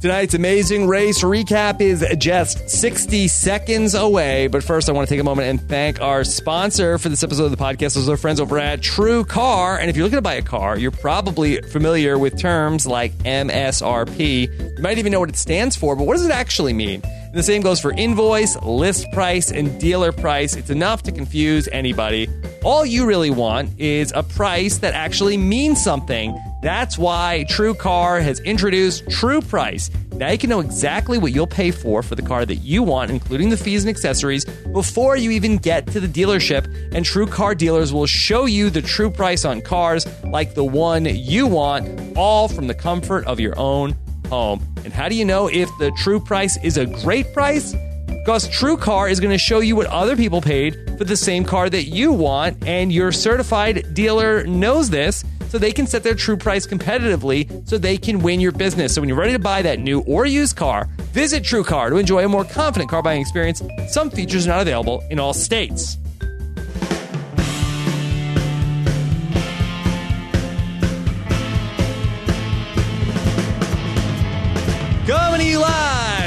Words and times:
Tonight's 0.00 0.34
amazing 0.34 0.86
race 0.86 1.22
recap 1.22 1.80
is 1.80 2.04
just 2.18 2.68
60 2.68 3.28
seconds 3.28 3.94
away. 3.94 4.46
But 4.46 4.62
first, 4.62 4.90
I 4.90 4.92
want 4.92 5.08
to 5.08 5.14
take 5.14 5.20
a 5.20 5.24
moment 5.24 5.48
and 5.48 5.68
thank 5.70 6.02
our 6.02 6.22
sponsor 6.22 6.98
for 6.98 7.08
this 7.08 7.22
episode 7.22 7.46
of 7.46 7.50
the 7.50 7.56
podcast. 7.56 7.94
Those 7.94 8.08
are 8.10 8.18
friends 8.18 8.38
over 8.38 8.58
at 8.58 8.82
True 8.82 9.24
Car. 9.24 9.78
And 9.78 9.88
if 9.88 9.96
you're 9.96 10.04
looking 10.04 10.18
to 10.18 10.22
buy 10.22 10.34
a 10.34 10.42
car, 10.42 10.78
you're 10.78 10.90
probably 10.90 11.62
familiar 11.62 12.18
with 12.18 12.38
terms 12.38 12.86
like 12.86 13.12
MSRP. 13.24 14.76
You 14.76 14.82
might 14.82 14.98
even 14.98 15.12
know 15.12 15.20
what 15.20 15.30
it 15.30 15.36
stands 15.36 15.76
for, 15.76 15.96
but 15.96 16.06
what 16.06 16.14
does 16.14 16.26
it 16.26 16.30
actually 16.30 16.74
mean? 16.74 17.00
And 17.02 17.34
the 17.34 17.42
same 17.42 17.62
goes 17.62 17.80
for 17.80 17.92
invoice, 17.92 18.54
list 18.62 19.10
price, 19.12 19.50
and 19.50 19.80
dealer 19.80 20.12
price. 20.12 20.56
It's 20.56 20.70
enough 20.70 21.04
to 21.04 21.12
confuse 21.12 21.68
anybody. 21.72 22.28
All 22.62 22.84
you 22.84 23.06
really 23.06 23.30
want 23.30 23.80
is 23.80 24.12
a 24.14 24.22
price 24.22 24.76
that 24.78 24.92
actually 24.92 25.38
means 25.38 25.82
something. 25.82 26.38
That's 26.66 26.98
why 26.98 27.44
True 27.48 27.74
Car 27.74 28.20
has 28.20 28.40
introduced 28.40 29.08
True 29.08 29.40
Price. 29.40 29.88
Now 30.14 30.32
you 30.32 30.36
can 30.36 30.50
know 30.50 30.58
exactly 30.58 31.16
what 31.16 31.30
you'll 31.30 31.46
pay 31.46 31.70
for 31.70 32.02
for 32.02 32.16
the 32.16 32.22
car 32.22 32.44
that 32.44 32.56
you 32.56 32.82
want, 32.82 33.12
including 33.12 33.50
the 33.50 33.56
fees 33.56 33.84
and 33.84 33.88
accessories, 33.88 34.44
before 34.72 35.16
you 35.16 35.30
even 35.30 35.58
get 35.58 35.86
to 35.86 36.00
the 36.00 36.08
dealership. 36.08 36.66
And 36.92 37.04
True 37.04 37.28
Car 37.28 37.54
dealers 37.54 37.92
will 37.92 38.06
show 38.06 38.46
you 38.46 38.68
the 38.68 38.82
true 38.82 39.12
price 39.12 39.44
on 39.44 39.60
cars 39.60 40.08
like 40.24 40.54
the 40.54 40.64
one 40.64 41.04
you 41.04 41.46
want, 41.46 42.16
all 42.16 42.48
from 42.48 42.66
the 42.66 42.74
comfort 42.74 43.24
of 43.26 43.38
your 43.38 43.56
own 43.56 43.94
home. 44.28 44.60
And 44.82 44.92
how 44.92 45.08
do 45.08 45.14
you 45.14 45.24
know 45.24 45.46
if 45.46 45.70
the 45.78 45.92
true 45.92 46.18
price 46.18 46.58
is 46.64 46.78
a 46.78 46.86
great 46.86 47.32
price? 47.32 47.76
Because 48.08 48.48
True 48.48 48.76
Car 48.76 49.08
is 49.08 49.20
going 49.20 49.30
to 49.30 49.38
show 49.38 49.60
you 49.60 49.76
what 49.76 49.86
other 49.86 50.16
people 50.16 50.40
paid 50.40 50.98
for 50.98 51.04
the 51.04 51.16
same 51.16 51.44
car 51.44 51.70
that 51.70 51.84
you 51.84 52.10
want, 52.10 52.66
and 52.66 52.92
your 52.92 53.12
certified 53.12 53.94
dealer 53.94 54.44
knows 54.48 54.90
this, 54.90 55.24
so 55.56 55.60
they 55.60 55.72
can 55.72 55.86
set 55.86 56.02
their 56.02 56.14
true 56.14 56.36
price 56.36 56.66
competitively 56.66 57.66
so 57.66 57.78
they 57.78 57.96
can 57.96 58.18
win 58.18 58.40
your 58.40 58.52
business. 58.52 58.94
So 58.94 59.00
when 59.00 59.08
you're 59.08 59.16
ready 59.16 59.32
to 59.32 59.38
buy 59.38 59.62
that 59.62 59.78
new 59.78 60.00
or 60.00 60.26
used 60.26 60.54
car, 60.54 60.86
visit 61.14 61.44
True 61.44 61.64
Car 61.64 61.88
to 61.88 61.96
enjoy 61.96 62.26
a 62.26 62.28
more 62.28 62.44
confident 62.44 62.90
car 62.90 63.02
buying 63.02 63.22
experience. 63.22 63.62
Some 63.88 64.10
features 64.10 64.46
are 64.46 64.50
not 64.50 64.60
available 64.60 65.02
in 65.08 65.18
all 65.18 65.32
states. 65.32 65.96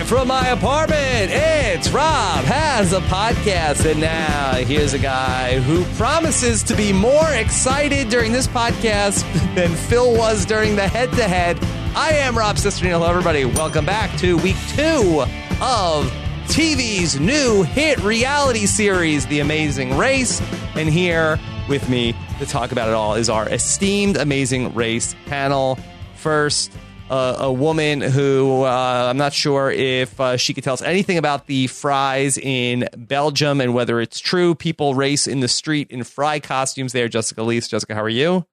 From 0.09 0.27
my 0.27 0.47
apartment, 0.47 1.29
it's 1.31 1.91
Rob 1.91 2.43
has 2.45 2.93
a 2.93 2.99
podcast. 3.01 3.85
And 3.85 4.01
now 4.01 4.53
here's 4.53 4.93
a 4.93 4.97
guy 4.97 5.59
who 5.59 5.85
promises 5.97 6.63
to 6.63 6.75
be 6.75 6.91
more 6.91 7.29
excited 7.29 8.09
during 8.09 8.31
this 8.31 8.47
podcast 8.47 9.21
than 9.53 9.69
Phil 9.69 10.17
was 10.17 10.47
during 10.47 10.75
the 10.75 10.87
head 10.87 11.11
to 11.11 11.27
head. 11.27 11.59
I 11.95 12.13
am 12.13 12.35
Rob 12.35 12.55
Cesternino. 12.55 12.93
Hello, 12.93 13.07
everybody. 13.07 13.45
Welcome 13.45 13.85
back 13.85 14.17
to 14.17 14.35
week 14.37 14.55
two 14.69 15.21
of 15.61 16.11
TV's 16.47 17.19
new 17.19 17.61
hit 17.61 17.99
reality 17.99 18.65
series, 18.65 19.27
The 19.27 19.41
Amazing 19.41 19.95
Race. 19.95 20.41
And 20.73 20.89
here 20.89 21.39
with 21.67 21.87
me 21.87 22.15
to 22.39 22.47
talk 22.47 22.71
about 22.71 22.87
it 22.87 22.95
all 22.95 23.13
is 23.13 23.29
our 23.29 23.47
esteemed 23.47 24.17
Amazing 24.17 24.73
Race 24.73 25.15
panel. 25.27 25.77
First, 26.15 26.71
uh, 27.09 27.37
a 27.39 27.51
woman 27.51 28.01
who 28.01 28.63
uh, 28.63 29.07
I'm 29.09 29.17
not 29.17 29.33
sure 29.33 29.71
if 29.71 30.19
uh, 30.19 30.37
she 30.37 30.53
could 30.53 30.63
tell 30.63 30.73
us 30.73 30.81
anything 30.81 31.17
about 31.17 31.47
the 31.47 31.67
fries 31.67 32.37
in 32.37 32.87
Belgium 32.95 33.61
and 33.61 33.73
whether 33.73 33.99
it's 33.99 34.19
true 34.19 34.55
people 34.55 34.93
race 34.93 35.27
in 35.27 35.39
the 35.39 35.47
street 35.47 35.89
in 35.91 36.03
fry 36.03 36.39
costumes 36.39 36.93
there. 36.93 37.07
Jessica 37.07 37.41
Liese. 37.41 37.69
Jessica, 37.69 37.95
how 37.95 38.03
are 38.03 38.09
you? 38.09 38.45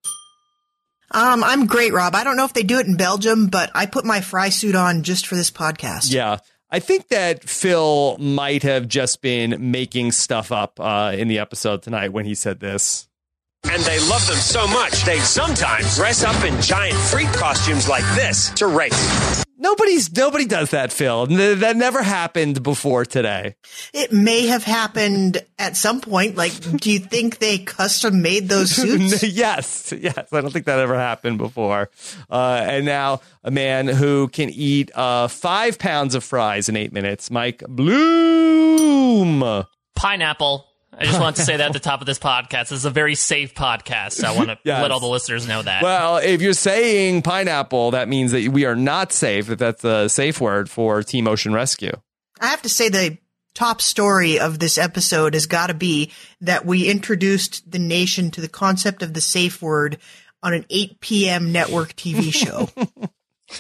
Um, 1.11 1.45
I'm 1.45 1.67
great, 1.67 1.93
Rob. 1.93 2.15
I 2.15 2.25
don't 2.25 2.37
know 2.37 2.45
if 2.45 2.53
they 2.53 2.63
do 2.63 2.79
it 2.79 2.87
in 2.87 2.97
Belgium, 2.97 3.47
but 3.47 3.71
I 3.75 3.87
put 3.87 4.05
my 4.05 4.21
fry 4.21 4.49
suit 4.49 4.75
on 4.75 5.03
just 5.03 5.27
for 5.27 5.37
this 5.37 5.51
podcast. 5.51 6.13
Yeah. 6.13 6.39
I 6.69 6.81
think 6.81 7.09
that 7.09 7.49
Phil 7.49 8.19
might 8.19 8.65
have 8.65 8.89
just 8.89 9.23
been 9.23 9.71
making 9.71 10.13
stuff 10.13 10.51
up 10.51 10.81
uh, 10.81 11.13
in 11.15 11.29
the 11.29 11.39
episode 11.39 11.83
tonight 11.83 12.13
when 12.13 12.25
he 12.25 12.35
said 12.35 12.59
this. 12.59 13.09
And 13.71 13.83
they 13.83 13.99
love 14.09 14.27
them 14.27 14.37
so 14.37 14.67
much, 14.69 15.03
they 15.05 15.19
sometimes 15.21 15.97
dress 15.97 16.23
up 16.25 16.43
in 16.45 16.61
giant 16.63 16.97
freak 16.97 17.29
costumes 17.33 17.89
like 17.89 18.05
this 18.15 18.51
to 18.51 18.67
race. 18.69 19.45
Nobody's 19.59 20.13
nobody 20.15 20.45
does 20.45 20.71
that, 20.71 20.93
Phil. 20.93 21.27
That 21.27 21.77
never 21.77 22.03
happened 22.03 22.63
before 22.63 23.05
today. 23.05 23.57
It 23.93 24.13
may 24.13 24.47
have 24.47 24.63
happened 24.63 25.43
at 25.59 25.77
some 25.77 26.01
point. 26.01 26.37
Like, 26.37 26.53
do 26.79 26.91
you 26.93 26.99
think 27.01 27.39
they 27.39 27.59
custom 27.59 28.23
made 28.23 28.49
those 28.49 28.71
suits? 28.77 29.23
yes, 29.25 29.93
yes. 29.99 30.33
I 30.33 30.41
don't 30.41 30.53
think 30.53 30.67
that 30.67 30.79
ever 30.79 30.95
happened 30.95 31.39
before. 31.39 31.91
Uh, 32.31 32.63
and 32.65 32.85
now 32.87 33.21
a 33.43 33.51
man 33.51 33.89
who 33.89 34.29
can 34.29 34.51
eat 34.51 34.91
uh, 34.97 35.27
five 35.27 35.79
pounds 35.79 36.15
of 36.15 36.23
fries 36.23 36.69
in 36.69 36.77
eight 36.77 36.93
minutes, 36.93 37.31
Mike 37.31 37.63
Bloom. 37.67 39.65
pineapple. 39.97 40.67
I 40.99 41.05
just 41.05 41.21
want 41.21 41.37
to 41.37 41.43
say 41.43 41.57
that 41.59 41.67
at 41.67 41.73
the 41.73 41.79
top 41.91 42.01
of 42.01 42.07
this 42.07 42.19
podcast. 42.19 42.69
This 42.69 42.73
is 42.73 42.85
a 42.85 42.91
very 42.91 43.15
safe 43.15 43.55
podcast. 43.55 44.13
So 44.13 44.27
I 44.29 44.35
want 44.35 44.49
to 44.49 44.59
Yes. 44.65 44.81
let 44.83 44.91
all 44.91 45.01
the 45.01 45.07
listeners 45.07 45.47
know 45.47 45.61
that. 45.63 45.83
Well, 45.83 46.17
if 46.17 46.41
you're 46.41 46.53
saying 46.55 47.23
pineapple, 47.23 47.91
that 47.93 48.09
means 48.09 48.33
that 48.33 48.49
we 48.49 48.65
are 48.65 48.77
not 48.77 49.13
safe. 49.13 49.51
If 49.51 49.59
that's 49.59 49.85
a 49.85 50.09
safe 50.09 50.41
word 50.41 50.71
for 50.71 51.03
Team 51.03 51.29
Ocean 51.29 51.53
Rescue. 51.53 51.93
I 52.41 52.47
have 52.49 52.63
to 52.63 52.69
say 52.69 52.89
the 52.89 53.19
top 53.55 53.81
story 53.81 54.39
of 54.39 54.59
this 54.59 54.79
episode 54.79 55.35
has 55.35 55.47
got 55.47 55.69
to 55.69 55.75
be 55.75 56.13
that 56.41 56.65
we 56.67 56.89
introduced 56.89 57.71
the 57.71 57.79
nation 57.79 58.31
to 58.31 58.41
the 58.41 58.49
concept 58.49 59.03
of 59.03 59.15
the 59.15 59.21
safe 59.21 59.61
word 59.63 59.99
on 60.43 60.53
an 60.55 60.65
8 60.71 61.01
p.m. 61.01 61.53
network 61.53 61.95
TV 61.97 62.33
show. 62.33 62.69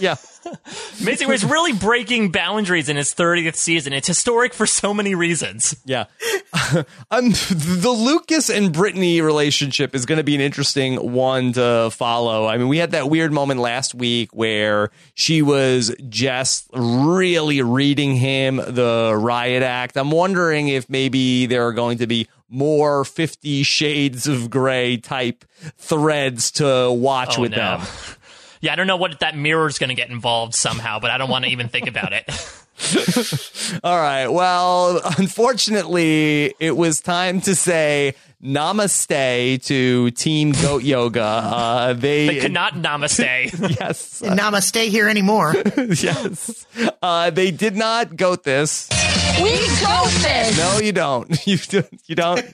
Yeah. 0.00 0.16
Amazing 1.00 1.28
Race 1.28 1.44
really 1.44 1.72
breaking 1.72 2.32
boundaries 2.32 2.88
in 2.88 2.97
his 2.97 3.14
30th 3.14 3.54
season. 3.54 3.92
It's 3.92 4.06
historic 4.08 4.52
for 4.52 4.66
so 4.66 4.92
many 4.92 5.14
reasons. 5.14 5.76
Yeah. 5.84 6.06
um, 7.10 7.30
the 7.30 7.94
Lucas 7.97 8.50
and 8.50 8.72
Brittany 8.72 9.20
relationship 9.20 9.94
is 9.94 10.04
going 10.04 10.19
to 10.19 10.24
be 10.24 10.34
an 10.34 10.41
interesting 10.41 11.12
one 11.12 11.52
to 11.54 11.91
follow. 11.92 12.47
I 12.47 12.58
mean, 12.58 12.69
we 12.69 12.78
had 12.78 12.91
that 12.92 13.08
weird 13.08 13.32
moment 13.32 13.60
last 13.60 13.94
week 13.94 14.30
where 14.34 14.91
she 15.14 15.41
was 15.42 15.94
just 16.08 16.68
really 16.72 17.62
reading 17.62 18.16
him 18.16 18.56
the 18.56 19.14
riot 19.16 19.62
act. 19.62 19.97
I'm 19.97 20.10
wondering 20.10 20.68
if 20.68 20.91
maybe 20.91 21.47
there 21.47 21.66
are 21.66 21.72
going 21.72 21.98
to 21.98 22.06
be 22.06 22.28
more 22.48 23.04
50 23.04 23.62
shades 23.64 24.26
of 24.26 24.50
gray 24.50 24.97
type 24.97 25.44
threads 25.78 26.50
to 26.53 26.91
watch 26.92 27.38
Oh, 27.38 27.42
with 27.42 27.53
no. 27.53 27.56
them. 27.78 27.80
Yeah, 28.60 28.72
I 28.72 28.76
don't 28.76 28.86
know 28.86 28.96
what 28.96 29.20
that 29.20 29.36
mirror's 29.36 29.78
going 29.78 29.88
to 29.88 29.94
get 29.94 30.10
involved 30.10 30.54
somehow, 30.54 30.98
but 30.98 31.10
I 31.10 31.18
don't 31.18 31.30
want 31.30 31.44
to 31.44 31.50
even 31.50 31.68
think 31.68 31.86
about 31.86 32.12
it. 32.12 32.24
All 33.84 33.96
right. 33.96 34.28
Well, 34.28 35.00
unfortunately, 35.18 36.54
it 36.60 36.76
was 36.76 37.00
time 37.00 37.40
to 37.42 37.54
say 37.54 38.14
namaste 38.42 39.64
to 39.64 40.10
Team 40.10 40.52
Goat 40.52 40.82
Yoga. 40.82 41.22
Uh, 41.22 41.92
they, 41.94 42.26
They 42.26 42.40
cannot 42.40 42.74
namaste. 42.74 43.20
yes, 43.80 44.20
and 44.22 44.38
namaste 44.38 44.88
here 44.88 45.08
anymore. 45.08 45.54
yes. 45.76 46.66
Uh, 47.02 47.30
they 47.30 47.50
did 47.50 47.76
not 47.76 48.16
goat 48.16 48.44
this. 48.44 48.88
We 49.42 49.50
go 49.52 50.04
this. 50.06 50.58
No, 50.58 50.78
you 50.82 50.92
don't. 50.92 51.46
You 51.46 51.56
don't. 51.56 52.00
You 52.06 52.14
don't. 52.14 52.44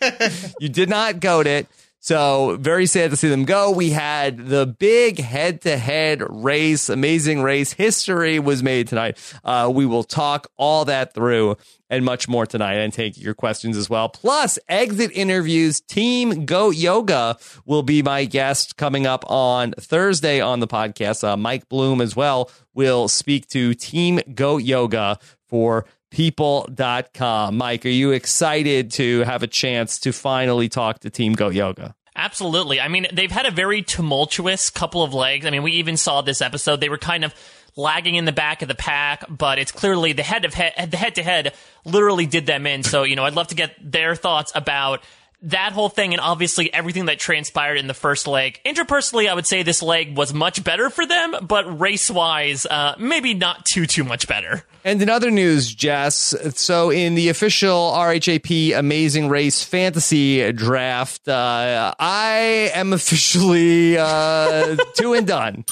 you 0.60 0.68
did 0.68 0.88
not 0.88 1.20
goat 1.20 1.46
it. 1.46 1.66
So 2.04 2.56
very 2.60 2.86
sad 2.86 3.12
to 3.12 3.16
see 3.16 3.28
them 3.28 3.44
go. 3.44 3.70
We 3.70 3.90
had 3.90 4.48
the 4.48 4.66
big 4.66 5.20
head-to-head 5.20 6.20
race, 6.28 6.88
amazing 6.88 7.42
race. 7.42 7.72
History 7.74 8.40
was 8.40 8.60
made 8.60 8.88
tonight. 8.88 9.18
Uh, 9.44 9.70
we 9.72 9.86
will 9.86 10.02
talk 10.02 10.50
all 10.56 10.84
that 10.86 11.14
through 11.14 11.56
and 11.88 12.04
much 12.04 12.26
more 12.26 12.44
tonight, 12.44 12.76
and 12.76 12.92
take 12.92 13.16
your 13.20 13.34
questions 13.34 13.76
as 13.76 13.88
well. 13.88 14.08
Plus, 14.08 14.58
exit 14.68 15.12
interviews. 15.14 15.80
Team 15.80 16.44
Goat 16.44 16.74
Yoga 16.74 17.36
will 17.66 17.82
be 17.82 18.02
my 18.02 18.24
guest 18.24 18.76
coming 18.76 19.06
up 19.06 19.24
on 19.30 19.72
Thursday 19.78 20.40
on 20.40 20.58
the 20.58 20.66
podcast. 20.66 21.22
Uh, 21.22 21.36
Mike 21.36 21.68
Bloom 21.68 22.00
as 22.00 22.16
well 22.16 22.50
will 22.74 23.06
speak 23.06 23.46
to 23.48 23.74
Team 23.74 24.20
Goat 24.34 24.62
Yoga 24.62 25.18
for 25.48 25.84
people.com. 26.12 27.56
Mike, 27.56 27.84
are 27.84 27.88
you 27.88 28.12
excited 28.12 28.92
to 28.92 29.20
have 29.20 29.42
a 29.42 29.46
chance 29.46 29.98
to 30.00 30.12
finally 30.12 30.68
talk 30.68 31.00
to 31.00 31.10
Team 31.10 31.32
Goat 31.32 31.54
Yoga? 31.54 31.94
Absolutely. 32.14 32.80
I 32.80 32.88
mean, 32.88 33.06
they've 33.12 33.30
had 33.30 33.46
a 33.46 33.50
very 33.50 33.82
tumultuous 33.82 34.68
couple 34.70 35.02
of 35.02 35.14
legs. 35.14 35.46
I 35.46 35.50
mean, 35.50 35.62
we 35.62 35.72
even 35.72 35.96
saw 35.96 36.20
this 36.20 36.42
episode. 36.42 36.80
They 36.80 36.90
were 36.90 36.98
kind 36.98 37.24
of 37.24 37.34
lagging 37.74 38.16
in 38.16 38.26
the 38.26 38.32
back 38.32 38.60
of 38.60 38.68
the 38.68 38.74
pack, 38.74 39.24
but 39.30 39.58
it's 39.58 39.72
clearly 39.72 40.12
the 40.12 40.22
head 40.22 40.44
of 40.44 40.52
head, 40.52 40.90
the 40.90 40.98
head 40.98 41.14
to 41.14 41.22
head 41.22 41.54
literally 41.86 42.26
did 42.26 42.44
them 42.44 42.66
in. 42.66 42.82
So, 42.82 43.02
you 43.04 43.16
know, 43.16 43.24
I'd 43.24 43.34
love 43.34 43.48
to 43.48 43.54
get 43.54 43.74
their 43.80 44.14
thoughts 44.14 44.52
about 44.54 45.02
that 45.42 45.72
whole 45.72 45.88
thing 45.88 46.12
and 46.12 46.20
obviously 46.20 46.72
everything 46.72 47.06
that 47.06 47.18
transpired 47.18 47.76
in 47.76 47.86
the 47.86 47.94
first 47.94 48.26
leg. 48.26 48.60
Interpersonally, 48.64 49.28
I 49.28 49.34
would 49.34 49.46
say 49.46 49.62
this 49.62 49.82
leg 49.82 50.16
was 50.16 50.32
much 50.32 50.62
better 50.62 50.88
for 50.88 51.04
them, 51.04 51.34
but 51.42 51.80
race 51.80 52.10
wise, 52.10 52.64
uh, 52.66 52.94
maybe 52.98 53.34
not 53.34 53.64
too, 53.64 53.86
too 53.86 54.04
much 54.04 54.28
better. 54.28 54.64
And 54.84 55.00
in 55.02 55.08
other 55.08 55.30
news, 55.30 55.72
Jess, 55.74 56.34
so 56.54 56.90
in 56.90 57.14
the 57.14 57.28
official 57.28 57.92
RHAP 57.92 58.76
Amazing 58.76 59.28
Race 59.28 59.62
Fantasy 59.62 60.52
Draft, 60.52 61.28
uh, 61.28 61.94
I 61.98 62.70
am 62.74 62.92
officially 62.92 63.98
uh, 63.98 64.76
two 64.94 65.14
and 65.14 65.26
done. 65.26 65.64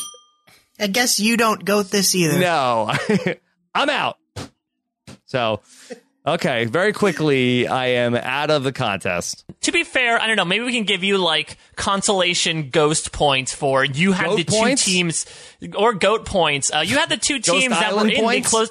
I 0.79 0.87
guess 0.87 1.21
you 1.21 1.37
don't 1.37 1.65
goat 1.65 1.91
this 1.91 2.15
either. 2.15 2.39
No, 2.39 2.93
I'm 3.75 3.91
out. 3.91 4.17
So, 5.27 5.61
okay, 6.27 6.65
very 6.67 6.93
quickly, 6.93 7.67
I 7.67 7.87
am 7.87 8.15
out 8.15 8.51
of 8.51 8.63
the 8.63 8.73
contest. 8.73 9.45
To 9.63 9.73
be 9.73 9.85
fair, 9.85 10.21
I 10.21 10.27
don't 10.27 10.37
know. 10.37 10.45
Maybe 10.45 10.65
we 10.65 10.73
can 10.73 10.85
give 10.85 11.05
you 11.05 11.19
like 11.19 11.59
consolation 11.77 12.71
ghost 12.71 13.13
points 13.13 13.55
for 13.55 13.85
you 13.85 14.13
had 14.13 14.27
Goat 14.27 14.37
the 14.37 14.45
points? 14.45 14.85
two 14.85 14.91
teams 14.91 15.27
or 15.77 15.95
goat 15.95 16.25
points. 16.25 16.73
Uh, 16.73 16.81
you 16.81 16.97
had 16.97 17.09
the 17.09 17.17
two 17.17 17.39
teams 17.39 17.71
that 17.71 17.95
were 17.95 18.09
in 18.09 18.21
points? 18.21 18.51
the 18.51 18.57
close. 18.57 18.71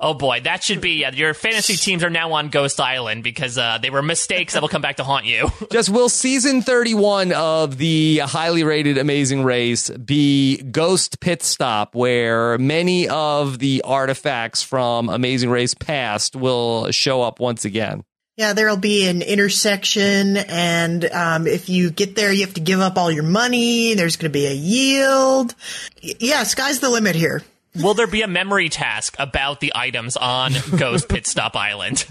Oh 0.00 0.14
boy, 0.14 0.40
that 0.44 0.62
should 0.62 0.80
be 0.80 1.00
yeah, 1.00 1.12
your 1.12 1.34
fantasy 1.34 1.74
teams 1.76 2.02
are 2.04 2.10
now 2.10 2.32
on 2.32 2.48
Ghost 2.48 2.80
Island 2.80 3.22
because 3.22 3.58
uh, 3.58 3.78
they 3.80 3.90
were 3.90 4.02
mistakes 4.02 4.54
that 4.54 4.62
will 4.62 4.68
come 4.68 4.82
back 4.82 4.96
to 4.96 5.04
haunt 5.04 5.24
you. 5.26 5.48
Just 5.72 5.90
will 5.90 6.08
season 6.08 6.62
31 6.62 7.32
of 7.32 7.78
the 7.78 8.18
highly 8.18 8.64
rated 8.64 8.98
Amazing 8.98 9.44
Race 9.44 9.90
be 9.90 10.62
Ghost 10.62 11.20
Pit 11.20 11.42
Stop, 11.42 11.94
where 11.94 12.58
many 12.58 13.08
of 13.08 13.58
the 13.58 13.82
artifacts 13.84 14.62
from 14.62 15.08
Amazing 15.08 15.50
Race 15.50 15.74
past 15.74 16.34
will 16.36 16.90
show 16.90 17.22
up 17.22 17.40
once 17.40 17.64
again? 17.64 18.04
Yeah, 18.36 18.52
there'll 18.52 18.76
be 18.76 19.08
an 19.08 19.20
intersection, 19.20 20.36
and 20.36 21.04
um, 21.06 21.48
if 21.48 21.68
you 21.68 21.90
get 21.90 22.14
there, 22.14 22.32
you 22.32 22.44
have 22.46 22.54
to 22.54 22.60
give 22.60 22.78
up 22.78 22.96
all 22.96 23.10
your 23.10 23.24
money. 23.24 23.94
There's 23.94 24.16
going 24.16 24.30
to 24.30 24.38
be 24.38 24.46
a 24.46 24.52
yield. 24.52 25.56
Y- 26.04 26.12
Yeah, 26.20 26.44
sky's 26.44 26.78
the 26.78 26.88
limit 26.88 27.16
here. 27.16 27.42
Will 27.74 27.94
there 27.94 28.06
be 28.06 28.22
a 28.22 28.28
memory 28.28 28.68
task 28.68 29.16
about 29.18 29.60
the 29.60 29.72
items 29.74 30.16
on 30.16 30.52
Ghost 30.76 31.08
Pit 31.08 31.26
Stop 31.26 31.56
Island? 31.56 32.06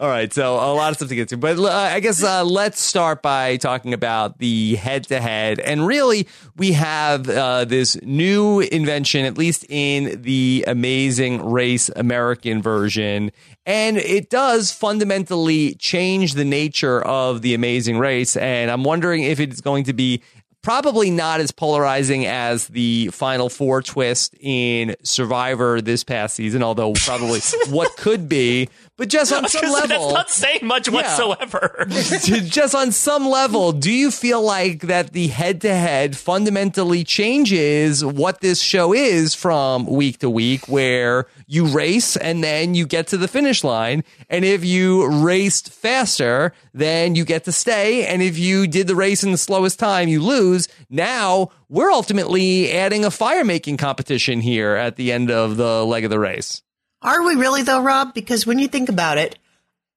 All 0.00 0.08
right, 0.08 0.32
so 0.32 0.54
a 0.54 0.72
lot 0.72 0.90
of 0.90 0.96
stuff 0.96 1.10
to 1.10 1.14
get 1.14 1.28
to, 1.28 1.36
but 1.36 1.58
uh, 1.58 1.68
I 1.68 2.00
guess 2.00 2.22
uh, 2.22 2.44
let's 2.44 2.80
start 2.80 3.20
by 3.20 3.58
talking 3.58 3.92
about 3.92 4.38
the 4.38 4.76
head-to-head. 4.76 5.60
And 5.60 5.86
really, 5.86 6.28
we 6.56 6.72
have 6.72 7.28
uh, 7.28 7.66
this 7.66 8.00
new 8.00 8.60
invention, 8.60 9.26
at 9.26 9.36
least 9.36 9.66
in 9.68 10.22
the 10.22 10.64
Amazing 10.66 11.44
Race 11.44 11.90
American 11.94 12.62
version, 12.62 13.32
and 13.66 13.98
it 13.98 14.30
does 14.30 14.72
fundamentally 14.72 15.74
change 15.74 16.32
the 16.32 16.46
nature 16.46 17.02
of 17.02 17.42
the 17.42 17.52
Amazing 17.52 17.98
Race. 17.98 18.38
And 18.38 18.70
I'm 18.70 18.82
wondering 18.82 19.24
if 19.24 19.40
it's 19.40 19.60
going 19.60 19.84
to 19.84 19.92
be 19.92 20.22
probably 20.62 21.10
not 21.10 21.40
as 21.40 21.50
polarizing 21.50 22.26
as 22.26 22.68
the 22.68 23.08
final 23.08 23.48
four 23.48 23.82
twist 23.82 24.34
in 24.40 24.94
Survivor 25.02 25.80
this 25.80 26.04
past 26.04 26.36
season, 26.36 26.62
although 26.62 26.92
probably 26.92 27.40
what 27.68 27.96
could 27.96 28.28
be. 28.28 28.68
But 29.00 29.08
just 29.08 29.32
on 29.32 29.48
some 29.48 29.72
level, 29.72 29.88
That's 29.88 30.12
not 30.12 30.30
saying 30.30 30.66
much 30.66 30.90
whatsoever. 30.90 31.86
just 31.88 32.74
on 32.74 32.92
some 32.92 33.26
level, 33.26 33.72
do 33.72 33.90
you 33.90 34.10
feel 34.10 34.42
like 34.42 34.82
that 34.82 35.14
the 35.14 35.28
head 35.28 35.62
to 35.62 35.74
head 35.74 36.18
fundamentally 36.18 37.02
changes 37.02 38.04
what 38.04 38.42
this 38.42 38.60
show 38.60 38.92
is 38.92 39.34
from 39.34 39.86
week 39.86 40.18
to 40.18 40.28
week, 40.28 40.68
where 40.68 41.26
you 41.46 41.64
race 41.64 42.14
and 42.18 42.44
then 42.44 42.74
you 42.74 42.86
get 42.86 43.06
to 43.06 43.16
the 43.16 43.26
finish 43.26 43.64
line? 43.64 44.04
And 44.28 44.44
if 44.44 44.66
you 44.66 45.06
raced 45.06 45.72
faster, 45.72 46.52
then 46.74 47.14
you 47.14 47.24
get 47.24 47.44
to 47.44 47.52
stay. 47.52 48.04
And 48.04 48.20
if 48.20 48.38
you 48.38 48.66
did 48.66 48.86
the 48.86 48.94
race 48.94 49.24
in 49.24 49.32
the 49.32 49.38
slowest 49.38 49.78
time, 49.78 50.08
you 50.08 50.22
lose. 50.22 50.68
Now 50.90 51.52
we're 51.70 51.90
ultimately 51.90 52.70
adding 52.70 53.06
a 53.06 53.10
fire 53.10 53.46
making 53.46 53.78
competition 53.78 54.42
here 54.42 54.74
at 54.74 54.96
the 54.96 55.10
end 55.10 55.30
of 55.30 55.56
the 55.56 55.86
leg 55.86 56.04
of 56.04 56.10
the 56.10 56.18
race. 56.18 56.60
Are 57.02 57.22
we 57.22 57.34
really 57.34 57.62
though, 57.62 57.82
Rob? 57.82 58.14
Because 58.14 58.46
when 58.46 58.58
you 58.58 58.68
think 58.68 58.88
about 58.88 59.18
it, 59.18 59.38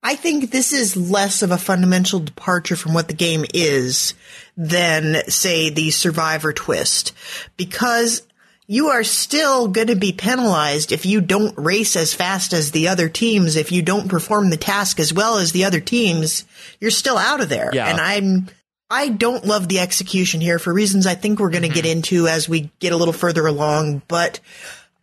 I 0.04 0.16
think 0.16 0.52
this 0.52 0.74
is 0.74 0.98
less 0.98 1.42
of 1.42 1.52
a 1.52 1.58
fundamental 1.58 2.20
departure 2.20 2.76
from 2.76 2.94
what 2.94 3.08
the 3.08 3.14
game 3.14 3.46
is 3.54 4.14
than, 4.58 5.30
say, 5.30 5.70
the 5.70 5.92
survivor 5.92 6.52
twist. 6.52 7.14
Because 7.56 8.22
you 8.68 8.90
are 8.90 9.04
still 9.04 9.70
going 9.70 9.88
to 9.88 9.96
be 9.96 10.12
penalized 10.12 10.92
if 10.92 11.06
you 11.06 11.22
don't 11.22 11.58
race 11.58 11.96
as 11.96 12.14
fast 12.14 12.52
as 12.52 12.72
the 12.72 12.90
other 12.90 13.08
teams. 13.08 13.56
If 13.56 13.72
you 13.72 13.82
don't 13.82 14.10
perform 14.10 14.50
the 14.50 14.58
task 14.58 15.00
as 15.00 15.14
well 15.14 15.38
as 15.38 15.54
the 15.54 15.66
other 15.66 15.80
teams, 15.80 16.46
you're 16.82 16.92
still 16.92 17.18
out 17.18 17.42
of 17.42 17.50
there. 17.50 17.72
Yeah. 17.74 17.88
And 17.88 18.00
I'm, 18.02 18.48
I 18.90 19.08
don't 19.10 19.46
love 19.46 19.70
the 19.70 19.80
execution 19.80 20.42
here 20.42 20.60
for 20.60 20.74
reasons 20.74 21.06
I 21.06 21.16
think 21.16 21.40
we're 21.40 21.50
going 21.50 21.64
to 21.64 21.70
mm-hmm. 21.70 21.76
get 21.76 21.86
into 21.86 22.28
as 22.28 22.50
we 22.50 22.72
get 22.80 22.92
a 22.92 22.98
little 22.98 23.14
further 23.14 23.48
along, 23.48 24.02
but 24.08 24.40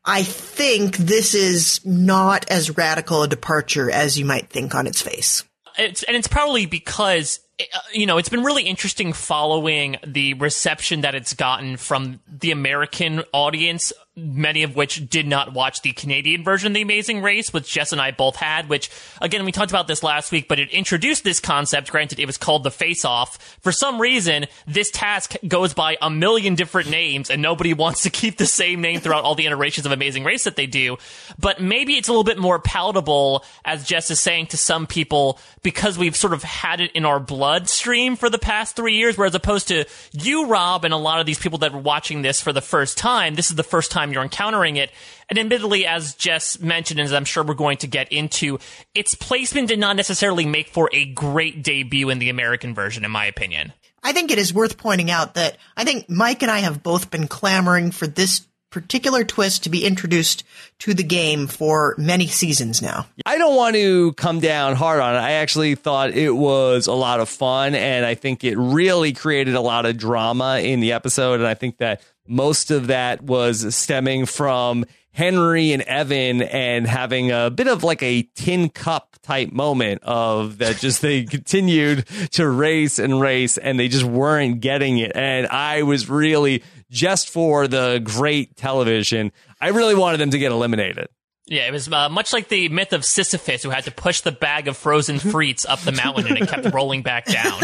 I 0.04 0.22
think 0.22 0.96
this 0.96 1.34
is 1.34 1.80
not 1.84 2.50
as 2.50 2.76
radical 2.76 3.22
a 3.22 3.28
departure 3.28 3.90
as 3.90 4.18
you 4.18 4.24
might 4.24 4.48
think 4.48 4.74
on 4.74 4.86
its 4.86 5.02
face. 5.02 5.44
it's 5.78 6.02
and 6.04 6.16
it's 6.16 6.28
probably 6.28 6.66
because 6.66 7.40
uh, 7.60 7.78
you 7.92 8.06
know 8.06 8.18
it's 8.18 8.28
been 8.28 8.42
really 8.42 8.64
interesting 8.64 9.12
following 9.12 9.96
the 10.06 10.34
reception 10.34 11.02
that 11.02 11.14
it's 11.14 11.34
gotten 11.34 11.76
from 11.76 12.20
the 12.26 12.50
American 12.50 13.22
audience, 13.32 13.92
many 14.20 14.62
of 14.62 14.76
which 14.76 15.08
did 15.08 15.26
not 15.26 15.52
watch 15.52 15.82
the 15.82 15.92
Canadian 15.92 16.44
version 16.44 16.68
of 16.68 16.74
The 16.74 16.82
Amazing 16.82 17.22
Race, 17.22 17.52
which 17.52 17.70
Jess 17.70 17.92
and 17.92 18.00
I 18.00 18.10
both 18.10 18.36
had. 18.36 18.68
Which 18.68 18.90
again, 19.20 19.44
we 19.44 19.52
talked 19.52 19.70
about 19.70 19.86
this 19.86 20.02
last 20.02 20.32
week, 20.32 20.48
but 20.48 20.58
it 20.58 20.70
introduced 20.70 21.24
this 21.24 21.40
concept. 21.40 21.90
Granted, 21.90 22.20
it 22.20 22.26
was 22.26 22.38
called 22.38 22.64
the 22.64 22.70
Face 22.70 23.04
Off. 23.04 23.58
For 23.60 23.72
some 23.72 24.00
reason, 24.00 24.46
this 24.66 24.90
task 24.90 25.34
goes 25.46 25.74
by 25.74 25.96
a 26.00 26.10
million 26.10 26.54
different 26.54 26.90
names, 26.90 27.30
and 27.30 27.42
nobody 27.42 27.74
wants 27.80 28.02
to 28.02 28.10
keep 28.10 28.36
the 28.36 28.46
same 28.46 28.80
name 28.80 29.00
throughout 29.00 29.24
all 29.24 29.34
the 29.34 29.46
iterations 29.46 29.86
of 29.86 29.92
Amazing 29.92 30.24
Race 30.24 30.44
that 30.44 30.56
they 30.56 30.66
do. 30.66 30.98
But 31.38 31.60
maybe 31.60 31.94
it's 31.94 32.08
a 32.08 32.12
little 32.12 32.24
bit 32.24 32.38
more 32.38 32.58
palatable, 32.58 33.44
as 33.64 33.84
Jess 33.84 34.10
is 34.10 34.20
saying, 34.20 34.48
to 34.48 34.56
some 34.56 34.86
people 34.86 35.38
because 35.62 35.98
we've 35.98 36.16
sort 36.16 36.32
of 36.32 36.42
had 36.42 36.80
it 36.80 36.92
in 36.92 37.04
our 37.04 37.20
bloodstream 37.20 38.16
for 38.16 38.30
the 38.30 38.38
past 38.38 38.76
three 38.76 38.96
years, 38.96 39.18
whereas 39.18 39.34
opposed 39.34 39.68
to 39.68 39.84
you, 40.12 40.46
Rob, 40.46 40.84
and 40.84 40.94
a 40.94 40.98
lot 40.98 41.20
of 41.20 41.26
these 41.26 41.38
people 41.38 41.58
that 41.58 41.72
were 41.72 41.80
watching 41.80 42.22
this 42.22 42.40
for 42.40 42.52
the 42.52 42.60
first 42.60 42.96
time, 42.96 43.34
this 43.34 43.50
is 43.50 43.56
the 43.56 43.62
first 43.62 43.90
time 43.90 44.09
you're 44.12 44.22
encountering 44.22 44.76
it. 44.76 44.90
And 45.28 45.38
admittedly, 45.38 45.86
as 45.86 46.14
Jess 46.14 46.60
mentioned, 46.60 47.00
and 47.00 47.06
as 47.06 47.12
I'm 47.12 47.24
sure 47.24 47.44
we're 47.44 47.54
going 47.54 47.78
to 47.78 47.86
get 47.86 48.12
into, 48.12 48.58
its 48.94 49.14
placement 49.14 49.68
did 49.68 49.78
not 49.78 49.96
necessarily 49.96 50.46
make 50.46 50.68
for 50.68 50.90
a 50.92 51.06
great 51.06 51.62
debut 51.62 52.10
in 52.10 52.18
the 52.18 52.30
American 52.30 52.74
version, 52.74 53.04
in 53.04 53.10
my 53.10 53.26
opinion. 53.26 53.72
I 54.02 54.12
think 54.12 54.30
it 54.30 54.38
is 54.38 54.54
worth 54.54 54.78
pointing 54.78 55.10
out 55.10 55.34
that 55.34 55.56
I 55.76 55.84
think 55.84 56.08
Mike 56.08 56.42
and 56.42 56.50
I 56.50 56.60
have 56.60 56.82
both 56.82 57.10
been 57.10 57.28
clamoring 57.28 57.90
for 57.90 58.06
this 58.06 58.46
particular 58.70 59.24
twist 59.24 59.64
to 59.64 59.70
be 59.70 59.84
introduced 59.84 60.44
to 60.78 60.94
the 60.94 61.02
game 61.02 61.48
for 61.48 61.94
many 61.98 62.28
seasons 62.28 62.80
now. 62.80 63.06
I 63.26 63.36
don't 63.36 63.56
want 63.56 63.74
to 63.74 64.12
come 64.12 64.38
down 64.40 64.76
hard 64.76 65.00
on 65.00 65.16
it. 65.16 65.18
I 65.18 65.32
actually 65.32 65.74
thought 65.74 66.12
it 66.12 66.30
was 66.30 66.86
a 66.86 66.92
lot 66.92 67.20
of 67.20 67.28
fun, 67.28 67.74
and 67.74 68.06
I 68.06 68.14
think 68.14 68.44
it 68.44 68.56
really 68.56 69.12
created 69.12 69.54
a 69.56 69.60
lot 69.60 69.86
of 69.86 69.96
drama 69.96 70.60
in 70.60 70.80
the 70.80 70.92
episode. 70.92 71.40
And 71.40 71.46
I 71.46 71.54
think 71.54 71.78
that 71.78 72.00
most 72.30 72.70
of 72.70 72.86
that 72.86 73.22
was 73.22 73.74
stemming 73.74 74.26
from 74.26 74.84
Henry 75.12 75.72
and 75.72 75.82
Evan 75.82 76.42
and 76.42 76.86
having 76.86 77.32
a 77.32 77.50
bit 77.50 77.66
of 77.66 77.82
like 77.82 78.02
a 78.02 78.22
tin 78.34 78.68
cup 78.68 79.16
type 79.22 79.50
moment 79.50 80.02
of 80.04 80.58
that 80.58 80.76
just 80.78 81.02
they 81.02 81.24
continued 81.24 82.06
to 82.32 82.48
race 82.48 82.98
and 82.98 83.20
race 83.20 83.58
and 83.58 83.78
they 83.78 83.88
just 83.88 84.04
weren't 84.04 84.60
getting 84.60 84.98
it. 84.98 85.12
And 85.14 85.46
I 85.48 85.82
was 85.82 86.08
really 86.08 86.62
just 86.90 87.28
for 87.28 87.68
the 87.68 88.00
great 88.02 88.56
television, 88.56 89.32
I 89.60 89.68
really 89.68 89.94
wanted 89.94 90.18
them 90.18 90.30
to 90.30 90.38
get 90.38 90.52
eliminated. 90.52 91.08
Yeah, 91.46 91.66
it 91.66 91.72
was 91.72 91.90
uh, 91.90 92.08
much 92.08 92.32
like 92.32 92.48
the 92.48 92.68
myth 92.68 92.92
of 92.92 93.04
Sisyphus, 93.04 93.64
who 93.64 93.70
had 93.70 93.84
to 93.84 93.90
push 93.90 94.20
the 94.20 94.30
bag 94.30 94.68
of 94.68 94.76
frozen 94.76 95.16
frites 95.18 95.66
up 95.68 95.80
the 95.80 95.92
mountain 95.92 96.28
and 96.28 96.38
it 96.38 96.48
kept 96.48 96.72
rolling 96.72 97.02
back 97.02 97.26
down. 97.26 97.62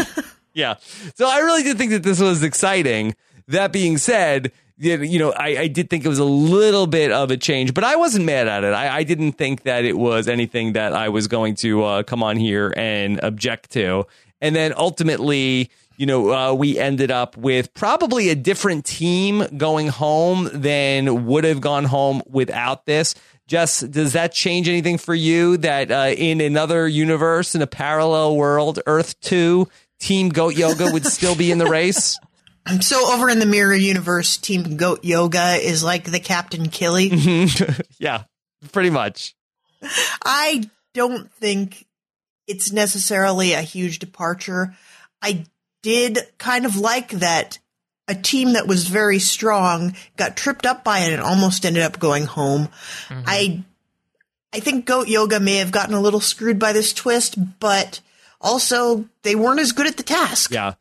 Yeah. 0.53 0.75
So 1.15 1.29
I 1.29 1.39
really 1.39 1.63
did 1.63 1.77
think 1.77 1.91
that 1.91 2.03
this 2.03 2.19
was 2.19 2.43
exciting. 2.43 3.15
That 3.47 3.71
being 3.71 3.97
said, 3.97 4.51
you 4.79 5.19
know, 5.19 5.31
I, 5.31 5.57
I 5.57 5.67
did 5.67 5.89
think 5.89 6.05
it 6.05 6.09
was 6.09 6.19
a 6.19 6.25
little 6.25 6.87
bit 6.87 7.11
of 7.11 7.31
a 7.31 7.37
change, 7.37 7.73
but 7.73 7.83
I 7.83 7.95
wasn't 7.95 8.25
mad 8.25 8.47
at 8.47 8.63
it. 8.63 8.73
I, 8.73 8.97
I 8.97 9.03
didn't 9.03 9.33
think 9.33 9.63
that 9.63 9.85
it 9.85 9.97
was 9.97 10.27
anything 10.27 10.73
that 10.73 10.93
I 10.93 11.09
was 11.09 11.27
going 11.27 11.55
to 11.55 11.83
uh, 11.83 12.03
come 12.03 12.21
on 12.21 12.37
here 12.37 12.73
and 12.77 13.19
object 13.23 13.71
to. 13.71 14.05
And 14.39 14.55
then 14.55 14.73
ultimately, 14.77 15.71
you 15.97 16.05
know, 16.05 16.31
uh, 16.31 16.53
we 16.53 16.77
ended 16.77 17.09
up 17.09 17.35
with 17.37 17.73
probably 17.73 18.29
a 18.29 18.35
different 18.35 18.85
team 18.85 19.45
going 19.57 19.87
home 19.87 20.49
than 20.53 21.25
would 21.25 21.43
have 21.43 21.59
gone 21.59 21.85
home 21.85 22.21
without 22.27 22.85
this. 22.85 23.15
Just 23.47 23.91
does 23.91 24.13
that 24.13 24.33
change 24.33 24.69
anything 24.69 24.97
for 24.97 25.15
you 25.15 25.57
that 25.57 25.89
uh, 25.89 26.13
in 26.15 26.41
another 26.41 26.87
universe, 26.87 27.55
in 27.55 27.61
a 27.61 27.67
parallel 27.67 28.35
world, 28.35 28.79
Earth 28.85 29.19
2, 29.21 29.67
Team 29.99 30.29
Goat 30.29 30.55
Yoga 30.55 30.91
would 30.91 31.05
still 31.05 31.35
be 31.35 31.51
in 31.51 31.57
the 31.57 31.65
race? 31.65 32.19
So 32.81 33.13
over 33.13 33.29
in 33.29 33.39
the 33.39 33.45
Mirror 33.45 33.75
Universe, 33.75 34.37
Team 34.37 34.77
Goat 34.77 35.03
Yoga 35.03 35.55
is 35.55 35.83
like 35.83 36.05
the 36.05 36.19
Captain 36.19 36.69
Killy. 36.69 37.09
Mm-hmm. 37.09 37.81
yeah, 37.99 38.23
pretty 38.71 38.89
much. 38.89 39.35
I 40.23 40.69
don't 40.93 41.31
think 41.33 41.85
it's 42.47 42.71
necessarily 42.71 43.53
a 43.53 43.61
huge 43.61 43.99
departure. 43.99 44.75
I 45.21 45.45
did 45.81 46.19
kind 46.37 46.65
of 46.65 46.75
like 46.75 47.09
that 47.11 47.59
a 48.07 48.15
team 48.15 48.53
that 48.53 48.67
was 48.67 48.87
very 48.87 49.19
strong 49.19 49.95
got 50.15 50.37
tripped 50.37 50.65
up 50.65 50.83
by 50.83 50.99
it 50.99 51.13
and 51.13 51.21
almost 51.21 51.65
ended 51.65 51.83
up 51.83 51.99
going 51.99 52.25
home. 52.25 52.69
Mm-hmm. 53.09 53.23
I 53.25 53.63
I 54.53 54.59
think 54.59 54.85
Goat 54.85 55.07
Yoga 55.07 55.39
may 55.39 55.57
have 55.57 55.71
gotten 55.71 55.93
a 55.93 56.01
little 56.01 56.21
screwed 56.21 56.57
by 56.57 56.71
this 56.71 56.93
twist, 56.93 57.35
but 57.59 57.99
also 58.39 59.05
they 59.23 59.35
weren't 59.35 59.59
as 59.59 59.73
good 59.73 59.87
at 59.87 59.97
the 59.97 60.03
task. 60.03 60.51
Yeah. 60.51 60.75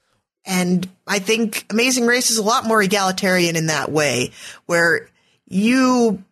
And 0.47 0.89
I 1.07 1.19
think 1.19 1.67
Amazing 1.71 2.07
Race 2.07 2.31
is 2.31 2.39
a 2.39 2.43
lot 2.43 2.65
more 2.65 2.81
egalitarian 2.81 3.57
in 3.57 3.67
that 3.67 3.91
way, 3.91 4.31
where 4.67 5.09
you 5.47 6.23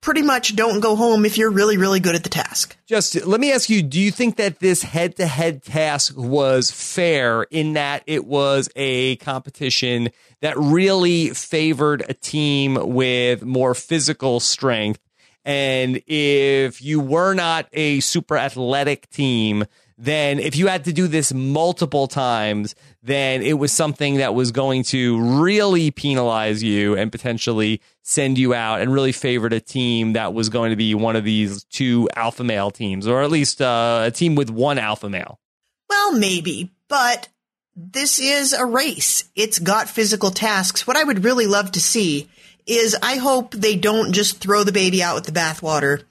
pretty 0.00 0.22
much 0.22 0.54
don't 0.54 0.78
go 0.78 0.94
home 0.94 1.24
if 1.24 1.36
you're 1.36 1.50
really, 1.50 1.76
really 1.76 1.98
good 1.98 2.14
at 2.14 2.22
the 2.22 2.28
task. 2.28 2.76
Just 2.86 3.26
let 3.26 3.40
me 3.40 3.50
ask 3.50 3.68
you, 3.68 3.82
do 3.82 4.00
you 4.00 4.12
think 4.12 4.36
that 4.36 4.60
this 4.60 4.84
head 4.84 5.16
to 5.16 5.26
head 5.26 5.64
task 5.64 6.16
was 6.16 6.70
fair 6.70 7.42
in 7.50 7.72
that 7.72 8.04
it 8.06 8.24
was 8.24 8.68
a 8.76 9.16
competition 9.16 10.10
that 10.42 10.56
really 10.56 11.30
favored 11.30 12.04
a 12.08 12.14
team 12.14 12.94
with 12.94 13.42
more 13.42 13.74
physical 13.74 14.38
strength? 14.38 15.00
And 15.44 16.00
if 16.06 16.80
you 16.82 17.00
were 17.00 17.34
not 17.34 17.68
a 17.72 17.98
super 17.98 18.36
athletic 18.36 19.10
team, 19.10 19.64
then 19.98 20.38
if 20.38 20.56
you 20.56 20.66
had 20.66 20.84
to 20.84 20.92
do 20.92 21.06
this 21.06 21.32
multiple 21.32 22.06
times, 22.06 22.74
then 23.02 23.42
it 23.42 23.54
was 23.54 23.72
something 23.72 24.16
that 24.16 24.34
was 24.34 24.52
going 24.52 24.82
to 24.84 25.18
really 25.40 25.90
penalize 25.90 26.62
you 26.62 26.96
and 26.96 27.10
potentially 27.10 27.80
send 28.02 28.36
you 28.36 28.52
out 28.52 28.80
and 28.80 28.92
really 28.92 29.12
favored 29.12 29.52
a 29.52 29.60
team 29.60 30.12
that 30.12 30.34
was 30.34 30.50
going 30.50 30.70
to 30.70 30.76
be 30.76 30.94
one 30.94 31.16
of 31.16 31.24
these 31.24 31.64
two 31.64 32.08
alpha 32.14 32.44
male 32.44 32.70
teams, 32.70 33.06
or 33.06 33.22
at 33.22 33.30
least 33.30 33.62
uh, 33.62 34.02
a 34.06 34.10
team 34.10 34.34
with 34.34 34.50
one 34.50 34.78
alpha 34.78 35.08
male. 35.08 35.40
Well, 35.88 36.12
maybe, 36.12 36.70
but 36.88 37.28
this 37.74 38.18
is 38.18 38.52
a 38.52 38.66
race. 38.66 39.24
It's 39.34 39.58
got 39.58 39.88
physical 39.88 40.30
tasks. 40.30 40.86
What 40.86 40.96
I 40.96 41.04
would 41.04 41.24
really 41.24 41.46
love 41.46 41.72
to 41.72 41.80
see 41.80 42.28
is 42.66 42.96
I 43.00 43.16
hope 43.16 43.52
they 43.52 43.76
don't 43.76 44.12
just 44.12 44.40
throw 44.40 44.64
the 44.64 44.72
baby 44.72 45.02
out 45.02 45.14
with 45.14 45.24
the 45.24 45.32
bathwater 45.32 46.02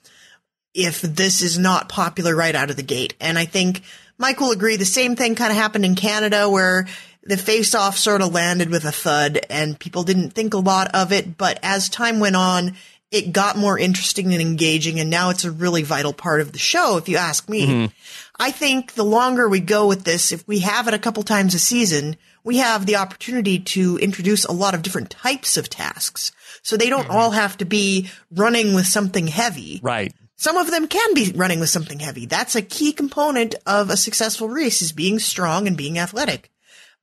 if 0.75 1.01
this 1.01 1.41
is 1.41 1.57
not 1.57 1.89
popular 1.89 2.35
right 2.35 2.53
out 2.53 2.69
of 2.69 2.75
the 2.75 2.83
gate. 2.83 3.15
And 3.19 3.39
I 3.39 3.45
think 3.45 3.81
Mike 4.17 4.39
will 4.39 4.51
agree 4.51 4.75
the 4.75 4.85
same 4.85 5.15
thing 5.15 5.33
kind 5.33 5.51
of 5.51 5.57
happened 5.57 5.85
in 5.85 5.95
Canada 5.95 6.49
where 6.49 6.87
the 7.23 7.37
face 7.37 7.73
off 7.73 7.97
sort 7.97 8.21
of 8.21 8.33
landed 8.33 8.69
with 8.69 8.85
a 8.85 8.91
thud 8.91 9.39
and 9.49 9.79
people 9.79 10.03
didn't 10.03 10.31
think 10.31 10.53
a 10.53 10.59
lot 10.59 10.93
of 10.93 11.11
it. 11.11 11.37
But 11.37 11.59
as 11.63 11.89
time 11.89 12.19
went 12.19 12.35
on, 12.35 12.75
it 13.09 13.31
got 13.31 13.57
more 13.57 13.79
interesting 13.79 14.33
and 14.33 14.41
engaging. 14.41 14.99
And 14.99 15.09
now 15.09 15.29
it's 15.29 15.45
a 15.45 15.51
really 15.51 15.83
vital 15.83 16.13
part 16.13 16.41
of 16.41 16.51
the 16.51 16.59
show, 16.59 16.97
if 16.97 17.07
you 17.07 17.17
ask 17.17 17.49
me. 17.49 17.65
Mm-hmm. 17.65 17.93
I 18.37 18.51
think 18.51 18.93
the 18.93 19.05
longer 19.05 19.47
we 19.47 19.61
go 19.61 19.87
with 19.87 20.03
this, 20.03 20.31
if 20.31 20.45
we 20.47 20.59
have 20.59 20.87
it 20.87 20.93
a 20.93 20.99
couple 20.99 21.23
times 21.23 21.55
a 21.55 21.59
season, 21.59 22.17
we 22.43 22.57
have 22.57 22.85
the 22.85 22.97
opportunity 22.97 23.59
to 23.59 23.97
introduce 23.97 24.45
a 24.45 24.51
lot 24.51 24.75
of 24.75 24.81
different 24.81 25.09
types 25.09 25.55
of 25.55 25.69
tasks. 25.69 26.31
So 26.61 26.75
they 26.75 26.89
don't 26.89 27.03
mm-hmm. 27.03 27.15
all 27.15 27.31
have 27.31 27.57
to 27.57 27.65
be 27.65 28.09
running 28.29 28.73
with 28.73 28.85
something 28.85 29.27
heavy. 29.27 29.79
Right. 29.81 30.13
Some 30.37 30.57
of 30.57 30.69
them 30.69 30.87
can 30.87 31.13
be 31.13 31.31
running 31.35 31.59
with 31.59 31.69
something 31.69 31.99
heavy. 31.99 32.25
That's 32.25 32.55
a 32.55 32.61
key 32.61 32.91
component 32.91 33.55
of 33.65 33.89
a 33.89 33.97
successful 33.97 34.49
race 34.49 34.81
is 34.81 34.91
being 34.91 35.19
strong 35.19 35.67
and 35.67 35.77
being 35.77 35.97
athletic. 35.97 36.51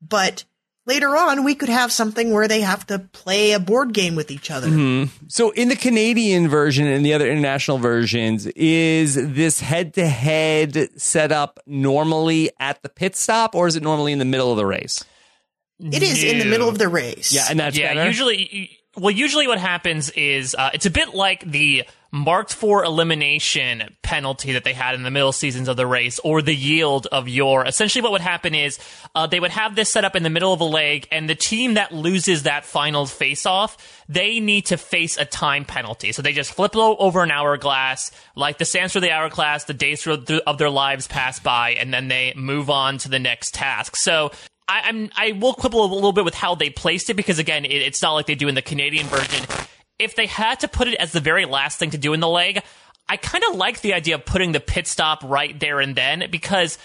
But 0.00 0.44
later 0.86 1.16
on, 1.16 1.44
we 1.44 1.54
could 1.54 1.68
have 1.68 1.92
something 1.92 2.32
where 2.32 2.46
they 2.46 2.60
have 2.60 2.86
to 2.88 2.98
play 2.98 3.52
a 3.52 3.60
board 3.60 3.94
game 3.94 4.16
with 4.16 4.30
each 4.30 4.50
other. 4.50 4.68
Mm-hmm. 4.68 5.26
So, 5.28 5.50
in 5.50 5.68
the 5.68 5.76
Canadian 5.76 6.48
version 6.48 6.86
and 6.86 7.06
the 7.06 7.14
other 7.14 7.30
international 7.30 7.78
versions, 7.78 8.46
is 8.48 9.14
this 9.14 9.60
head 9.60 9.94
to 9.94 10.06
head 10.06 11.00
set 11.00 11.32
up 11.32 11.58
normally 11.66 12.50
at 12.60 12.82
the 12.82 12.88
pit 12.88 13.16
stop 13.16 13.54
or 13.54 13.66
is 13.66 13.76
it 13.76 13.82
normally 13.82 14.12
in 14.12 14.18
the 14.18 14.24
middle 14.24 14.50
of 14.50 14.56
the 14.56 14.66
race? 14.66 15.04
It 15.80 16.02
is 16.02 16.22
in 16.22 16.38
the 16.38 16.44
middle 16.44 16.68
of 16.68 16.78
the 16.78 16.88
race. 16.88 17.32
Yeah, 17.32 17.46
and 17.50 17.58
that's 17.58 17.76
yeah. 17.76 17.94
Better? 17.94 18.06
Usually, 18.06 18.78
well, 18.96 19.10
usually 19.10 19.48
what 19.48 19.58
happens 19.58 20.10
is 20.10 20.54
uh, 20.54 20.70
it's 20.74 20.86
a 20.86 20.90
bit 20.90 21.14
like 21.14 21.40
the 21.50 21.84
marked 22.14 22.52
for 22.52 22.84
elimination 22.84 23.82
penalty 24.02 24.52
that 24.52 24.64
they 24.64 24.74
had 24.74 24.94
in 24.94 25.02
the 25.02 25.10
middle 25.10 25.32
seasons 25.32 25.66
of 25.66 25.78
the 25.78 25.86
race 25.86 26.18
or 26.18 26.42
the 26.42 26.54
yield 26.54 27.06
of 27.10 27.26
your 27.26 27.64
essentially 27.64 28.02
what 28.02 28.12
would 28.12 28.20
happen 28.20 28.54
is 28.54 28.78
uh, 29.14 29.26
they 29.26 29.40
would 29.40 29.50
have 29.50 29.74
this 29.74 29.90
set 29.90 30.04
up 30.04 30.14
in 30.14 30.22
the 30.22 30.28
middle 30.28 30.52
of 30.52 30.60
a 30.60 30.64
leg 30.64 31.08
and 31.10 31.26
the 31.26 31.34
team 31.34 31.72
that 31.74 31.90
loses 31.90 32.42
that 32.42 32.66
final 32.66 33.06
face 33.06 33.46
off 33.46 34.04
they 34.10 34.40
need 34.40 34.66
to 34.66 34.76
face 34.76 35.16
a 35.16 35.24
time 35.24 35.64
penalty. 35.64 36.12
So 36.12 36.20
they 36.20 36.34
just 36.34 36.52
flip 36.52 36.76
over 36.76 37.22
an 37.22 37.30
hourglass 37.30 38.10
like 38.36 38.58
the 38.58 38.66
sands 38.66 38.92
for 38.92 39.00
the 39.00 39.10
hourglass 39.10 39.64
the 39.64 39.72
days 39.72 40.06
of 40.06 40.58
their 40.58 40.70
lives 40.70 41.06
pass 41.06 41.40
by 41.40 41.70
and 41.70 41.94
then 41.94 42.08
they 42.08 42.34
move 42.36 42.68
on 42.68 42.98
to 42.98 43.08
the 43.08 43.18
next 43.18 43.54
task. 43.54 43.96
So 43.96 44.32
I, 44.68 44.88
am 44.88 45.10
I 45.16 45.32
will 45.32 45.54
quibble 45.54 45.84
a 45.84 45.92
little 45.92 46.12
bit 46.12 46.24
with 46.24 46.34
how 46.34 46.54
they 46.54 46.70
placed 46.70 47.10
it 47.10 47.14
because 47.14 47.38
again, 47.38 47.64
it, 47.64 47.70
it's 47.70 48.02
not 48.02 48.12
like 48.12 48.26
they 48.26 48.34
do 48.34 48.48
in 48.48 48.54
the 48.54 48.62
Canadian 48.62 49.06
version. 49.06 49.44
If 49.98 50.16
they 50.16 50.26
had 50.26 50.60
to 50.60 50.68
put 50.68 50.88
it 50.88 50.94
as 50.94 51.12
the 51.12 51.20
very 51.20 51.44
last 51.44 51.78
thing 51.78 51.90
to 51.90 51.98
do 51.98 52.12
in 52.12 52.20
the 52.20 52.28
leg, 52.28 52.62
I 53.08 53.16
kind 53.16 53.44
of 53.50 53.56
like 53.56 53.80
the 53.80 53.94
idea 53.94 54.14
of 54.14 54.24
putting 54.24 54.52
the 54.52 54.60
pit 54.60 54.86
stop 54.86 55.22
right 55.24 55.58
there 55.58 55.80
and 55.80 55.94
then 55.94 56.28
because 56.30 56.78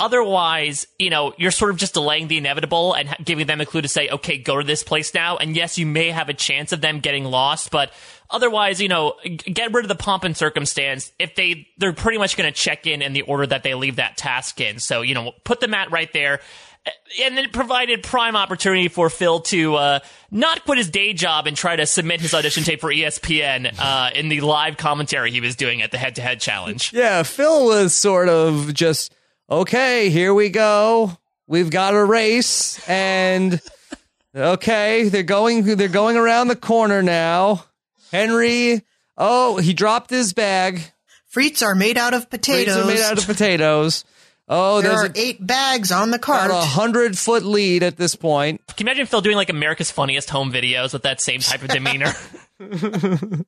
otherwise, 0.00 0.86
you 0.98 1.10
know, 1.10 1.34
you're 1.36 1.50
sort 1.50 1.70
of 1.70 1.76
just 1.76 1.94
delaying 1.94 2.28
the 2.28 2.38
inevitable 2.38 2.94
and 2.94 3.14
giving 3.24 3.46
them 3.46 3.60
a 3.60 3.66
clue 3.66 3.82
to 3.82 3.88
say, 3.88 4.08
okay, 4.08 4.38
go 4.38 4.58
to 4.58 4.64
this 4.64 4.82
place 4.82 5.14
now. 5.14 5.36
And 5.36 5.54
yes, 5.54 5.78
you 5.78 5.86
may 5.86 6.10
have 6.10 6.28
a 6.28 6.34
chance 6.34 6.72
of 6.72 6.80
them 6.80 7.00
getting 7.00 7.24
lost, 7.24 7.70
but 7.70 7.92
otherwise, 8.30 8.80
you 8.80 8.88
know, 8.88 9.14
get 9.44 9.72
rid 9.72 9.84
of 9.84 9.88
the 9.88 9.94
pomp 9.94 10.24
and 10.24 10.36
circumstance. 10.36 11.12
If 11.18 11.36
they, 11.36 11.68
they're 11.78 11.92
pretty 11.92 12.18
much 12.18 12.36
going 12.36 12.52
to 12.52 12.58
check 12.58 12.86
in 12.86 13.02
in 13.02 13.12
the 13.12 13.22
order 13.22 13.46
that 13.46 13.62
they 13.62 13.74
leave 13.74 13.96
that 13.96 14.16
task 14.16 14.60
in. 14.60 14.78
So, 14.78 15.02
you 15.02 15.14
know, 15.14 15.32
put 15.44 15.60
the 15.60 15.68
mat 15.68 15.90
right 15.92 16.12
there 16.12 16.40
and 17.22 17.38
it 17.38 17.52
provided 17.52 18.02
prime 18.02 18.36
opportunity 18.36 18.88
for 18.88 19.08
Phil 19.08 19.40
to 19.40 19.74
uh, 19.76 19.98
not 20.30 20.64
quit 20.64 20.78
his 20.78 20.90
day 20.90 21.12
job 21.12 21.46
and 21.46 21.56
try 21.56 21.76
to 21.76 21.86
submit 21.86 22.20
his 22.20 22.34
audition 22.34 22.64
tape 22.64 22.80
for 22.80 22.92
ESPN 22.92 23.74
uh, 23.78 24.10
in 24.14 24.28
the 24.28 24.40
live 24.40 24.76
commentary 24.76 25.30
he 25.30 25.40
was 25.40 25.56
doing 25.56 25.82
at 25.82 25.90
the 25.90 25.98
head 25.98 26.16
to 26.16 26.22
head 26.22 26.40
challenge. 26.40 26.92
Yeah, 26.92 27.22
Phil 27.22 27.66
was 27.66 27.94
sort 27.94 28.28
of 28.28 28.74
just 28.74 29.14
okay. 29.50 30.10
Here 30.10 30.34
we 30.34 30.50
go. 30.50 31.16
We've 31.46 31.70
got 31.70 31.94
a 31.94 32.04
race, 32.04 32.86
and 32.88 33.60
okay, 34.34 35.08
they're 35.08 35.22
going. 35.22 35.76
They're 35.76 35.88
going 35.88 36.16
around 36.16 36.48
the 36.48 36.56
corner 36.56 37.02
now. 37.02 37.64
Henry. 38.10 38.82
Oh, 39.16 39.58
he 39.58 39.74
dropped 39.74 40.10
his 40.10 40.32
bag. 40.32 40.80
Frites 41.32 41.62
are 41.62 41.74
made 41.74 41.98
out 41.98 42.14
of 42.14 42.30
potatoes. 42.30 42.76
Frites 42.76 42.82
are 42.82 42.86
made 42.86 43.00
out 43.00 43.18
of 43.18 43.26
potatoes. 43.26 44.04
Oh, 44.46 44.82
there 44.82 44.92
are 44.92 45.06
a, 45.06 45.12
eight 45.14 45.44
bags 45.44 45.90
on 45.90 46.10
the 46.10 46.18
cart. 46.18 46.50
a 46.50 46.56
hundred 46.56 47.16
foot 47.16 47.44
lead 47.44 47.82
at 47.82 47.96
this 47.96 48.14
point. 48.14 48.60
Can 48.66 48.86
you 48.86 48.90
imagine 48.90 49.06
Phil 49.06 49.22
doing 49.22 49.36
like 49.36 49.48
America's 49.48 49.90
Funniest 49.90 50.30
Home 50.30 50.52
Videos 50.52 50.92
with 50.92 51.02
that 51.02 51.20
same 51.20 51.40
type 51.40 51.62
of 51.62 51.68
demeanor? 51.68 52.12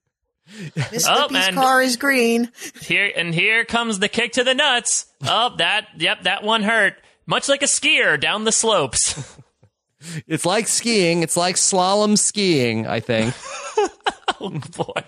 Miss 0.74 1.06
oh, 1.08 1.26
Lippy's 1.28 1.54
car 1.54 1.82
is 1.82 1.96
green. 1.96 2.50
Here 2.80 3.10
and 3.14 3.34
here 3.34 3.64
comes 3.64 3.98
the 3.98 4.08
kick 4.08 4.32
to 4.32 4.44
the 4.44 4.54
nuts. 4.54 5.06
Oh, 5.26 5.54
that 5.58 5.88
yep, 5.98 6.22
that 6.22 6.42
one 6.42 6.62
hurt. 6.62 6.94
Much 7.26 7.48
like 7.48 7.62
a 7.62 7.66
skier 7.66 8.18
down 8.18 8.44
the 8.44 8.52
slopes. 8.52 9.36
it's 10.26 10.46
like 10.46 10.68
skiing. 10.68 11.22
It's 11.22 11.36
like 11.36 11.56
slalom 11.56 12.16
skiing. 12.16 12.86
I 12.86 13.00
think. 13.00 13.34
oh 14.40 14.50
boy. 14.76 15.02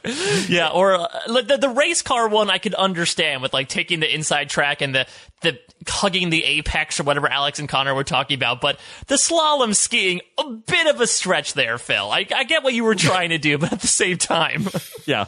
Yeah, 0.49 0.71
or 0.71 0.95
uh, 0.95 1.09
the, 1.27 1.59
the 1.61 1.69
race 1.69 2.03
car 2.03 2.29
one 2.29 2.51
I 2.51 2.59
could 2.59 2.75
understand 2.75 3.41
with 3.41 3.53
like 3.53 3.69
taking 3.69 4.01
the 4.01 4.13
inside 4.13 4.51
track 4.51 4.83
and 4.83 4.95
the 4.95 5.07
the 5.43 5.59
hugging 5.87 6.31
the 6.31 6.45
apex 6.45 6.99
or 6.99 7.05
whatever 7.05 7.29
Alex 7.29 7.59
and 7.59 7.69
Connor 7.69 7.95
were 7.95 8.05
talking 8.05 8.35
about. 8.35 8.61
But 8.61 8.79
the 9.07 9.17
slalom 9.17 9.75
skiing, 9.75 10.21
a 10.39 10.51
bit 10.51 10.87
of 10.87 11.01
a 11.01 11.07
stretch 11.07 11.55
there, 11.55 11.79
Phil. 11.79 12.11
I, 12.11 12.27
I 12.35 12.45
get 12.45 12.63
what 12.63 12.75
you 12.75 12.85
were 12.85 12.95
trying 12.95 13.31
to 13.31 13.39
do, 13.39 13.59
but 13.59 13.73
at 13.73 13.81
the 13.81 13.87
same 13.87 14.19
time. 14.19 14.67
yeah. 15.07 15.27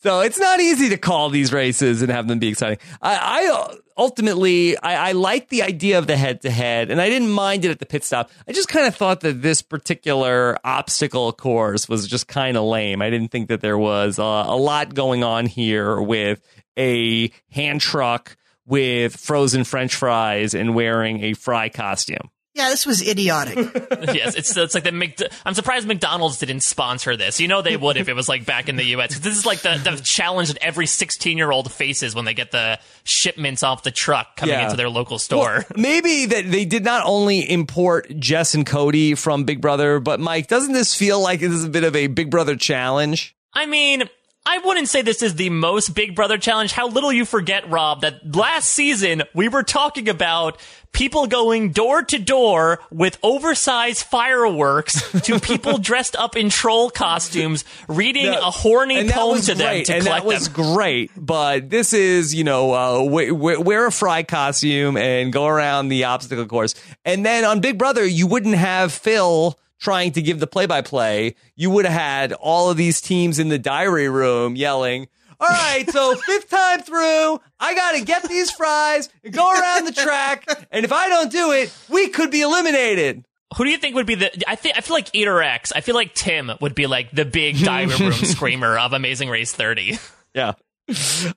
So 0.00 0.20
it's 0.20 0.38
not 0.38 0.60
easy 0.60 0.88
to 0.90 0.96
call 0.96 1.30
these 1.30 1.52
races 1.52 2.02
and 2.02 2.10
have 2.10 2.28
them 2.28 2.38
be 2.38 2.48
exciting. 2.48 2.78
I, 3.00 3.16
I 3.16 3.76
ultimately, 3.96 4.76
I, 4.78 5.10
I 5.10 5.12
like 5.12 5.48
the 5.48 5.62
idea 5.62 5.98
of 5.98 6.06
the 6.06 6.16
head 6.16 6.42
to 6.42 6.50
head, 6.50 6.90
and 6.90 7.00
I 7.00 7.08
didn't 7.08 7.30
mind 7.30 7.64
it 7.64 7.70
at 7.70 7.78
the 7.78 7.86
pit 7.86 8.04
stop. 8.04 8.30
I 8.48 8.52
just 8.52 8.68
kind 8.68 8.86
of 8.86 8.94
thought 8.94 9.20
that 9.20 9.42
this 9.42 9.62
particular 9.62 10.58
obstacle 10.64 11.32
course 11.32 11.88
was 11.88 12.06
just 12.06 12.28
kind 12.28 12.56
of 12.56 12.64
lame. 12.64 13.02
I 13.02 13.10
didn't 13.10 13.30
think 13.30 13.48
that 13.48 13.60
there 13.60 13.78
was 13.78 14.18
uh, 14.18 14.22
a 14.22 14.56
lot 14.56 14.94
going 14.94 15.24
on 15.24 15.46
here 15.46 16.00
with 16.00 16.40
a 16.76 17.30
hand 17.50 17.80
truck 17.80 18.36
with 18.66 19.16
frozen 19.16 19.64
French 19.64 19.94
fries 19.94 20.54
and 20.54 20.74
wearing 20.74 21.22
a 21.22 21.34
fry 21.34 21.68
costume. 21.68 22.30
Yeah, 22.54 22.70
this 22.70 22.86
was 22.86 23.06
idiotic. 23.06 23.56
yes, 24.14 24.36
it's 24.36 24.56
it's 24.56 24.74
like 24.74 24.84
the 24.84 24.92
Mc, 24.92 25.20
I'm 25.44 25.54
surprised 25.54 25.88
McDonald's 25.88 26.38
didn't 26.38 26.60
sponsor 26.60 27.16
this. 27.16 27.40
You 27.40 27.48
know 27.48 27.62
they 27.62 27.76
would 27.76 27.96
if 27.96 28.08
it 28.08 28.14
was 28.14 28.28
like 28.28 28.46
back 28.46 28.68
in 28.68 28.76
the 28.76 28.84
U.S. 28.84 29.18
This 29.18 29.36
is 29.36 29.44
like 29.44 29.62
the, 29.62 29.76
the 29.82 30.00
challenge 30.00 30.48
that 30.48 30.58
every 30.62 30.86
16 30.86 31.36
year 31.36 31.50
old 31.50 31.72
faces 31.72 32.14
when 32.14 32.24
they 32.24 32.34
get 32.34 32.52
the 32.52 32.78
shipments 33.02 33.64
off 33.64 33.82
the 33.82 33.90
truck 33.90 34.36
coming 34.36 34.54
yeah. 34.54 34.66
into 34.66 34.76
their 34.76 34.88
local 34.88 35.18
store. 35.18 35.64
Well, 35.68 35.82
maybe 35.82 36.26
that 36.26 36.48
they 36.48 36.64
did 36.64 36.84
not 36.84 37.04
only 37.04 37.40
import 37.40 38.06
Jess 38.20 38.54
and 38.54 38.64
Cody 38.64 39.16
from 39.16 39.42
Big 39.42 39.60
Brother, 39.60 39.98
but 39.98 40.20
Mike, 40.20 40.46
doesn't 40.46 40.72
this 40.72 40.94
feel 40.94 41.20
like 41.20 41.40
this 41.40 41.50
is 41.50 41.64
a 41.64 41.70
bit 41.70 41.82
of 41.82 41.96
a 41.96 42.06
Big 42.06 42.30
Brother 42.30 42.54
challenge? 42.54 43.34
I 43.52 43.66
mean, 43.66 44.04
I 44.46 44.58
wouldn't 44.58 44.88
say 44.90 45.00
this 45.00 45.22
is 45.22 45.36
the 45.36 45.48
most 45.48 45.94
Big 45.94 46.14
Brother 46.14 46.36
challenge. 46.36 46.72
How 46.72 46.86
little 46.88 47.10
you 47.12 47.24
forget, 47.24 47.70
Rob, 47.70 48.02
that 48.02 48.36
last 48.36 48.68
season 48.70 49.22
we 49.34 49.48
were 49.48 49.62
talking 49.62 50.08
about 50.08 50.60
people 50.92 51.26
going 51.26 51.70
door 51.72 52.02
to 52.02 52.18
door 52.18 52.80
with 52.90 53.18
oversized 53.22 54.02
fireworks 54.04 55.00
to 55.22 55.40
people 55.40 55.78
dressed 55.78 56.14
up 56.14 56.36
in 56.36 56.50
troll 56.50 56.90
costumes 56.90 57.64
reading 57.88 58.26
No, 58.26 58.38
a 58.38 58.50
horny 58.50 59.08
poem 59.10 59.40
to 59.40 59.54
them 59.54 59.66
great, 59.66 59.86
to 59.86 59.94
and 59.94 60.04
collect 60.04 60.24
that 60.24 60.28
was 60.28 60.48
them. 60.50 60.74
great. 60.74 61.10
But 61.16 61.70
this 61.70 61.94
is, 61.94 62.34
you 62.34 62.44
know, 62.44 62.74
uh, 62.74 63.02
wear 63.02 63.86
a 63.86 63.90
fry 63.92 64.24
costume 64.24 64.98
and 64.98 65.32
go 65.32 65.46
around 65.46 65.88
the 65.88 66.04
obstacle 66.04 66.44
course. 66.46 66.74
And 67.06 67.24
then 67.24 67.44
on 67.46 67.60
Big 67.60 67.78
Brother, 67.78 68.04
you 68.04 68.26
wouldn't 68.26 68.56
have 68.56 68.92
Phil 68.92 69.58
trying 69.84 70.12
to 70.12 70.22
give 70.22 70.40
the 70.40 70.46
play-by-play. 70.46 71.36
You 71.56 71.70
would 71.70 71.84
have 71.84 72.00
had 72.00 72.32
all 72.32 72.70
of 72.70 72.78
these 72.78 73.02
teams 73.02 73.38
in 73.38 73.50
the 73.50 73.58
diary 73.58 74.08
room 74.08 74.56
yelling. 74.56 75.08
All 75.38 75.46
right, 75.46 75.84
so 75.90 76.14
fifth 76.26 76.48
time 76.48 76.80
through, 76.80 77.38
I 77.60 77.74
got 77.74 77.92
to 77.92 78.02
get 78.02 78.22
these 78.22 78.50
fries 78.50 79.10
and 79.22 79.32
go 79.32 79.52
around 79.52 79.84
the 79.84 79.92
track. 79.92 80.46
And 80.70 80.86
if 80.86 80.92
I 80.92 81.08
don't 81.08 81.30
do 81.30 81.52
it, 81.52 81.76
we 81.90 82.08
could 82.08 82.30
be 82.30 82.40
eliminated. 82.40 83.24
Who 83.56 83.64
do 83.64 83.70
you 83.70 83.76
think 83.76 83.94
would 83.94 84.06
be 84.06 84.14
the? 84.14 84.50
I 84.50 84.56
think 84.56 84.76
I 84.76 84.80
feel 84.80 84.96
like 84.96 85.14
Eater 85.14 85.40
X. 85.42 85.70
I 85.76 85.80
feel 85.80 85.94
like 85.94 86.14
Tim 86.14 86.50
would 86.60 86.74
be 86.74 86.86
like 86.86 87.10
the 87.12 87.24
big 87.24 87.58
diary 87.58 87.94
room 87.94 88.12
screamer 88.12 88.78
of 88.78 88.94
Amazing 88.94 89.28
Race 89.28 89.52
30. 89.52 89.98
Yeah. 90.34 90.52
Uh, 90.88 90.92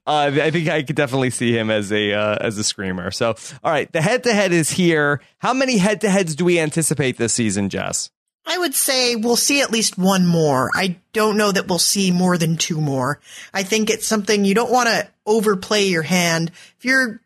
I 0.07 0.51
think 0.51 0.67
I 0.67 0.83
could 0.83 0.95
definitely 0.95 1.29
see 1.29 1.55
him 1.55 1.69
as 1.69 1.91
a 1.91 2.13
uh, 2.13 2.37
as 2.41 2.57
a 2.57 2.63
screamer. 2.63 3.11
So, 3.11 3.35
all 3.63 3.71
right, 3.71 3.91
the 3.91 4.01
head 4.01 4.23
to 4.23 4.33
head 4.33 4.51
is 4.51 4.71
here. 4.71 5.21
How 5.37 5.53
many 5.53 5.77
head 5.77 6.01
to 6.01 6.09
heads 6.09 6.35
do 6.35 6.43
we 6.45 6.59
anticipate 6.59 7.17
this 7.17 7.33
season, 7.33 7.69
Jess? 7.69 8.09
I 8.47 8.57
would 8.57 8.73
say 8.73 9.15
we'll 9.17 9.35
see 9.35 9.61
at 9.61 9.71
least 9.71 9.97
one 9.97 10.25
more. 10.25 10.71
I 10.73 10.97
don't 11.11 11.37
know 11.37 11.51
that 11.51 11.67
we'll 11.67 11.79
see 11.79 12.11
more 12.11 12.37
than 12.37 12.55
two 12.55 12.79
more. 12.79 13.19
I 13.53 13.63
think 13.63 13.89
it's 13.89 14.07
something 14.07 14.45
you 14.45 14.55
don't 14.55 14.71
want 14.71 14.87
to 14.87 15.07
overplay 15.25 15.87
your 15.87 16.03
hand. 16.03 16.51
If 16.77 16.85
you're 16.85 17.19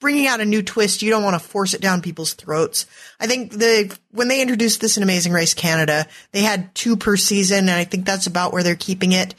bringing 0.00 0.26
out 0.26 0.40
a 0.40 0.44
new 0.44 0.62
twist, 0.62 1.02
you 1.02 1.10
don't 1.10 1.22
want 1.22 1.40
to 1.40 1.48
force 1.48 1.74
it 1.74 1.82
down 1.82 2.00
people's 2.00 2.32
throats. 2.32 2.86
I 3.20 3.26
think 3.26 3.52
the 3.52 3.94
when 4.10 4.28
they 4.28 4.40
introduced 4.40 4.80
this 4.80 4.96
in 4.96 5.02
Amazing 5.02 5.32
Race 5.32 5.54
Canada, 5.54 6.06
they 6.32 6.40
had 6.40 6.74
two 6.74 6.96
per 6.96 7.16
season, 7.18 7.68
and 7.68 7.70
I 7.70 7.84
think 7.84 8.06
that's 8.06 8.26
about 8.26 8.52
where 8.52 8.62
they're 8.62 8.74
keeping 8.74 9.12
it. 9.12 9.34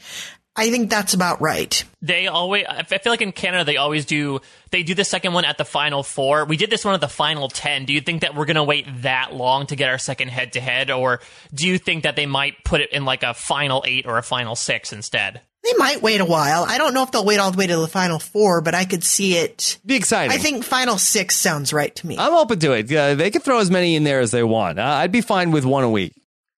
I 0.56 0.70
think 0.70 0.88
that's 0.88 1.12
about 1.14 1.40
right. 1.40 1.84
They 2.00 2.28
always. 2.28 2.64
I 2.68 2.82
feel 2.84 3.12
like 3.12 3.20
in 3.20 3.32
Canada 3.32 3.64
they 3.64 3.76
always 3.76 4.06
do. 4.06 4.40
They 4.70 4.82
do 4.82 4.94
the 4.94 5.04
second 5.04 5.32
one 5.34 5.44
at 5.44 5.58
the 5.58 5.64
final 5.64 6.02
four. 6.02 6.44
We 6.46 6.56
did 6.56 6.70
this 6.70 6.84
one 6.84 6.94
at 6.94 7.00
the 7.00 7.08
final 7.08 7.48
ten. 7.48 7.84
Do 7.84 7.92
you 7.92 8.00
think 8.00 8.22
that 8.22 8.34
we're 8.34 8.46
gonna 8.46 8.64
wait 8.64 8.86
that 9.02 9.34
long 9.34 9.66
to 9.66 9.76
get 9.76 9.90
our 9.90 9.98
second 9.98 10.28
head 10.28 10.54
to 10.54 10.60
head, 10.60 10.90
or 10.90 11.20
do 11.52 11.66
you 11.66 11.78
think 11.78 12.04
that 12.04 12.16
they 12.16 12.26
might 12.26 12.64
put 12.64 12.80
it 12.80 12.90
in 12.92 13.04
like 13.04 13.22
a 13.22 13.34
final 13.34 13.84
eight 13.86 14.06
or 14.06 14.18
a 14.18 14.22
final 14.22 14.56
six 14.56 14.92
instead? 14.92 15.42
They 15.62 15.76
might 15.78 16.00
wait 16.00 16.20
a 16.20 16.24
while. 16.24 16.64
I 16.64 16.78
don't 16.78 16.94
know 16.94 17.02
if 17.02 17.10
they'll 17.10 17.24
wait 17.24 17.38
all 17.38 17.50
the 17.50 17.58
way 17.58 17.66
to 17.66 17.76
the 17.76 17.88
final 17.88 18.20
four, 18.20 18.60
but 18.60 18.74
I 18.74 18.84
could 18.84 19.02
see 19.02 19.36
it. 19.36 19.78
Be 19.84 19.96
exciting. 19.96 20.30
I 20.30 20.38
think 20.38 20.64
final 20.64 20.96
six 20.96 21.36
sounds 21.36 21.72
right 21.72 21.94
to 21.96 22.06
me. 22.06 22.16
I'm 22.18 22.34
open 22.34 22.60
to 22.60 22.72
it. 22.72 22.92
Uh, 22.92 23.16
they 23.16 23.32
could 23.32 23.42
throw 23.42 23.58
as 23.58 23.70
many 23.70 23.96
in 23.96 24.04
there 24.04 24.20
as 24.20 24.30
they 24.30 24.44
want. 24.44 24.78
Uh, 24.78 24.84
I'd 24.84 25.10
be 25.10 25.22
fine 25.22 25.50
with 25.50 25.64
one 25.64 25.82
a 25.82 25.90
week. 25.90 26.14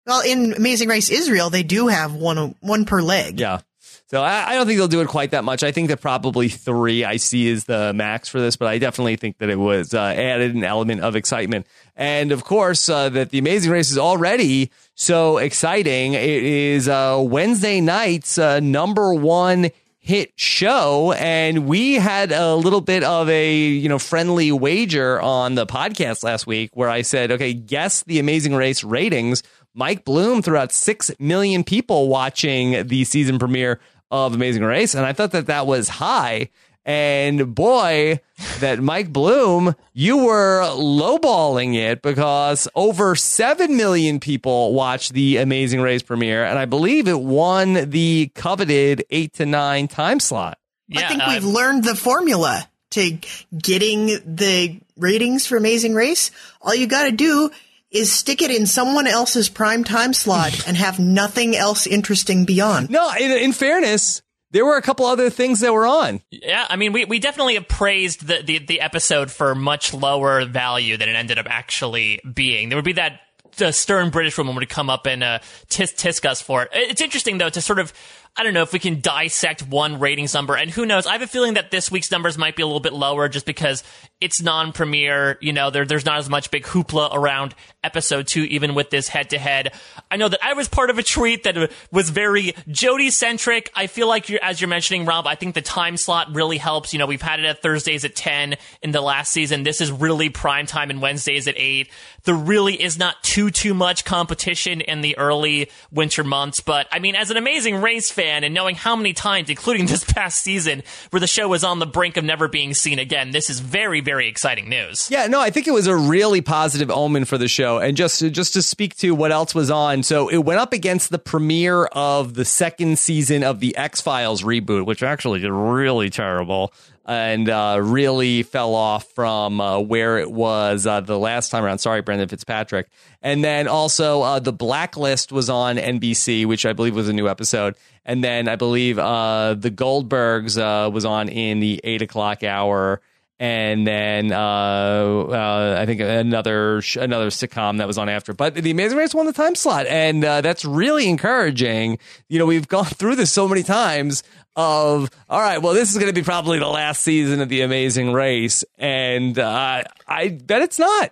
Well, 0.06 0.22
in 0.22 0.54
Amazing 0.54 0.89
Race 0.89 1.10
Israel, 1.10 1.50
they 1.50 1.63
do 1.63 1.88
have 1.88 2.16
one 2.16 2.56
one 2.60 2.86
per 2.86 3.01
leg. 3.01 3.39
Yeah. 3.39 3.60
So 4.09 4.21
I, 4.21 4.51
I 4.51 4.55
don't 4.55 4.65
think 4.65 4.77
they'll 4.77 4.87
do 4.87 5.01
it 5.01 5.09
quite 5.09 5.31
that 5.31 5.43
much. 5.43 5.63
I 5.63 5.73
think 5.73 5.89
that 5.89 5.99
probably 5.99 6.47
three 6.47 7.03
I 7.03 7.17
see 7.17 7.47
is 7.47 7.65
the 7.65 7.91
max 7.93 8.29
for 8.29 8.39
this, 8.39 8.55
but 8.55 8.69
I 8.69 8.77
definitely 8.77 9.17
think 9.17 9.39
that 9.39 9.49
it 9.49 9.57
was 9.59 9.93
uh, 9.93 9.99
added 9.99 10.55
an 10.55 10.63
element 10.63 11.01
of 11.01 11.17
excitement. 11.17 11.67
And 11.93 12.31
of 12.31 12.45
course, 12.45 12.87
uh, 12.87 13.09
that 13.09 13.31
the 13.31 13.37
Amazing 13.37 13.71
Race 13.71 13.91
is 13.91 13.97
already 13.97 14.71
so 14.95 15.37
exciting. 15.39 16.13
It 16.13 16.23
is 16.23 16.87
uh, 16.87 17.21
Wednesday 17.21 17.81
night's 17.81 18.37
uh, 18.37 18.61
number 18.61 19.13
one 19.13 19.71
hit 19.99 20.31
show 20.37 21.11
and 21.11 21.67
we 21.67 21.95
had 21.95 22.31
a 22.31 22.55
little 22.55 22.79
bit 22.79 23.03
of 23.03 23.27
a 23.27 23.57
you 23.57 23.89
know 23.89 23.99
friendly 23.99 24.53
wager 24.53 25.19
on 25.19 25.55
the 25.55 25.65
podcast 25.65 26.23
last 26.23 26.47
week 26.47 26.69
where 26.77 26.87
I 26.87 27.01
said 27.01 27.29
okay 27.29 27.53
guess 27.53 28.03
the 28.03 28.17
amazing 28.17 28.55
race 28.55 28.85
ratings 28.85 29.43
Mike 29.73 30.05
Bloom 30.05 30.41
threw 30.41 30.55
out 30.55 30.71
6 30.71 31.11
million 31.19 31.65
people 31.65 32.07
watching 32.07 32.87
the 32.87 33.03
season 33.03 33.37
premiere 33.37 33.81
of 34.11 34.33
Amazing 34.33 34.63
Race 34.63 34.95
and 34.95 35.05
I 35.05 35.13
thought 35.13 35.31
that 35.31 35.47
that 35.47 35.67
was 35.67 35.89
high 35.89 36.49
and 36.85 37.53
boy 37.53 38.21
that 38.59 38.79
Mike 38.79 39.11
Bloom 39.11 39.75
you 39.93 40.25
were 40.25 40.61
lowballing 40.75 41.75
it 41.75 42.01
because 42.01 42.67
over 42.75 43.15
7 43.15 43.75
million 43.75 44.19
people 44.19 44.73
watched 44.73 45.13
the 45.13 45.37
Amazing 45.37 45.81
Race 45.81 46.01
premiere 46.01 46.45
and 46.45 46.57
I 46.57 46.65
believe 46.65 47.07
it 47.07 47.19
won 47.19 47.89
the 47.89 48.31
coveted 48.35 49.03
8 49.09 49.33
to 49.33 49.45
9 49.45 49.87
time 49.87 50.19
slot. 50.19 50.57
I 50.95 51.07
think 51.07 51.21
uh, 51.21 51.31
we've 51.33 51.43
learned 51.43 51.83
the 51.83 51.95
formula 51.95 52.69
to 52.91 53.19
getting 53.57 54.07
the 54.25 54.79
ratings 54.96 55.46
for 55.46 55.57
Amazing 55.57 55.93
Race. 55.93 56.31
All 56.61 56.74
you 56.74 56.87
got 56.87 57.03
to 57.03 57.11
do 57.11 57.51
is 57.91 58.11
stick 58.11 58.41
it 58.41 58.51
in 58.51 58.65
someone 58.65 59.07
else's 59.07 59.50
prime 59.50 59.83
time 59.83 60.13
slot 60.13 60.63
and 60.67 60.77
have 60.77 61.00
nothing 61.00 61.55
else 61.55 61.87
interesting 61.87 62.45
beyond. 62.45 62.89
No, 62.89 63.11
in, 63.19 63.31
in 63.31 63.53
fairness, 63.53 64.21
there 64.51 64.65
were 64.65 64.77
a 64.77 64.81
couple 64.81 65.05
other 65.05 65.29
things 65.29 65.59
that 65.59 65.73
were 65.73 65.85
on. 65.85 66.21
Yeah, 66.31 66.65
I 66.69 66.75
mean, 66.75 66.93
we, 66.93 67.05
we 67.05 67.19
definitely 67.19 67.55
have 67.55 67.67
praised 67.67 68.25
the, 68.25 68.41
the, 68.43 68.59
the 68.59 68.81
episode 68.81 69.29
for 69.31 69.55
much 69.55 69.93
lower 69.93 70.45
value 70.45 70.97
than 70.97 71.09
it 71.09 71.15
ended 71.15 71.37
up 71.37 71.47
actually 71.50 72.21
being. 72.33 72.69
There 72.69 72.77
would 72.77 72.85
be 72.85 72.93
that 72.93 73.19
the 73.57 73.71
stern 73.71 74.09
British 74.09 74.37
woman 74.37 74.55
would 74.55 74.69
come 74.69 74.89
up 74.89 75.05
and 75.05 75.23
uh, 75.23 75.39
tisk 75.69 75.95
tisk 75.95 76.25
us 76.25 76.41
for 76.41 76.63
it. 76.63 76.69
It's 76.73 77.01
interesting 77.01 77.37
though 77.37 77.50
to 77.50 77.61
sort 77.61 77.79
of 77.79 77.91
I 78.37 78.43
don't 78.43 78.53
know 78.53 78.61
if 78.61 78.71
we 78.71 78.77
can 78.77 79.01
dissect 79.01 79.63
one 79.63 80.00
ratings 80.00 80.33
number, 80.35 80.55
and 80.55 80.69
who 80.69 80.85
knows? 80.85 81.07
I 81.07 81.13
have 81.13 81.23
a 81.23 81.27
feeling 81.27 81.55
that 81.55 81.71
this 81.71 81.89
week's 81.89 82.11
numbers 82.11 82.37
might 82.37 82.55
be 82.55 82.61
a 82.61 82.67
little 82.67 82.79
bit 82.79 82.93
lower 82.93 83.27
just 83.27 83.47
because 83.47 83.83
it's 84.21 84.41
non-premiere. 84.41 85.39
You 85.41 85.53
know, 85.53 85.71
there, 85.71 85.85
there's 85.85 86.05
not 86.05 86.19
as 86.19 86.29
much 86.29 86.51
big 86.51 86.63
hoopla 86.63 87.15
around 87.15 87.55
episode 87.83 88.27
two, 88.27 88.43
even 88.43 88.75
with 88.75 88.91
this 88.91 89.07
head-to-head. 89.07 89.73
I 90.11 90.17
know 90.17 90.29
that 90.29 90.43
I 90.43 90.53
was 90.53 90.67
part 90.67 90.91
of 90.91 91.00
a 91.00 91.03
tweet 91.03 91.43
that 91.43 91.71
was 91.91 92.11
very 92.11 92.53
Jody-centric. 92.67 93.71
I 93.75 93.87
feel 93.87 94.07
like 94.07 94.29
you're, 94.29 94.43
as 94.43 94.61
you're 94.61 94.67
mentioning, 94.67 95.05
Rob, 95.05 95.25
I 95.25 95.33
think 95.33 95.55
the 95.55 95.61
time 95.63 95.97
slot 95.97 96.35
really 96.35 96.57
helps. 96.57 96.93
You 96.93 97.00
know, 97.00 97.07
we've 97.07 97.21
had 97.21 97.39
it 97.39 97.45
at 97.47 97.63
Thursdays 97.63 98.05
at 98.05 98.15
10 98.15 98.55
in 98.83 98.91
the 98.91 99.01
last 99.01 99.33
season. 99.33 99.63
This 99.63 99.81
is 99.81 99.91
really 99.91 100.29
prime 100.29 100.67
time 100.67 100.91
and 100.91 101.01
Wednesdays 101.01 101.47
at 101.47 101.55
8. 101.57 101.89
There 102.25 102.35
really 102.35 102.79
is 102.81 103.00
not 103.00 103.23
too, 103.23 103.50
too 103.50 103.73
much 103.73 104.05
competition 104.05 104.81
in 104.81 105.01
the 105.01 105.17
early 105.17 105.71
winter 105.91 106.23
months, 106.23 106.59
but 106.59 106.87
I 106.91 107.00
mean, 107.00 107.15
as 107.15 107.31
an 107.31 107.37
amazing 107.37 107.81
race 107.81 108.11
fan, 108.11 108.26
and 108.29 108.53
knowing 108.53 108.75
how 108.75 108.96
many 108.96 109.13
times, 109.13 109.50
including 109.50 109.85
this 109.87 110.03
past 110.03 110.42
season, 110.42 110.83
where 111.09 111.20
the 111.20 111.27
show 111.27 111.48
was 111.48 111.63
on 111.63 111.79
the 111.79 111.85
brink 111.85 112.18
of 112.18 112.24
never 112.24 112.48
being 112.48 112.74
seen 112.74 113.00
again, 113.00 113.31
this 113.31 113.50
is 113.50 113.59
very, 113.59 114.01
very 114.01 114.27
exciting 114.27 114.70
news. 114.70 115.09
Yeah, 115.09 115.27
no, 115.27 115.40
I 115.40 115.50
think 115.50 115.68
it 115.68 115.72
was 115.72 115.87
a 115.87 115.96
really 115.96 116.42
positive 116.42 116.90
omen 116.90 117.25
for 117.25 117.37
the 117.37 117.48
show. 117.48 117.79
And 117.79 117.98
just 117.98 118.20
just 118.31 118.53
to 118.53 118.61
speak 118.61 118.96
to 118.98 119.13
what 119.13 119.31
else 119.31 119.53
was 119.53 119.72
on, 119.72 120.03
so 120.03 120.29
it 120.29 120.37
went 120.37 120.59
up 120.59 120.74
against 120.74 121.09
the 121.09 121.20
premiere 121.20 121.85
of 121.85 122.33
the 122.33 122.46
second 122.46 123.00
season 123.00 123.44
of 123.44 123.59
the 123.59 123.75
X 123.77 124.01
Files 124.01 124.44
reboot, 124.44 124.85
which 124.85 125.03
actually 125.03 125.40
did 125.40 125.51
really 125.51 126.09
terrible 126.09 126.74
and 127.07 127.50
uh, 127.50 127.79
really 127.81 128.43
fell 128.43 128.75
off 128.75 129.09
from 129.13 129.61
uh, 129.61 129.79
where 129.79 130.17
it 130.17 130.29
was 130.29 130.85
uh, 130.85 131.00
the 131.00 131.17
last 131.17 131.50
time 131.50 131.63
around. 131.63 131.77
Sorry, 131.79 132.01
Brendan 132.01 132.27
Fitzpatrick. 132.27 132.89
And 133.22 133.43
then 133.43 133.67
also 133.67 134.22
uh, 134.22 134.39
the 134.39 134.51
Blacklist 134.51 135.31
was 135.31 135.50
on 135.50 135.77
NBC, 135.77 136.46
which 136.46 136.65
I 136.65 136.74
believe 136.74 136.96
was 136.96 137.07
a 137.07 137.13
new 137.13 137.29
episode. 137.29 137.75
And 138.05 138.24
then 138.24 138.48
I 138.50 138.57
believe 138.57 139.00
uh, 139.00 139.53
the 139.53 139.72
Goldbergs 139.72 140.57
uh, 140.57 140.89
was 140.89 141.05
on 141.05 141.29
in 141.29 141.59
the 141.61 141.79
eight 141.83 142.01
o'clock 142.01 142.43
hour. 142.43 143.01
And 143.39 143.85
then 143.85 144.31
uh, 144.31 144.35
uh, 144.37 145.77
I 145.79 145.85
think 145.85 146.01
another 146.01 146.81
sh- 146.81 146.95
another 146.95 147.27
sitcom 147.27 147.77
that 147.77 147.87
was 147.87 147.97
on 147.97 148.09
after. 148.09 148.33
But 148.33 148.55
the 148.55 148.71
Amazing 148.71 148.97
Race 148.97 149.13
won 149.13 149.27
the 149.27 149.33
time 149.33 149.53
slot, 149.53 149.85
and 149.85 150.25
uh, 150.25 150.41
that's 150.41 150.65
really 150.65 151.07
encouraging. 151.07 152.00
You 152.29 152.39
know, 152.39 152.47
we've 152.47 152.67
gone 152.77 152.85
through 152.85 153.15
this 153.15 153.31
so 153.31 153.47
many 153.47 153.61
times 153.63 154.23
of 154.55 155.11
all 155.29 155.39
right 155.39 155.61
well 155.61 155.75
this 155.75 155.91
is 155.91 156.00
going 156.00 156.07
to 156.07 156.19
be 156.19 156.23
probably 156.23 156.57
the 156.57 156.67
last 156.67 157.03
season 157.03 157.41
of 157.41 157.47
the 157.47 157.61
amazing 157.61 158.11
race 158.11 158.65
and 158.79 159.37
uh, 159.37 159.83
i 160.07 160.29
bet 160.29 160.63
it's 160.63 160.79
not 160.79 161.11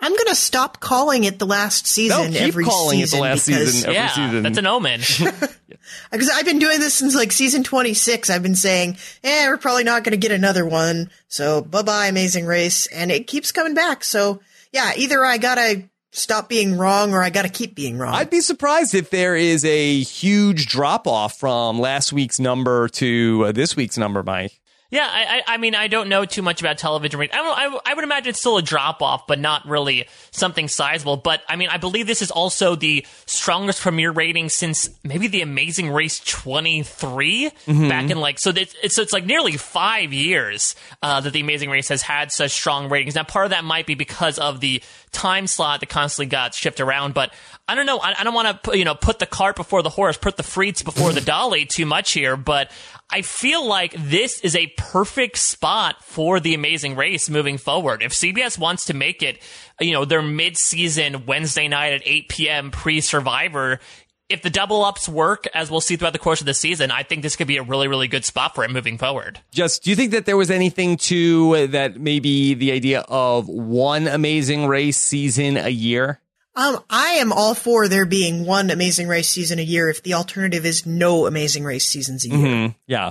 I'm 0.00 0.12
going 0.12 0.28
to 0.28 0.34
stop 0.34 0.80
calling 0.80 1.24
it 1.24 1.38
the 1.38 1.46
last 1.46 1.86
season 1.86 2.32
no, 2.32 2.38
keep 2.38 2.48
every 2.48 2.64
calling 2.64 3.00
season 3.00 3.16
it 3.16 3.20
the 3.20 3.22
last 3.22 3.46
because, 3.46 3.72
season 3.72 3.90
every 3.90 3.94
yeah, 3.94 4.08
season 4.08 4.42
that's 4.42 4.58
an 4.58 4.66
omen. 4.66 5.00
Because 6.10 6.30
I've 6.30 6.44
been 6.44 6.58
doing 6.58 6.80
this 6.80 6.94
since 6.94 7.14
like 7.14 7.32
season 7.32 7.64
26. 7.64 8.30
I've 8.30 8.42
been 8.42 8.54
saying, 8.54 8.98
eh, 9.24 9.48
we're 9.48 9.56
probably 9.56 9.84
not 9.84 10.04
going 10.04 10.12
to 10.12 10.18
get 10.18 10.32
another 10.32 10.66
one. 10.66 11.10
So 11.28 11.62
bye 11.62 11.82
bye, 11.82 12.06
Amazing 12.06 12.46
Race. 12.46 12.86
And 12.88 13.10
it 13.10 13.26
keeps 13.26 13.52
coming 13.52 13.74
back. 13.74 14.04
So 14.04 14.40
yeah, 14.72 14.92
either 14.96 15.24
I 15.24 15.38
got 15.38 15.54
to 15.56 15.84
stop 16.10 16.48
being 16.48 16.76
wrong 16.76 17.12
or 17.12 17.22
I 17.22 17.30
got 17.30 17.42
to 17.42 17.48
keep 17.48 17.74
being 17.74 17.98
wrong. 17.98 18.14
I'd 18.14 18.30
be 18.30 18.40
surprised 18.40 18.94
if 18.94 19.10
there 19.10 19.36
is 19.36 19.64
a 19.64 20.00
huge 20.00 20.66
drop 20.66 21.06
off 21.06 21.38
from 21.38 21.78
last 21.78 22.12
week's 22.12 22.40
number 22.40 22.88
to 22.88 23.46
uh, 23.46 23.52
this 23.52 23.76
week's 23.76 23.98
number, 23.98 24.22
Mike. 24.22 24.57
Yeah, 24.90 25.06
I, 25.06 25.42
I, 25.46 25.54
I 25.54 25.56
mean, 25.58 25.74
I 25.74 25.88
don't 25.88 26.08
know 26.08 26.24
too 26.24 26.40
much 26.40 26.62
about 26.62 26.78
television 26.78 27.20
ratings. 27.20 27.38
I, 27.38 27.42
don't, 27.42 27.76
I, 27.84 27.90
I 27.90 27.94
would 27.94 28.04
imagine 28.04 28.30
it's 28.30 28.40
still 28.40 28.56
a 28.56 28.62
drop 28.62 29.02
off, 29.02 29.26
but 29.26 29.38
not 29.38 29.68
really 29.68 30.08
something 30.30 30.66
sizable. 30.66 31.18
But 31.18 31.42
I 31.46 31.56
mean, 31.56 31.68
I 31.68 31.76
believe 31.76 32.06
this 32.06 32.22
is 32.22 32.30
also 32.30 32.74
the 32.74 33.04
strongest 33.26 33.82
premiere 33.82 34.10
rating 34.10 34.48
since 34.48 34.88
maybe 35.04 35.28
The 35.28 35.42
Amazing 35.42 35.90
Race 35.90 36.20
23 36.20 37.50
back 37.66 38.10
in 38.10 38.18
like 38.18 38.38
so. 38.38 38.50
It's, 38.56 38.94
so 38.94 39.02
it's 39.02 39.12
like 39.12 39.26
nearly 39.26 39.52
five 39.58 40.14
years 40.14 40.74
uh, 41.02 41.20
that 41.20 41.34
The 41.34 41.40
Amazing 41.40 41.68
Race 41.68 41.88
has 41.88 42.00
had 42.00 42.32
such 42.32 42.52
strong 42.52 42.88
ratings. 42.88 43.14
Now, 43.14 43.24
part 43.24 43.44
of 43.44 43.50
that 43.50 43.64
might 43.64 43.84
be 43.86 43.94
because 43.94 44.38
of 44.38 44.60
the 44.60 44.82
time 45.12 45.46
slot 45.46 45.80
that 45.80 45.90
constantly 45.90 46.30
got 46.30 46.54
shifted 46.54 46.82
around, 46.82 47.12
but 47.12 47.32
I 47.68 47.74
don't 47.74 47.84
know. 47.84 47.98
I, 47.98 48.14
I 48.18 48.24
don't 48.24 48.34
want 48.34 48.62
to 48.62 48.78
you 48.78 48.86
know 48.86 48.94
put 48.94 49.18
the 49.18 49.26
cart 49.26 49.56
before 49.56 49.82
the 49.82 49.90
horse, 49.90 50.16
put 50.16 50.38
the 50.38 50.42
frites 50.42 50.82
before 50.82 51.12
the 51.12 51.20
dolly 51.20 51.66
too 51.66 51.84
much 51.84 52.12
here, 52.12 52.36
but 52.38 52.70
I 53.10 53.22
feel 53.22 53.66
like 53.66 53.94
this 53.96 54.40
is 54.40 54.54
a 54.54 54.66
perfect 54.76 55.38
spot 55.38 56.04
for 56.04 56.40
the 56.40 56.52
amazing 56.52 56.94
race 56.94 57.30
moving 57.30 57.56
forward. 57.56 58.02
If 58.02 58.12
CBS 58.12 58.58
wants 58.58 58.84
to 58.86 58.94
make 58.94 59.22
it, 59.22 59.42
you 59.80 59.92
know, 59.92 60.04
their 60.04 60.20
mid-season 60.20 61.24
Wednesday 61.24 61.68
night 61.68 61.94
at 61.94 62.02
8 62.04 62.28
p.m. 62.28 62.70
pre-survivor, 62.70 63.80
if 64.28 64.42
the 64.42 64.50
double 64.50 64.84
ups 64.84 65.08
work, 65.08 65.46
as 65.54 65.70
we'll 65.70 65.80
see 65.80 65.96
throughout 65.96 66.12
the 66.12 66.18
course 66.18 66.40
of 66.40 66.46
the 66.46 66.52
season, 66.52 66.90
I 66.90 67.02
think 67.02 67.22
this 67.22 67.34
could 67.34 67.46
be 67.46 67.56
a 67.56 67.62
really, 67.62 67.88
really 67.88 68.08
good 68.08 68.26
spot 68.26 68.54
for 68.54 68.62
it 68.62 68.70
moving 68.70 68.98
forward. 68.98 69.40
Just, 69.52 69.84
do 69.84 69.90
you 69.90 69.96
think 69.96 70.10
that 70.12 70.26
there 70.26 70.36
was 70.36 70.50
anything 70.50 70.98
to 70.98 71.56
uh, 71.56 71.66
that 71.68 71.98
maybe 71.98 72.52
the 72.52 72.72
idea 72.72 73.00
of 73.08 73.48
one 73.48 74.06
amazing 74.06 74.66
race 74.66 74.98
season 74.98 75.56
a 75.56 75.70
year? 75.70 76.20
Um, 76.58 76.82
I 76.90 77.10
am 77.20 77.32
all 77.32 77.54
for 77.54 77.86
there 77.86 78.04
being 78.04 78.44
one 78.44 78.70
Amazing 78.70 79.06
Race 79.06 79.28
season 79.28 79.60
a 79.60 79.62
year 79.62 79.88
if 79.90 80.02
the 80.02 80.14
alternative 80.14 80.66
is 80.66 80.84
no 80.84 81.28
Amazing 81.28 81.62
Race 81.62 81.86
seasons 81.86 82.24
a 82.24 82.28
year. 82.30 82.38
Mm-hmm. 82.38 82.72
Yeah. 82.88 83.10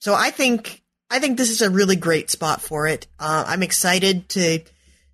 So 0.00 0.12
I 0.12 0.30
think 0.30 0.82
I 1.08 1.20
think 1.20 1.38
this 1.38 1.50
is 1.50 1.62
a 1.62 1.70
really 1.70 1.94
great 1.94 2.30
spot 2.30 2.60
for 2.60 2.88
it. 2.88 3.06
Uh, 3.20 3.44
I'm 3.46 3.62
excited 3.62 4.28
to 4.30 4.58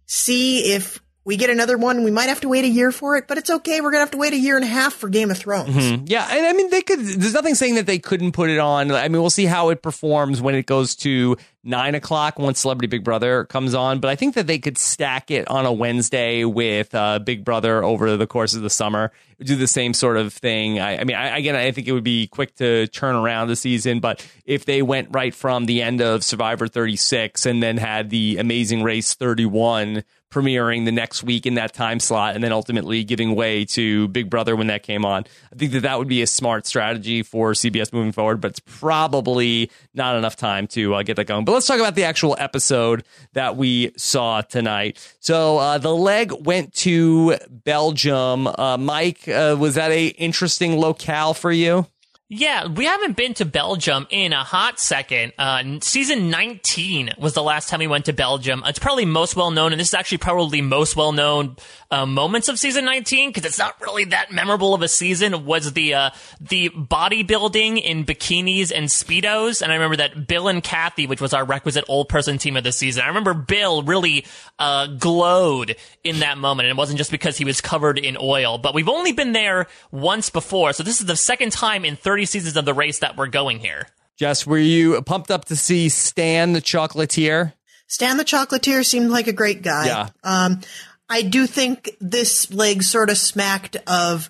see 0.06 0.72
if 0.72 1.02
we 1.28 1.36
get 1.36 1.50
another 1.50 1.76
one. 1.76 2.04
We 2.04 2.10
might 2.10 2.30
have 2.30 2.40
to 2.40 2.48
wait 2.48 2.64
a 2.64 2.68
year 2.68 2.90
for 2.90 3.18
it, 3.18 3.28
but 3.28 3.36
it's 3.36 3.50
okay. 3.50 3.82
We're 3.82 3.90
gonna 3.90 4.00
have 4.00 4.12
to 4.12 4.16
wait 4.16 4.32
a 4.32 4.38
year 4.38 4.56
and 4.56 4.64
a 4.64 4.68
half 4.68 4.94
for 4.94 5.10
Game 5.10 5.30
of 5.30 5.36
Thrones. 5.36 5.74
Mm-hmm. 5.74 6.04
Yeah, 6.06 6.26
and 6.26 6.46
I 6.46 6.54
mean 6.54 6.70
they 6.70 6.80
could. 6.80 7.00
There's 7.00 7.34
nothing 7.34 7.54
saying 7.54 7.74
that 7.74 7.84
they 7.84 7.98
couldn't 7.98 8.32
put 8.32 8.48
it 8.48 8.58
on. 8.58 8.90
I 8.90 9.08
mean, 9.08 9.20
we'll 9.20 9.28
see 9.28 9.44
how 9.44 9.68
it 9.68 9.82
performs 9.82 10.40
when 10.40 10.54
it 10.54 10.64
goes 10.64 10.96
to 10.96 11.36
nine 11.62 11.94
o'clock 11.94 12.38
once 12.38 12.60
Celebrity 12.60 12.86
Big 12.86 13.04
Brother 13.04 13.44
comes 13.44 13.74
on. 13.74 14.00
But 14.00 14.08
I 14.08 14.16
think 14.16 14.36
that 14.36 14.46
they 14.46 14.58
could 14.58 14.78
stack 14.78 15.30
it 15.30 15.46
on 15.48 15.66
a 15.66 15.72
Wednesday 15.72 16.44
with 16.44 16.94
uh, 16.94 17.18
Big 17.18 17.44
Brother 17.44 17.84
over 17.84 18.16
the 18.16 18.26
course 18.26 18.54
of 18.54 18.62
the 18.62 18.70
summer. 18.70 19.12
Do 19.38 19.54
the 19.54 19.68
same 19.68 19.92
sort 19.92 20.16
of 20.16 20.32
thing. 20.32 20.80
I, 20.80 21.00
I 21.00 21.04
mean, 21.04 21.14
I, 21.14 21.36
again, 21.36 21.54
I 21.54 21.70
think 21.72 21.88
it 21.88 21.92
would 21.92 22.02
be 22.04 22.26
quick 22.26 22.54
to 22.56 22.86
turn 22.86 23.14
around 23.14 23.48
the 23.48 23.56
season. 23.56 24.00
But 24.00 24.26
if 24.46 24.64
they 24.64 24.80
went 24.80 25.08
right 25.12 25.34
from 25.34 25.66
the 25.66 25.82
end 25.82 26.00
of 26.00 26.24
Survivor 26.24 26.68
36 26.68 27.44
and 27.44 27.62
then 27.62 27.76
had 27.76 28.08
the 28.08 28.38
Amazing 28.38 28.82
Race 28.82 29.12
31 29.12 30.04
premiering 30.30 30.84
the 30.84 30.92
next 30.92 31.22
week 31.22 31.46
in 31.46 31.54
that 31.54 31.72
time 31.72 32.00
slot 32.00 32.34
and 32.34 32.44
then 32.44 32.52
ultimately 32.52 33.04
giving 33.04 33.34
way 33.34 33.64
to 33.64 34.08
Big 34.08 34.28
Brother 34.28 34.54
when 34.56 34.66
that 34.66 34.82
came 34.82 35.04
on. 35.04 35.24
I 35.52 35.56
think 35.56 35.72
that 35.72 35.80
that 35.80 35.98
would 35.98 36.08
be 36.08 36.22
a 36.22 36.26
smart 36.26 36.66
strategy 36.66 37.22
for 37.22 37.52
CBS 37.52 37.92
moving 37.92 38.12
forward, 38.12 38.40
but 38.40 38.50
it's 38.50 38.60
probably 38.60 39.70
not 39.94 40.16
enough 40.16 40.36
time 40.36 40.66
to 40.68 40.94
uh, 40.94 41.02
get 41.02 41.16
that 41.16 41.26
going. 41.26 41.44
But 41.44 41.52
let's 41.52 41.66
talk 41.66 41.78
about 41.80 41.94
the 41.94 42.04
actual 42.04 42.36
episode 42.38 43.04
that 43.32 43.56
we 43.56 43.92
saw 43.96 44.42
tonight. 44.42 44.98
So 45.20 45.58
uh, 45.58 45.78
the 45.78 45.94
leg 45.94 46.32
went 46.32 46.74
to 46.74 47.36
Belgium. 47.50 48.46
Uh, 48.46 48.76
Mike, 48.78 49.26
uh, 49.28 49.56
was 49.58 49.76
that 49.76 49.90
a 49.90 50.08
interesting 50.08 50.78
locale 50.78 51.34
for 51.34 51.52
you? 51.52 51.86
Yeah, 52.30 52.66
we 52.66 52.84
haven't 52.84 53.16
been 53.16 53.32
to 53.34 53.46
Belgium 53.46 54.06
in 54.10 54.34
a 54.34 54.44
hot 54.44 54.78
second. 54.78 55.32
Uh, 55.38 55.80
season 55.80 56.28
19 56.28 57.12
was 57.16 57.32
the 57.32 57.42
last 57.42 57.70
time 57.70 57.78
we 57.78 57.86
went 57.86 58.04
to 58.04 58.12
Belgium. 58.12 58.62
It's 58.66 58.78
probably 58.78 59.06
most 59.06 59.34
well 59.34 59.50
known, 59.50 59.72
and 59.72 59.80
this 59.80 59.88
is 59.88 59.94
actually 59.94 60.18
probably 60.18 60.60
most 60.60 60.94
well 60.94 61.12
known 61.12 61.56
uh, 61.90 62.04
moments 62.04 62.48
of 62.48 62.58
season 62.58 62.84
19 62.84 63.30
because 63.30 63.46
it's 63.46 63.58
not 63.58 63.80
really 63.80 64.04
that 64.04 64.30
memorable 64.30 64.74
of 64.74 64.82
a 64.82 64.88
season. 64.88 65.46
Was 65.46 65.72
the 65.72 65.94
uh, 65.94 66.10
the 66.38 66.68
bodybuilding 66.68 67.80
in 67.80 68.04
bikinis 68.04 68.72
and 68.74 68.88
speedos, 68.88 69.62
and 69.62 69.72
I 69.72 69.76
remember 69.76 69.96
that 69.96 70.26
Bill 70.26 70.48
and 70.48 70.62
Cathi, 70.62 71.08
which 71.08 71.22
was 71.22 71.32
our 71.32 71.46
requisite 71.46 71.86
old 71.88 72.10
person 72.10 72.36
team 72.36 72.58
of 72.58 72.64
the 72.64 72.72
season. 72.72 73.04
I 73.04 73.08
remember 73.08 73.32
Bill 73.32 73.82
really 73.84 74.26
uh, 74.58 74.86
glowed 74.98 75.76
in 76.04 76.18
that 76.18 76.36
moment, 76.36 76.66
and 76.66 76.76
it 76.76 76.78
wasn't 76.78 76.98
just 76.98 77.10
because 77.10 77.38
he 77.38 77.46
was 77.46 77.62
covered 77.62 77.98
in 77.98 78.18
oil. 78.20 78.58
But 78.58 78.74
we've 78.74 78.86
only 78.86 79.12
been 79.12 79.32
there 79.32 79.66
once 79.90 80.28
before, 80.28 80.74
so 80.74 80.82
this 80.82 81.00
is 81.00 81.06
the 81.06 81.16
second 81.16 81.52
time 81.52 81.86
in 81.86 81.96
30 81.96 82.17
seasons 82.26 82.56
of 82.56 82.64
the 82.64 82.74
race 82.74 83.00
that 83.00 83.16
we're 83.16 83.28
going 83.28 83.58
here. 83.58 83.86
Jess, 84.16 84.46
were 84.46 84.58
you 84.58 85.00
pumped 85.02 85.30
up 85.30 85.44
to 85.46 85.56
see 85.56 85.88
Stan 85.88 86.52
the 86.52 86.60
Chocolatier? 86.60 87.52
Stan 87.86 88.16
the 88.16 88.24
Chocolatier 88.24 88.84
seemed 88.84 89.10
like 89.10 89.28
a 89.28 89.32
great 89.32 89.62
guy. 89.62 89.86
Yeah. 89.86 90.08
Um, 90.24 90.60
I 91.08 91.22
do 91.22 91.46
think 91.46 91.90
this 92.00 92.52
leg 92.52 92.82
sort 92.82 93.10
of 93.10 93.16
smacked 93.16 93.76
of 93.86 94.28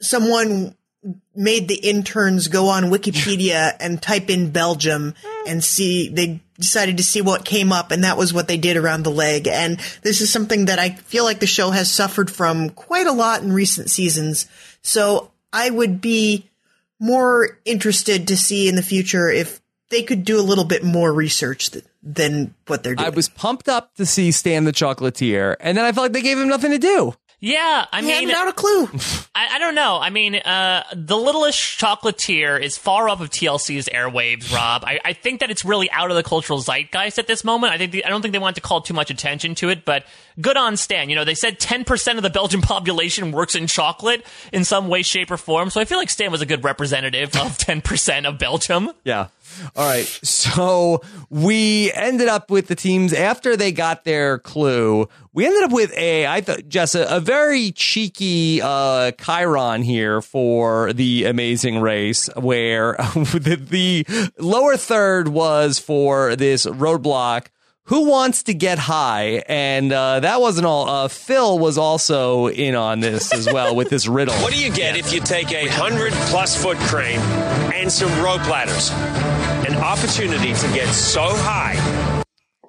someone 0.00 0.76
made 1.34 1.66
the 1.66 1.74
interns 1.74 2.48
go 2.48 2.68
on 2.68 2.84
Wikipedia 2.84 3.74
and 3.80 4.00
type 4.00 4.30
in 4.30 4.50
Belgium 4.50 5.14
and 5.46 5.64
see, 5.64 6.08
they 6.08 6.40
decided 6.56 6.98
to 6.98 7.04
see 7.04 7.20
what 7.20 7.44
came 7.44 7.72
up 7.72 7.90
and 7.90 8.04
that 8.04 8.16
was 8.16 8.32
what 8.32 8.46
they 8.46 8.56
did 8.56 8.76
around 8.76 9.02
the 9.02 9.10
leg. 9.10 9.48
And 9.48 9.78
this 10.02 10.20
is 10.20 10.30
something 10.30 10.66
that 10.66 10.78
I 10.78 10.90
feel 10.90 11.24
like 11.24 11.40
the 11.40 11.46
show 11.46 11.70
has 11.70 11.90
suffered 11.90 12.30
from 12.30 12.70
quite 12.70 13.06
a 13.06 13.12
lot 13.12 13.42
in 13.42 13.52
recent 13.52 13.90
seasons. 13.90 14.46
So 14.82 15.32
I 15.52 15.68
would 15.68 16.00
be 16.00 16.48
more 17.02 17.58
interested 17.64 18.28
to 18.28 18.36
see 18.36 18.68
in 18.68 18.76
the 18.76 18.82
future 18.82 19.28
if 19.28 19.60
they 19.90 20.04
could 20.04 20.24
do 20.24 20.40
a 20.40 20.42
little 20.42 20.64
bit 20.64 20.84
more 20.84 21.12
research 21.12 21.72
th- 21.72 21.84
than 22.00 22.54
what 22.68 22.84
they're 22.84 22.94
doing. 22.94 23.06
I 23.06 23.10
was 23.10 23.28
pumped 23.28 23.68
up 23.68 23.94
to 23.96 24.06
see 24.06 24.30
Stan 24.30 24.64
the 24.64 24.72
Chocolatier, 24.72 25.56
and 25.58 25.76
then 25.76 25.84
I 25.84 25.90
felt 25.90 26.04
like 26.04 26.12
they 26.12 26.22
gave 26.22 26.38
him 26.38 26.48
nothing 26.48 26.70
to 26.70 26.78
do. 26.78 27.14
Yeah, 27.44 27.86
I 27.90 28.02
mean, 28.02 28.12
handed 28.12 28.36
out 28.36 28.46
a 28.46 28.52
clue. 28.52 28.88
I, 29.34 29.56
I 29.56 29.58
don't 29.58 29.74
know. 29.74 29.98
I 30.00 30.10
mean, 30.10 30.36
uh, 30.36 30.84
the 30.94 31.16
littlest 31.16 31.58
chocolatier 31.58 32.62
is 32.62 32.78
far 32.78 33.08
off 33.08 33.20
of 33.20 33.30
TLC's 33.30 33.88
airwaves, 33.88 34.54
Rob. 34.54 34.84
I, 34.84 35.00
I 35.04 35.12
think 35.12 35.40
that 35.40 35.50
it's 35.50 35.64
really 35.64 35.90
out 35.90 36.08
of 36.08 36.16
the 36.16 36.22
cultural 36.22 36.60
zeitgeist 36.60 37.18
at 37.18 37.26
this 37.26 37.42
moment. 37.42 37.72
I 37.72 37.78
think 37.78 37.90
the, 37.90 38.04
I 38.04 38.10
don't 38.10 38.22
think 38.22 38.30
they 38.30 38.38
want 38.38 38.54
to 38.54 38.62
call 38.62 38.80
too 38.80 38.94
much 38.94 39.10
attention 39.10 39.56
to 39.56 39.70
it, 39.70 39.84
but 39.84 40.04
good 40.40 40.56
on 40.56 40.76
Stan. 40.76 41.10
You 41.10 41.16
know, 41.16 41.24
they 41.24 41.34
said 41.34 41.58
10% 41.58 42.16
of 42.16 42.22
the 42.22 42.30
Belgian 42.30 42.60
population 42.62 43.32
works 43.32 43.56
in 43.56 43.66
chocolate 43.66 44.24
in 44.52 44.62
some 44.64 44.86
way, 44.86 45.02
shape, 45.02 45.32
or 45.32 45.36
form. 45.36 45.68
So 45.68 45.80
I 45.80 45.84
feel 45.84 45.98
like 45.98 46.10
Stan 46.10 46.30
was 46.30 46.42
a 46.42 46.46
good 46.46 46.62
representative 46.62 47.34
of 47.34 47.58
10% 47.58 48.24
of 48.24 48.38
Belgium. 48.38 48.92
Yeah. 49.02 49.28
All 49.76 49.88
right. 49.88 50.06
So 50.22 51.02
we 51.30 51.92
ended 51.92 52.28
up 52.28 52.50
with 52.50 52.68
the 52.68 52.74
teams 52.74 53.12
after 53.12 53.56
they 53.56 53.72
got 53.72 54.04
their 54.04 54.38
clue. 54.38 55.08
We 55.32 55.46
ended 55.46 55.64
up 55.64 55.72
with 55.72 55.96
a, 55.96 56.26
I 56.26 56.40
thought, 56.42 56.68
just 56.68 56.94
a, 56.94 57.16
a 57.16 57.20
very 57.20 57.72
cheeky 57.72 58.60
uh, 58.62 59.12
Chiron 59.12 59.82
here 59.82 60.20
for 60.20 60.92
the 60.92 61.24
amazing 61.24 61.80
race, 61.80 62.28
where 62.36 62.92
the, 63.14 63.56
the 63.56 64.30
lower 64.38 64.76
third 64.76 65.28
was 65.28 65.78
for 65.78 66.36
this 66.36 66.66
roadblock. 66.66 67.46
Who 67.86 68.08
wants 68.08 68.44
to 68.44 68.54
get 68.54 68.78
high? 68.78 69.42
And 69.48 69.92
uh, 69.92 70.20
that 70.20 70.40
wasn't 70.40 70.66
all. 70.66 70.88
Uh, 70.88 71.08
Phil 71.08 71.58
was 71.58 71.78
also 71.78 72.46
in 72.46 72.76
on 72.76 73.00
this 73.00 73.34
as 73.34 73.46
well 73.52 73.74
with 73.74 73.90
this 73.90 74.06
riddle. 74.06 74.34
What 74.36 74.52
do 74.52 74.62
you 74.62 74.70
get 74.70 74.96
if 74.96 75.12
you 75.12 75.20
take 75.20 75.50
a 75.50 75.66
hundred 75.66 76.12
plus 76.12 76.60
foot 76.60 76.78
crane 76.78 77.18
and 77.74 77.90
some 77.90 78.08
rope 78.22 78.46
ladders? 78.48 78.90
An 79.82 79.88
opportunity 79.88 80.54
to 80.54 80.68
get 80.72 80.86
so 80.94 81.22
high. 81.24 81.74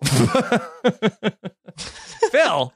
Phil. 2.31 2.73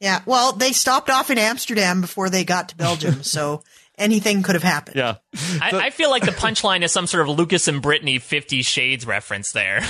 yeah. 0.00 0.22
Well, 0.24 0.52
they 0.54 0.72
stopped 0.72 1.10
off 1.10 1.28
in 1.28 1.36
Amsterdam 1.36 2.00
before 2.00 2.30
they 2.30 2.44
got 2.44 2.70
to 2.70 2.76
Belgium, 2.76 3.22
so 3.22 3.62
anything 3.98 4.42
could 4.42 4.54
have 4.54 4.62
happened. 4.62 4.96
Yeah. 4.96 5.16
I, 5.60 5.70
I 5.74 5.90
feel 5.90 6.08
like 6.08 6.24
the 6.24 6.30
punchline 6.30 6.82
is 6.82 6.92
some 6.92 7.06
sort 7.06 7.28
of 7.28 7.36
Lucas 7.36 7.68
and 7.68 7.82
Brittany 7.82 8.18
Fifty 8.18 8.62
Shades 8.62 9.06
reference 9.06 9.52
there. 9.52 9.82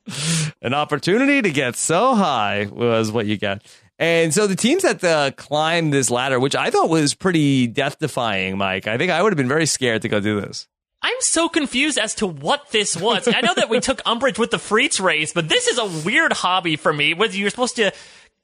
An 0.60 0.74
opportunity 0.74 1.40
to 1.40 1.50
get 1.50 1.76
so 1.76 2.14
high 2.14 2.66
was 2.70 3.10
what 3.10 3.24
you 3.24 3.38
get. 3.38 3.62
And 3.98 4.34
so 4.34 4.46
the 4.46 4.54
teams 4.54 4.82
that 4.82 5.02
uh, 5.02 5.30
climbed 5.30 5.94
this 5.94 6.10
ladder, 6.10 6.38
which 6.38 6.54
I 6.54 6.68
thought 6.68 6.90
was 6.90 7.14
pretty 7.14 7.68
death 7.68 7.98
defying, 7.98 8.58
Mike. 8.58 8.86
I 8.86 8.98
think 8.98 9.10
I 9.10 9.22
would 9.22 9.32
have 9.32 9.38
been 9.38 9.48
very 9.48 9.64
scared 9.64 10.02
to 10.02 10.10
go 10.10 10.20
do 10.20 10.42
this. 10.42 10.68
I'm 11.02 11.16
so 11.20 11.48
confused 11.48 11.98
as 11.98 12.14
to 12.16 12.26
what 12.26 12.70
this 12.70 12.96
was. 12.96 13.26
I 13.26 13.40
know 13.40 13.54
that 13.54 13.70
we 13.70 13.80
took 13.80 14.02
umbrage 14.04 14.38
with 14.38 14.50
the 14.50 14.58
Frites 14.58 15.00
race, 15.02 15.32
but 15.32 15.48
this 15.48 15.66
is 15.66 15.78
a 15.78 15.86
weird 16.06 16.32
hobby 16.32 16.76
for 16.76 16.92
me. 16.92 17.14
Whether 17.14 17.36
you're 17.36 17.50
supposed 17.50 17.76
to 17.76 17.92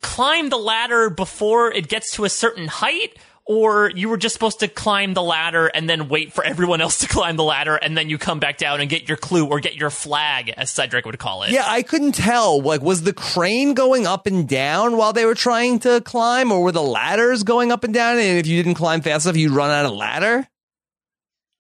climb 0.01 0.49
the 0.49 0.59
ladder 0.59 1.11
before 1.11 1.71
it 1.73 1.89
gets 1.89 2.13
to 2.13 2.25
a 2.25 2.31
certain 2.31 2.67
height, 2.67 3.19
or 3.45 3.93
you 3.95 4.09
were 4.09 4.17
just 4.17 4.33
supposed 4.33 4.61
to 4.61 4.69
climb 4.69 5.15
the 5.15 5.23
ladder 5.23 5.69
and 5.69 5.89
then 5.89 6.09
wait 6.09 6.33
for 6.33 6.43
everyone 6.43 6.81
else 6.81 6.99
to 6.99 7.09
climb 7.11 7.37
the 7.37 7.45
ladder, 7.45 7.77
and 7.77 7.97
then 7.97 8.09
you 8.09 8.19
come 8.19 8.41
back 8.41 8.57
down 8.59 8.81
and 8.81 8.91
get 8.91 9.07
your 9.07 9.17
clue 9.19 9.47
or 9.47 9.61
get 9.61 9.77
your 9.77 9.91
flag, 9.91 10.49
as 10.57 10.71
Cedric 10.71 11.05
would 11.05 11.19
call 11.19 11.43
it. 11.43 11.51
Yeah, 11.51 11.65
I 11.67 11.83
couldn't 11.83 12.13
tell. 12.13 12.61
Like, 12.61 12.81
was 12.81 13.03
the 13.03 13.13
crane 13.13 13.75
going 13.75 14.07
up 14.07 14.27
and 14.27 14.49
down 14.49 14.97
while 14.97 15.13
they 15.13 15.25
were 15.27 15.35
trying 15.35 15.79
to 15.81 16.01
climb, 16.01 16.51
or 16.51 16.63
were 16.63 16.73
the 16.73 16.83
ladders 16.83 17.43
going 17.43 17.71
up 17.71 17.85
and 17.85 17.95
down? 17.95 18.19
And 18.19 18.39
if 18.39 18.47
you 18.47 18.63
didn't 18.63 18.77
climb 18.77 19.03
fast 19.03 19.27
enough, 19.27 19.37
you'd 19.37 19.53
run 19.53 19.71
out 19.71 19.87
of 19.87 19.93
ladder? 19.93 20.49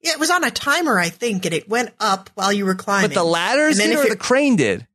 Yeah, 0.07 0.13
it 0.13 0.21
was 0.21 0.31
on 0.31 0.45
a 0.45 0.51
timer, 0.51 0.99
I 0.99 1.09
think, 1.09 1.45
and 1.45 1.55
it 1.55 1.69
went 1.69 1.91
up 2.01 2.31
while 2.35 2.53
you 2.53 2.65
were 2.65 2.75
climbing. 2.75 3.11
But 3.11 3.15
the 3.15 3.25
ladders 3.25 3.77
did 3.79 3.95
or 3.99 4.05
you- 4.05 4.09
the 4.11 4.17
crane 4.17 4.57
did? 4.57 4.87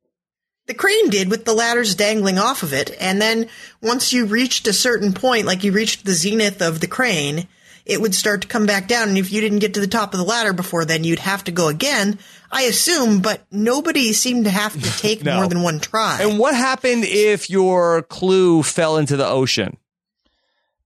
The 0.66 0.74
crane 0.74 1.10
did 1.10 1.28
with 1.30 1.44
the 1.44 1.54
ladders 1.54 1.94
dangling 1.94 2.38
off 2.38 2.62
of 2.62 2.72
it. 2.72 2.96
And 3.00 3.20
then 3.20 3.48
once 3.82 4.12
you 4.12 4.24
reached 4.26 4.66
a 4.68 4.72
certain 4.72 5.12
point, 5.12 5.44
like 5.44 5.64
you 5.64 5.72
reached 5.72 6.04
the 6.04 6.14
zenith 6.14 6.62
of 6.62 6.80
the 6.80 6.86
crane, 6.86 7.48
it 7.84 8.00
would 8.00 8.14
start 8.14 8.42
to 8.42 8.48
come 8.48 8.64
back 8.64 8.86
down. 8.86 9.08
And 9.08 9.18
if 9.18 9.32
you 9.32 9.40
didn't 9.40 9.58
get 9.58 9.74
to 9.74 9.80
the 9.80 9.88
top 9.88 10.14
of 10.14 10.18
the 10.18 10.24
ladder 10.24 10.52
before 10.52 10.84
then, 10.84 11.02
you'd 11.02 11.18
have 11.18 11.42
to 11.44 11.50
go 11.50 11.66
again, 11.66 12.16
I 12.52 12.62
assume, 12.62 13.20
but 13.20 13.42
nobody 13.50 14.12
seemed 14.12 14.44
to 14.44 14.50
have 14.50 14.80
to 14.80 14.98
take 14.98 15.24
No. 15.24 15.34
more 15.36 15.48
than 15.48 15.62
one 15.62 15.80
try. 15.80 16.22
And 16.22 16.38
what 16.38 16.54
happened 16.54 17.04
if 17.04 17.50
your 17.50 18.02
clue 18.02 18.62
fell 18.62 18.96
into 18.96 19.16
the 19.16 19.26
ocean? 19.26 19.76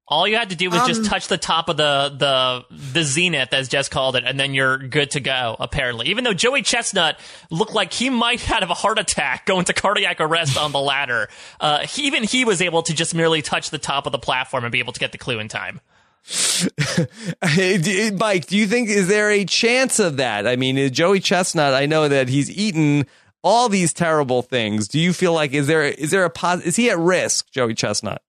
All 0.08 0.28
you 0.28 0.36
had 0.36 0.50
to 0.50 0.56
do 0.56 0.70
was 0.70 0.82
Um, 0.82 0.86
just 0.86 1.04
touch 1.04 1.26
the 1.26 1.36
top 1.38 1.68
of 1.68 1.76
the 1.76 2.14
the 2.16 2.64
the 2.92 3.02
zenith, 3.02 3.52
as 3.52 3.68
Jess 3.68 3.88
called 3.88 4.14
it, 4.14 4.22
and 4.24 4.38
then 4.38 4.54
you're 4.54 4.78
good 4.78 5.10
to 5.12 5.20
go. 5.20 5.56
Apparently, 5.58 6.06
even 6.08 6.22
though 6.22 6.32
Joey 6.32 6.62
Chestnut 6.62 7.18
looked 7.50 7.74
like 7.74 7.92
he 7.92 8.08
might 8.08 8.40
have 8.42 8.70
a 8.70 8.74
heart 8.74 9.00
attack 9.00 9.46
going 9.46 9.64
to 9.64 9.72
cardiac 9.72 10.20
arrest 10.20 10.56
on 10.56 10.70
the 10.70 10.78
ladder, 10.78 11.28
uh, 11.60 11.80
he, 11.86 12.02
even 12.06 12.22
he 12.22 12.44
was 12.44 12.62
able 12.62 12.82
to 12.84 12.94
just 12.94 13.14
merely 13.16 13.42
touch 13.42 13.70
the 13.70 13.78
top 13.78 14.06
of 14.06 14.12
the 14.12 14.18
platform 14.18 14.64
and 14.64 14.70
be 14.70 14.78
able 14.78 14.92
to 14.92 15.00
get 15.00 15.10
the 15.10 15.18
clue 15.18 15.40
in 15.40 15.48
time. 15.48 15.80
Mike, 18.18 18.46
do 18.46 18.56
you 18.56 18.66
think 18.66 18.88
is 18.88 19.08
there 19.08 19.30
a 19.30 19.44
chance 19.44 19.98
of 19.98 20.16
that? 20.18 20.46
I 20.46 20.56
mean, 20.56 20.92
Joey 20.92 21.20
Chestnut, 21.20 21.74
I 21.74 21.86
know 21.86 22.08
that 22.08 22.28
he's 22.28 22.50
eaten 22.50 23.06
all 23.42 23.68
these 23.68 23.92
terrible 23.92 24.42
things. 24.42 24.88
Do 24.88 24.98
you 24.98 25.12
feel 25.12 25.32
like 25.32 25.52
is 25.52 25.66
there 25.66 25.82
is 25.82 26.10
there 26.10 26.24
a 26.24 26.30
pos- 26.30 26.62
is 26.62 26.76
he 26.76 26.90
at 26.90 26.98
risk, 26.98 27.50
Joey 27.50 27.74
Chestnut? 27.74 28.22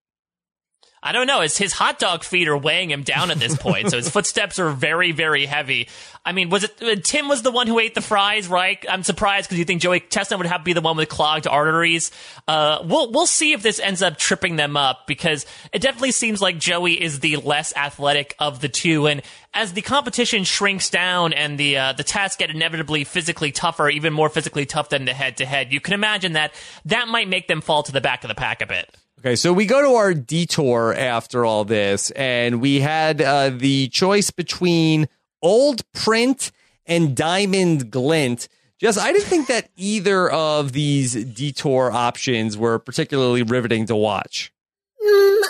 I 1.08 1.14
don't 1.14 1.26
know. 1.26 1.40
His, 1.40 1.58
his 1.58 1.72
hot 1.72 2.00
dog 2.00 2.26
feet 2.26 2.50
are 2.50 2.58
weighing 2.58 2.92
him 2.92 3.04
down 3.04 3.32
at 3.32 3.40
this 3.40 3.56
point, 3.56 3.92
so 3.92 3.96
his 3.96 4.10
footsteps 4.18 4.60
are 4.60 4.72
very, 4.72 5.14
very 5.14 5.46
heavy. 5.46 5.88
I 6.26 6.34
mean, 6.34 6.50
was 6.50 6.66
it 6.66 6.84
uh, 6.84 6.98
Tim 7.02 7.30
was 7.30 7.44
the 7.44 7.52
one 7.52 7.66
who 7.68 7.80
ate 7.80 7.96
the 7.96 8.02
fries, 8.02 8.50
right? 8.50 8.86
I'm 8.90 9.04
surprised 9.04 9.48
because 9.48 9.58
you 9.58 9.64
think 9.64 9.82
Joey 9.82 10.02
Chestnut 10.02 10.38
would 10.40 10.48
have 10.48 10.60
to 10.60 10.66
be 10.66 10.74
the 10.74 10.82
one 10.82 10.98
with 10.98 11.08
clogged 11.08 11.48
arteries. 11.48 12.12
Uh, 12.46 12.84
we'll 12.84 13.10
we'll 13.14 13.26
see 13.26 13.54
if 13.54 13.64
this 13.64 13.80
ends 13.80 14.02
up 14.02 14.18
tripping 14.18 14.58
them 14.58 14.76
up 14.76 15.08
because 15.08 15.46
it 15.72 15.82
definitely 15.82 16.12
seems 16.12 16.42
like 16.42 16.60
Joey 16.60 17.02
is 17.02 17.22
the 17.22 17.38
less 17.38 17.74
athletic 17.78 18.36
of 18.38 18.60
the 18.60 18.68
two, 18.68 19.08
and 19.08 19.22
as 19.54 19.72
the 19.72 19.82
competition 19.82 20.44
shrinks 20.44 20.90
down 20.90 21.32
and 21.32 21.58
the 21.58 21.78
uh, 21.78 21.94
the 21.94 22.04
tasks 22.04 22.36
get 22.36 22.50
inevitably 22.50 23.06
physically 23.06 23.54
tougher, 23.54 23.88
even 23.88 24.12
more 24.12 24.28
physically 24.28 24.66
tough 24.66 24.90
than 24.90 25.06
the 25.06 25.14
head 25.14 25.38
to 25.38 25.46
head, 25.46 25.72
you 25.72 25.80
can 25.80 25.94
imagine 25.94 26.34
that 26.34 26.54
that 26.84 27.08
might 27.08 27.30
make 27.30 27.48
them 27.48 27.62
fall 27.62 27.84
to 27.84 27.94
the 27.94 28.02
back 28.02 28.26
of 28.26 28.28
the 28.28 28.36
pack 28.36 28.62
a 28.62 28.66
bit. 28.66 28.94
Okay, 29.28 29.36
so 29.36 29.52
we 29.52 29.66
go 29.66 29.82
to 29.82 29.96
our 29.96 30.14
detour 30.14 30.94
after 30.94 31.44
all 31.44 31.66
this, 31.66 32.12
and 32.12 32.62
we 32.62 32.80
had 32.80 33.22
uh, 33.22 33.50
the 33.50 33.90
choice 33.90 34.32
between 34.32 35.10
old 35.42 35.84
print 35.92 36.54
and 36.86 37.14
diamond 37.14 37.92
glint. 37.92 38.48
Just, 38.80 38.98
I 38.98 39.12
didn't 39.12 39.28
think 39.28 39.48
that 39.48 39.70
either 39.76 40.30
of 40.30 40.72
these 40.72 41.26
detour 41.26 41.92
options 41.92 42.58
were 42.58 42.80
particularly 42.80 43.44
riveting 43.44 43.86
to 43.88 43.98
watch. 43.98 44.54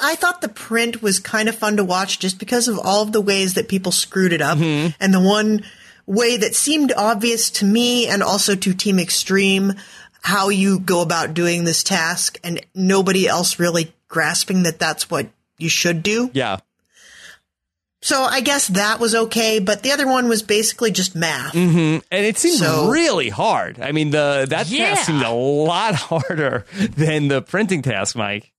I 0.02 0.16
thought 0.18 0.42
the 0.42 0.50
print 0.50 1.04
was 1.04 1.20
kind 1.20 1.48
of 1.48 1.54
fun 1.54 1.78
to 1.78 1.84
watch 1.84 2.18
just 2.18 2.40
because 2.40 2.68
of 2.68 2.80
all 2.80 3.04
of 3.04 3.12
the 3.12 3.22
ways 3.22 3.54
that 3.54 3.70
people 3.70 3.92
screwed 3.92 4.34
it 4.34 4.42
up. 4.42 4.58
And 5.00 5.14
the 5.14 5.22
one 5.22 5.64
way 6.08 6.38
that 6.38 6.56
seemed 6.56 6.94
obvious 6.98 7.52
to 7.52 7.66
me 7.66 8.08
and 8.08 8.24
also 8.24 8.56
to 8.56 8.74
Team 8.74 8.98
Extreme, 8.98 9.74
how 10.28 10.50
you 10.50 10.78
go 10.80 11.02
about 11.02 11.34
doing 11.34 11.64
this 11.64 11.84
task 11.84 12.38
and 12.44 12.60
nobody 12.76 13.28
else 13.28 13.60
really 13.60 13.94
grasping 14.10 14.64
that 14.64 14.78
that's 14.78 15.10
what 15.10 15.28
you 15.58 15.70
should 15.70 16.04
do. 16.04 16.30
Yeah. 16.34 16.58
So 18.02 18.24
I 18.24 18.42
guess 18.42 18.68
that 18.68 19.00
was 19.00 19.16
okay, 19.16 19.60
but 19.60 19.84
the 19.84 19.92
other 19.92 20.06
one 20.08 20.28
was 20.28 20.44
basically 20.44 20.92
just 20.92 21.16
math. 21.16 21.54
Mm-hmm. 21.54 22.00
And 22.12 22.26
it 22.26 22.38
seemed 22.38 22.60
So- 22.60 22.90
really 22.90 23.30
hard. 23.30 23.80
I 23.82 23.92
mean, 23.92 24.12
the 24.12 24.46
that 24.50 24.68
Yeah. 24.70 24.96
task 24.96 25.08
seemed 25.08 25.24
a 25.24 25.32
lot 25.32 25.96
harder 26.10 26.66
than 26.74 27.30
the 27.30 27.42
printing 27.42 27.82
task, 27.82 28.16
Mike. 28.16 28.52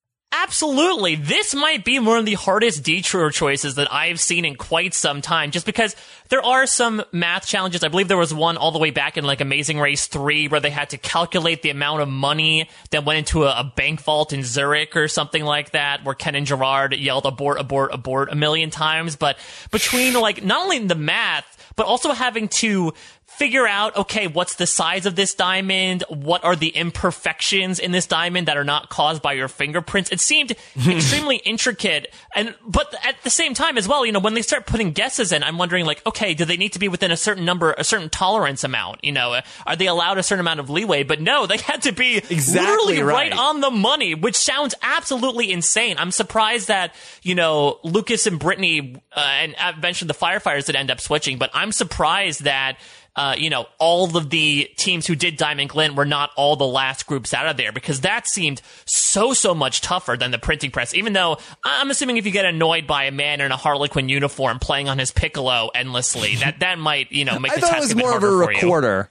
Absolutely. 0.42 1.16
This 1.16 1.53
might 1.53 1.85
be 1.85 1.98
one 1.98 2.18
of 2.18 2.24
the 2.24 2.35
hardest 2.35 2.85
detour 2.85 3.31
choices 3.31 3.74
that 3.74 3.92
I've 3.92 4.20
seen 4.20 4.44
in 4.44 4.55
quite 4.55 4.94
some 4.94 5.20
time, 5.20 5.51
just 5.51 5.66
because 5.66 5.96
there 6.29 6.42
are 6.42 6.64
some 6.64 7.03
math 7.11 7.46
challenges. 7.46 7.83
I 7.83 7.88
believe 7.88 8.07
there 8.07 8.16
was 8.16 8.33
one 8.33 8.57
all 8.57 8.70
the 8.70 8.79
way 8.79 8.90
back 8.90 9.16
in 9.16 9.24
like 9.24 9.40
Amazing 9.40 9.81
Race 9.81 10.07
3 10.07 10.46
where 10.48 10.61
they 10.61 10.70
had 10.70 10.90
to 10.90 10.98
calculate 10.98 11.62
the 11.62 11.70
amount 11.70 12.03
of 12.03 12.09
money 12.09 12.68
that 12.90 13.05
went 13.05 13.18
into 13.18 13.44
a, 13.44 13.61
a 13.61 13.72
bank 13.77 14.01
vault 14.01 14.33
in 14.33 14.44
Zurich 14.44 14.94
or 14.96 15.09
something 15.09 15.42
like 15.42 15.72
that, 15.72 16.05
where 16.05 16.14
Ken 16.14 16.37
and 16.37 16.46
Gerard 16.46 16.94
yelled 16.94 17.27
abort, 17.27 17.59
abort, 17.59 17.92
abort 17.92 18.31
a 18.31 18.37
million 18.37 18.70
times. 18.70 19.16
But 19.16 19.38
between 19.72 20.14
like 20.14 20.44
not 20.44 20.62
only 20.62 20.79
the 20.79 20.94
math, 20.94 21.59
but 21.74 21.87
also 21.87 22.12
having 22.12 22.48
to 22.48 22.92
figure 23.38 23.66
out 23.66 23.96
okay 23.96 24.27
what's 24.27 24.57
the 24.57 24.66
size 24.66 25.07
of 25.07 25.14
this 25.16 25.35
diamond? 25.35 26.05
What 26.09 26.44
are 26.44 26.57
the 26.57 26.68
imperfections 26.68 27.79
in 27.79 27.92
this 27.92 28.07
diamond 28.07 28.48
that 28.48 28.57
are 28.57 28.64
not 28.64 28.88
caused 28.88 29.22
by 29.22 29.33
your 29.35 29.48
fingerprints? 29.48 30.11
It 30.11 30.20
seemed 30.20 30.53
extremely 30.77 31.37
intricate. 31.37 32.12
And 32.35 32.55
but 32.66 32.94
at 33.07 33.22
the 33.22 33.31
same 33.31 33.55
time 33.55 33.79
as 33.79 33.88
well 33.88 34.05
you 34.05 34.12
know 34.12 34.20
when 34.20 34.35
they 34.35 34.42
start 34.42 34.66
putting 34.66 34.92
guesses 34.92 35.33
in 35.33 35.42
i'm 35.42 35.59
wondering 35.59 35.85
like 35.87 36.05
okay 36.07 36.35
do 36.35 36.44
they 36.44 36.57
need 36.57 36.72
to 36.72 36.79
be 36.79 36.88
within 36.88 37.11
a 37.11 37.16
certain 37.16 37.44
number 37.44 37.74
a 37.79 37.85
certain 37.85 38.11
tolerance 38.11 38.64
amount? 38.64 39.05
You 39.05 39.12
know 39.12 39.40
are 39.66 39.77
they 39.77 39.87
allowed 39.87 40.18
a 40.18 40.22
certain 40.22 40.40
amount 40.40 40.61
of 40.61 40.70
leeway? 40.70 41.03
But 41.03 41.20
no 41.20 41.46
they 41.46 41.59
had 41.59 41.83
to 41.83 41.92
be 41.92 42.16
Exactly 42.16 42.68
literally 42.70 43.03
right. 43.03 43.33
right. 43.33 43.38
on 43.38 43.61
the 43.61 43.70
money, 43.70 44.14
which 44.14 44.37
sounds 44.37 44.74
absolutely 44.83 45.53
insane. 45.53 45.96
I'm 45.98 46.11
surprised 46.11 46.68
that, 46.68 46.94
you 47.22 47.35
know, 47.35 47.79
Lucas 47.83 48.27
and 48.27 48.38
Brittany, 48.38 49.01
uh, 49.14 49.20
and 49.20 49.55
eventually 49.61 50.09
the 50.09 50.14
firefighters 50.14 50.66
that 50.66 50.77
end 50.77 50.90
up 50.90 51.01
switching, 51.01 51.38
but 51.38 51.51
I'm 51.55 51.72
surprised 51.72 52.44
that, 52.44 52.79
uh, 53.18 53.35
you 53.37 53.50
know, 53.50 53.66
all 53.78 54.16
of 54.16 54.31
the 54.31 54.70
teams 54.78 55.07
who 55.07 55.16
did 55.16 55.37
Diamond 55.37 55.70
Glint 55.70 55.96
were 55.96 56.04
not 56.07 56.31
all 56.37 56.54
the 56.54 56.66
last 56.66 57.04
groups 57.07 57.35
out 57.35 57.48
of 57.48 57.57
there 57.57 57.72
because 57.72 58.02
that 58.02 58.28
seemed 58.28 58.62
so, 58.85 59.33
so 59.33 59.54
much 59.57 59.81
tougher 59.81 60.16
than 60.16 60.31
the 60.31 60.38
printing 60.38 60.70
press. 60.70 60.94
Even 60.94 61.12
though 61.14 61.37
I'm 61.64 61.90
assuming 61.90 62.16
if 62.16 62.26
you 62.26 62.31
get 62.33 62.44
annoyed 62.44 62.87
by 62.87 63.04
a 63.04 63.11
man 63.11 63.40
in 63.40 63.50
a 63.50 63.57
Harlequin 63.57 64.09
uniform 64.09 64.61
playing 64.61 64.88
on 64.88 64.98
his 65.00 65.11
piccolo 65.11 65.68
endlessly, 65.74 66.37
that, 66.37 66.61
that 66.61 66.78
might, 66.78 67.11
you 67.11 67.24
know, 67.24 67.38
make 67.40 67.50
I 67.52 67.54
the 67.57 67.61
thought 67.62 67.70
it 67.70 67.72
task 67.72 67.83
was 67.83 67.90
a 67.92 67.96
bit 67.96 68.02
more 68.02 68.16
of 68.16 68.22
a 68.22 68.26
harder 68.28 68.44
for 68.44 68.52
you. 68.52 68.59
recorder. 68.61 69.11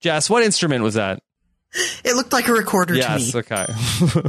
Jess, 0.00 0.28
what 0.28 0.42
instrument 0.44 0.84
was 0.84 0.94
that? 0.94 1.22
It 2.04 2.14
looked 2.14 2.32
like 2.34 2.46
a 2.48 2.52
recorder 2.52 2.94
Yes, 2.94 3.32
to 3.32 3.38
me. 3.38 3.40
okay. 3.40 4.28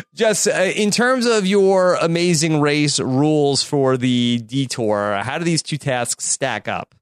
Jess, 0.14 0.46
uh, 0.46 0.72
in 0.74 0.90
terms 0.90 1.24
of 1.24 1.46
your 1.46 1.94
amazing 1.94 2.60
race 2.60 2.98
rules 3.00 3.62
for 3.62 3.96
the 3.96 4.38
detour, 4.44 5.20
how 5.22 5.38
do 5.38 5.44
these 5.44 5.62
two 5.62 5.78
tasks 5.78 6.24
stack 6.26 6.66
up? 6.68 6.94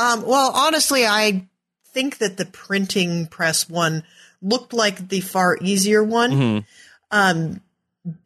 Um, 0.00 0.22
well, 0.26 0.50
honestly, 0.54 1.06
I 1.06 1.46
think 1.88 2.18
that 2.18 2.36
the 2.36 2.46
printing 2.46 3.26
press 3.26 3.68
one 3.68 4.02
looked 4.40 4.72
like 4.72 5.08
the 5.08 5.20
far 5.20 5.58
easier 5.60 6.02
one. 6.02 6.32
Um, 7.10 7.60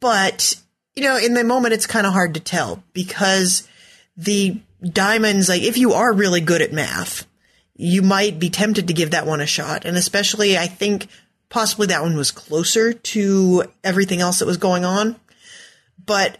but 0.00 0.54
you 0.94 1.02
know, 1.02 1.16
in 1.16 1.34
the 1.34 1.42
moment, 1.44 1.74
it's 1.74 1.86
kind 1.86 2.06
of 2.06 2.12
hard 2.12 2.34
to 2.34 2.40
tell 2.40 2.84
because 2.92 3.68
the 4.16 4.60
diamonds, 4.82 5.48
like 5.48 5.62
if 5.62 5.76
you 5.76 5.94
are 5.94 6.12
really 6.12 6.40
good 6.40 6.62
at 6.62 6.72
math, 6.72 7.26
you 7.74 8.02
might 8.02 8.38
be 8.38 8.50
tempted 8.50 8.86
to 8.86 8.94
give 8.94 9.10
that 9.10 9.26
one 9.26 9.40
a 9.40 9.46
shot. 9.46 9.84
And 9.84 9.96
especially, 9.96 10.56
I 10.56 10.66
think 10.66 11.08
possibly 11.48 11.88
that 11.88 12.02
one 12.02 12.16
was 12.16 12.30
closer 12.30 12.92
to 12.92 13.64
everything 13.82 14.20
else 14.20 14.38
that 14.38 14.46
was 14.46 14.58
going 14.58 14.84
on. 14.84 15.16
But 16.06 16.38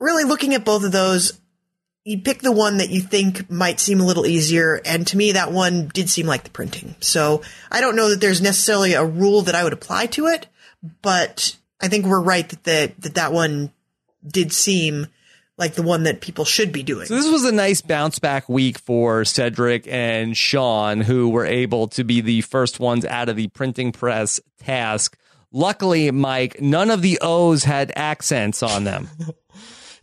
really 0.00 0.24
looking 0.24 0.54
at 0.54 0.64
both 0.64 0.82
of 0.82 0.90
those, 0.90 1.38
you 2.04 2.18
pick 2.18 2.40
the 2.40 2.52
one 2.52 2.78
that 2.78 2.90
you 2.90 3.00
think 3.00 3.50
might 3.50 3.78
seem 3.78 4.00
a 4.00 4.04
little 4.04 4.26
easier. 4.26 4.80
And 4.84 5.06
to 5.08 5.16
me, 5.16 5.32
that 5.32 5.52
one 5.52 5.88
did 5.88 6.10
seem 6.10 6.26
like 6.26 6.44
the 6.44 6.50
printing. 6.50 6.96
So 7.00 7.42
I 7.70 7.80
don't 7.80 7.96
know 7.96 8.10
that 8.10 8.20
there's 8.20 8.42
necessarily 8.42 8.94
a 8.94 9.04
rule 9.04 9.42
that 9.42 9.54
I 9.54 9.64
would 9.64 9.72
apply 9.72 10.06
to 10.06 10.26
it, 10.26 10.46
but 11.00 11.56
I 11.80 11.88
think 11.88 12.06
we're 12.06 12.20
right 12.20 12.48
that 12.48 12.64
that, 12.64 13.00
that, 13.00 13.14
that 13.14 13.32
one 13.32 13.72
did 14.26 14.52
seem 14.52 15.06
like 15.58 15.74
the 15.74 15.82
one 15.82 16.04
that 16.04 16.20
people 16.20 16.44
should 16.44 16.72
be 16.72 16.82
doing. 16.82 17.06
So 17.06 17.14
this 17.14 17.30
was 17.30 17.44
a 17.44 17.52
nice 17.52 17.82
bounce 17.82 18.18
back 18.18 18.48
week 18.48 18.78
for 18.78 19.24
Cedric 19.24 19.86
and 19.86 20.36
Sean, 20.36 21.00
who 21.00 21.28
were 21.28 21.46
able 21.46 21.88
to 21.88 22.02
be 22.02 22.20
the 22.20 22.40
first 22.40 22.80
ones 22.80 23.04
out 23.04 23.28
of 23.28 23.36
the 23.36 23.48
printing 23.48 23.92
press 23.92 24.40
task. 24.58 25.16
Luckily, 25.52 26.10
Mike, 26.10 26.60
none 26.60 26.90
of 26.90 27.02
the 27.02 27.18
O's 27.20 27.64
had 27.64 27.92
accents 27.94 28.62
on 28.62 28.84
them. 28.84 29.08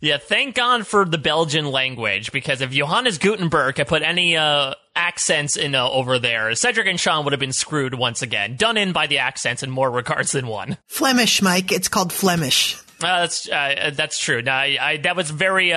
Yeah, 0.00 0.16
thank 0.16 0.54
God 0.54 0.86
for 0.86 1.04
the 1.04 1.18
Belgian 1.18 1.66
language 1.70 2.32
because 2.32 2.62
if 2.62 2.70
Johannes 2.70 3.18
Gutenberg 3.18 3.76
had 3.76 3.86
put 3.86 4.02
any 4.02 4.34
uh, 4.34 4.74
accents 4.96 5.56
in 5.56 5.74
uh, 5.74 5.88
over 5.90 6.18
there, 6.18 6.54
Cedric 6.54 6.86
and 6.86 6.98
Sean 6.98 7.24
would 7.24 7.32
have 7.34 7.40
been 7.40 7.52
screwed 7.52 7.94
once 7.94 8.22
again, 8.22 8.56
done 8.56 8.78
in 8.78 8.92
by 8.92 9.06
the 9.06 9.18
accents 9.18 9.62
in 9.62 9.70
more 9.70 9.90
regards 9.90 10.32
than 10.32 10.46
one. 10.46 10.78
Flemish, 10.86 11.42
Mike. 11.42 11.70
It's 11.70 11.88
called 11.88 12.14
Flemish. 12.14 12.76
Uh, 13.02 13.20
that's 13.20 13.48
uh, 13.48 13.90
that's 13.94 14.18
true. 14.18 14.40
No, 14.40 14.52
I, 14.52 14.78
I, 14.80 14.96
that 14.98 15.16
was 15.16 15.30
very 15.30 15.72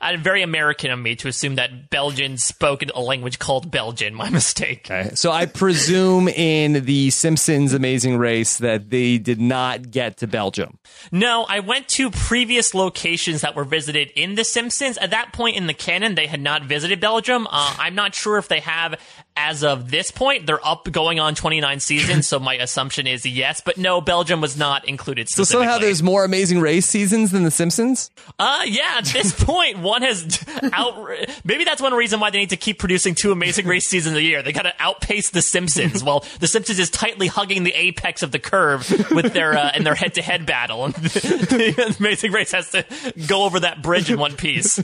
uh, 0.00 0.16
very 0.18 0.42
American 0.42 0.90
of 0.90 0.98
me 0.98 1.16
to 1.16 1.28
assume 1.28 1.56
that 1.56 1.90
Belgians 1.90 2.44
spoke 2.44 2.82
a 2.94 3.00
language 3.00 3.38
called 3.38 3.70
Belgian. 3.70 4.14
My 4.14 4.30
mistake. 4.38 4.88
Okay. 4.90 5.10
So 5.14 5.30
I 5.32 5.46
presume 5.46 6.28
in 6.28 6.84
the 6.84 7.10
Simpsons 7.10 7.74
Amazing 7.74 8.18
Race 8.18 8.58
that 8.58 8.90
they 8.90 9.18
did 9.18 9.40
not 9.40 9.90
get 9.90 10.18
to 10.18 10.26
Belgium. 10.26 10.78
No, 11.10 11.44
I 11.48 11.60
went 11.60 11.88
to 11.88 12.10
previous 12.10 12.74
locations 12.74 13.40
that 13.40 13.54
were 13.54 13.64
visited 13.64 14.10
in 14.14 14.34
The 14.34 14.44
Simpsons. 14.44 14.98
At 14.98 15.10
that 15.10 15.32
point 15.32 15.56
in 15.56 15.66
the 15.66 15.74
canon, 15.74 16.14
they 16.14 16.26
had 16.26 16.40
not 16.40 16.64
visited 16.64 17.00
Belgium. 17.00 17.46
Uh, 17.50 17.76
I'm 17.78 17.94
not 17.94 18.14
sure 18.14 18.38
if 18.38 18.48
they 18.48 18.60
have 18.60 19.00
as 19.36 19.62
of 19.62 19.90
this 19.90 20.10
point. 20.10 20.46
They're 20.46 20.64
up 20.66 20.90
going 20.90 21.20
on 21.20 21.34
29 21.34 21.80
seasons, 21.80 22.26
so 22.26 22.38
my 22.38 22.54
assumption 22.54 23.06
is 23.06 23.24
yes. 23.24 23.62
But 23.64 23.78
no, 23.78 24.00
Belgium 24.00 24.40
was 24.40 24.56
not 24.56 24.86
included. 24.88 25.28
So 25.28 25.44
somehow 25.44 25.78
there's 25.78 26.02
more 26.02 26.24
Amazing 26.24 26.60
Race 26.60 26.86
seasons 26.86 27.30
than 27.30 27.44
The 27.44 27.50
Simpsons. 27.50 28.10
Uh, 28.38 28.62
yeah. 28.66 28.96
At 28.98 29.04
this 29.06 29.32
point, 29.44 29.78
one 29.88 30.02
has 30.02 30.44
out. 30.72 31.08
Maybe 31.44 31.64
that's 31.64 31.82
one 31.82 31.92
reason 31.94 32.20
why 32.20 32.30
they 32.30 32.38
need 32.38 32.50
to 32.50 32.56
keep 32.56 32.78
producing 32.78 33.14
two 33.14 33.32
Amazing 33.32 33.66
Race 33.66 33.88
seasons 33.88 34.16
a 34.16 34.22
year. 34.22 34.42
They 34.42 34.52
got 34.52 34.62
to 34.62 34.74
outpace 34.78 35.30
The 35.30 35.42
Simpsons. 35.42 36.04
while 36.04 36.24
The 36.40 36.46
Simpsons 36.46 36.78
is 36.78 36.90
tightly 36.90 37.26
hugging 37.26 37.64
the 37.64 37.72
apex 37.74 38.22
of 38.22 38.30
the 38.30 38.38
curve 38.38 38.88
with 39.10 39.32
their 39.32 39.56
uh, 39.56 39.72
in 39.74 39.84
their 39.84 39.94
head-to-head 39.94 40.46
battle, 40.46 40.84
and 40.84 40.94
the 40.94 41.96
Amazing 41.98 42.32
Race 42.32 42.52
has 42.52 42.70
to 42.70 42.84
go 43.26 43.44
over 43.44 43.60
that 43.60 43.82
bridge 43.82 44.10
in 44.10 44.18
one 44.18 44.36
piece. 44.36 44.80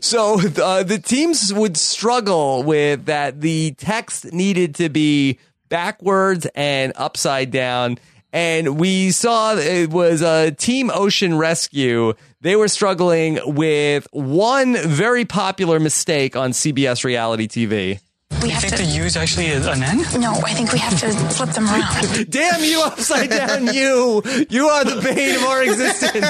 so 0.00 0.40
uh, 0.40 0.82
the 0.82 0.98
teams 1.04 1.52
would 1.52 1.76
struggle 1.76 2.62
with 2.62 3.06
that. 3.06 3.40
The 3.40 3.72
text 3.72 4.32
needed 4.32 4.74
to 4.76 4.88
be 4.88 5.38
backwards 5.68 6.46
and 6.54 6.92
upside 6.96 7.50
down. 7.50 7.98
And 8.32 8.78
we 8.78 9.10
saw 9.10 9.56
it 9.56 9.90
was 9.90 10.20
a 10.20 10.50
Team 10.50 10.90
Ocean 10.92 11.38
Rescue. 11.38 12.14
They 12.40 12.56
were 12.56 12.68
struggling 12.68 13.38
with 13.44 14.06
one 14.12 14.76
very 14.76 15.24
popular 15.24 15.80
mistake 15.80 16.36
on 16.36 16.50
CBS 16.50 17.04
reality 17.04 17.48
TV. 17.48 18.00
We 18.42 18.50
have 18.50 18.62
think 18.62 18.76
to, 18.76 18.82
the 18.82 18.88
U 18.90 19.02
is 19.04 19.16
actually 19.16 19.50
an 19.50 19.82
N? 19.82 20.20
No, 20.20 20.34
I 20.44 20.52
think 20.52 20.72
we 20.72 20.78
have 20.78 20.98
to 21.00 21.10
flip 21.34 21.50
them 21.50 21.66
around. 21.66 22.30
Damn 22.30 22.62
you, 22.62 22.82
upside 22.82 23.30
down 23.30 23.66
you! 23.74 24.22
You 24.50 24.68
are 24.68 24.84
the 24.84 25.00
bane 25.02 25.36
of 25.36 25.42
our 25.44 25.62
existence. 25.62 26.26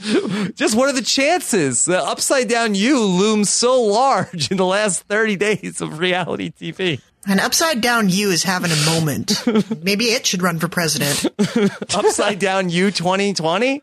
Just 0.54 0.74
what 0.74 0.88
are 0.88 0.92
the 0.92 1.02
chances? 1.02 1.84
The 1.84 2.02
upside 2.02 2.48
down 2.48 2.74
you 2.74 3.00
looms 3.00 3.50
so 3.50 3.82
large 3.82 4.50
in 4.50 4.56
the 4.56 4.64
last 4.64 5.02
30 5.02 5.36
days 5.36 5.80
of 5.80 5.98
reality 5.98 6.50
TV. 6.50 7.00
An 7.28 7.40
upside 7.40 7.82
down 7.82 8.08
you 8.08 8.30
is 8.30 8.42
having 8.42 8.70
a 8.70 8.86
moment. 8.86 9.44
Maybe 9.82 10.06
it 10.06 10.24
should 10.24 10.42
run 10.42 10.58
for 10.58 10.66
president. 10.66 11.26
upside 11.94 12.38
down 12.38 12.70
you 12.70 12.90
2020? 12.90 13.82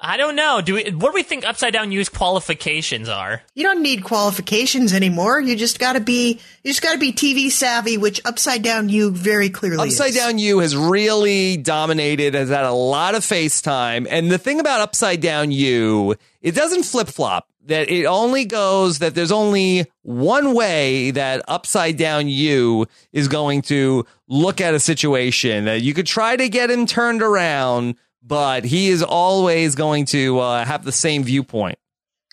I 0.00 0.16
don't 0.16 0.36
know. 0.36 0.62
Do 0.62 0.74
we, 0.74 0.90
what 0.90 1.10
do 1.10 1.14
we 1.14 1.22
think 1.22 1.46
upside 1.46 1.74
down 1.74 1.92
U's 1.92 2.08
qualifications 2.08 3.10
are? 3.10 3.42
You 3.54 3.62
don't 3.62 3.82
need 3.82 4.04
qualifications 4.04 4.94
anymore. 4.94 5.38
You 5.38 5.54
just 5.54 5.78
got 5.78 5.94
to 5.94 6.00
be 6.00 6.40
you 6.62 6.70
just 6.70 6.82
got 6.82 6.94
to 6.94 6.98
be 6.98 7.12
TV 7.12 7.50
savvy, 7.50 7.98
which 7.98 8.22
upside 8.24 8.62
down 8.62 8.88
U 8.88 9.10
very 9.10 9.50
clearly 9.50 9.88
upside 9.88 10.10
is. 10.10 10.16
down 10.16 10.38
U 10.38 10.60
has 10.60 10.74
really 10.74 11.58
dominated. 11.58 12.34
Has 12.34 12.48
had 12.48 12.64
a 12.64 12.72
lot 12.72 13.14
of 13.14 13.22
FaceTime, 13.22 14.06
and 14.08 14.30
the 14.30 14.38
thing 14.38 14.60
about 14.60 14.80
upside 14.80 15.20
down 15.20 15.50
U, 15.50 16.14
it 16.40 16.54
doesn't 16.54 16.84
flip 16.84 17.08
flop. 17.08 17.48
That 17.66 17.90
it 17.90 18.06
only 18.06 18.44
goes 18.44 19.00
that 19.00 19.14
there's 19.14 19.32
only 19.32 19.86
one 20.02 20.54
way 20.54 21.10
that 21.10 21.42
upside 21.48 21.96
down 21.96 22.28
you 22.28 22.86
is 23.12 23.28
going 23.28 23.62
to 23.62 24.06
look 24.28 24.60
at 24.60 24.74
a 24.74 24.80
situation. 24.80 25.64
That 25.64 25.82
you 25.82 25.92
could 25.92 26.06
try 26.06 26.36
to 26.36 26.48
get 26.48 26.70
him 26.70 26.86
turned 26.86 27.22
around 27.22 27.96
but 28.26 28.64
he 28.64 28.88
is 28.88 29.02
always 29.02 29.74
going 29.74 30.04
to 30.06 30.40
uh, 30.40 30.64
have 30.64 30.84
the 30.84 30.92
same 30.92 31.22
viewpoint. 31.22 31.78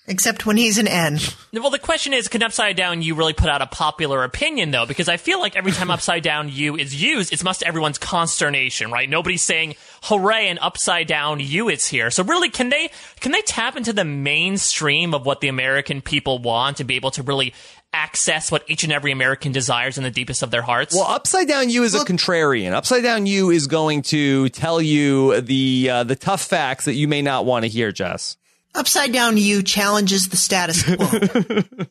Except 0.06 0.44
when 0.44 0.58
he's 0.58 0.76
an 0.76 0.86
N. 0.86 1.18
Well, 1.54 1.70
the 1.70 1.78
question 1.78 2.12
is, 2.12 2.28
can 2.28 2.42
Upside 2.42 2.76
Down 2.76 3.00
U 3.00 3.14
really 3.14 3.32
put 3.32 3.48
out 3.48 3.62
a 3.62 3.66
popular 3.66 4.22
opinion, 4.22 4.70
though? 4.70 4.84
Because 4.84 5.08
I 5.08 5.16
feel 5.16 5.40
like 5.40 5.56
every 5.56 5.72
time 5.72 5.90
Upside 5.90 6.22
Down 6.22 6.50
U 6.50 6.76
is 6.76 7.00
used, 7.00 7.32
it's 7.32 7.42
much 7.42 7.60
to 7.60 7.66
everyone's 7.66 7.96
consternation, 7.96 8.90
right? 8.90 9.08
Nobody's 9.08 9.44
saying, 9.44 9.76
hooray, 10.02 10.48
and 10.48 10.58
Upside 10.60 11.06
Down 11.06 11.40
U 11.40 11.70
is 11.70 11.86
here. 11.86 12.10
So 12.10 12.22
really, 12.22 12.50
can 12.50 12.68
they, 12.68 12.90
can 13.20 13.32
they 13.32 13.40
tap 13.42 13.76
into 13.78 13.94
the 13.94 14.04
mainstream 14.04 15.14
of 15.14 15.24
what 15.24 15.40
the 15.40 15.48
American 15.48 16.02
people 16.02 16.38
want 16.38 16.80
and 16.80 16.86
be 16.86 16.96
able 16.96 17.10
to 17.12 17.22
really 17.22 17.54
access 17.94 18.50
what 18.50 18.64
each 18.68 18.84
and 18.84 18.92
every 18.92 19.12
American 19.12 19.52
desires 19.52 19.96
in 19.96 20.04
the 20.04 20.10
deepest 20.10 20.42
of 20.42 20.50
their 20.50 20.62
hearts? 20.62 20.94
Well, 20.94 21.04
Upside 21.04 21.48
Down 21.48 21.70
U 21.70 21.82
is 21.82 21.94
a 21.94 22.00
contrarian. 22.00 22.72
Upside 22.72 23.04
Down 23.04 23.24
U 23.24 23.48
is 23.48 23.66
going 23.68 24.02
to 24.02 24.50
tell 24.50 24.82
you 24.82 25.40
the 25.40 25.88
uh, 25.90 26.04
the 26.04 26.16
tough 26.16 26.42
facts 26.42 26.84
that 26.84 26.94
you 26.94 27.08
may 27.08 27.22
not 27.22 27.46
want 27.46 27.62
to 27.62 27.70
hear, 27.70 27.90
Jess. 27.90 28.36
Upside 28.74 29.12
Down 29.12 29.36
U 29.36 29.62
challenges 29.62 30.28
the 30.28 30.36
status 30.36 30.82
quo. 30.82 31.06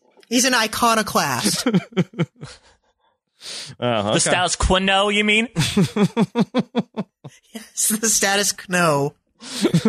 He's 0.30 0.46
an 0.46 0.54
iconoclast. 0.54 1.68
Uh, 1.68 1.72
okay. 3.82 4.14
The 4.14 4.20
status 4.20 4.56
quo, 4.56 5.10
you 5.10 5.24
mean? 5.24 5.48
yes, 7.54 7.88
the 7.90 8.10
status 8.10 8.52
quo. 8.52 9.14
Is 9.44 9.84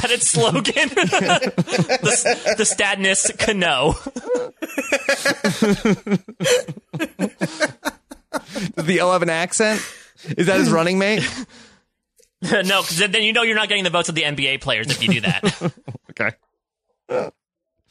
that 0.00 0.10
its 0.10 0.30
slogan? 0.30 0.64
the, 0.72 2.54
the 2.56 2.64
Stadness 2.64 3.30
Cano. 3.38 3.92
The 8.76 9.00
O 9.00 9.12
have 9.12 9.22
an 9.22 9.28
accent? 9.30 9.82
Is 10.36 10.46
that 10.46 10.58
his 10.58 10.70
running 10.70 10.98
mate? 10.98 11.28
no, 12.64 12.82
because 12.82 12.98
then 12.98 13.22
you 13.22 13.32
know 13.32 13.42
you're 13.42 13.56
not 13.56 13.68
getting 13.68 13.84
the 13.84 13.90
votes 13.90 14.08
of 14.08 14.14
the 14.14 14.22
NBA 14.22 14.60
players 14.60 14.90
if 14.90 15.02
you 15.02 15.12
do 15.12 15.20
that. 15.20 15.72
okay. 16.10 16.32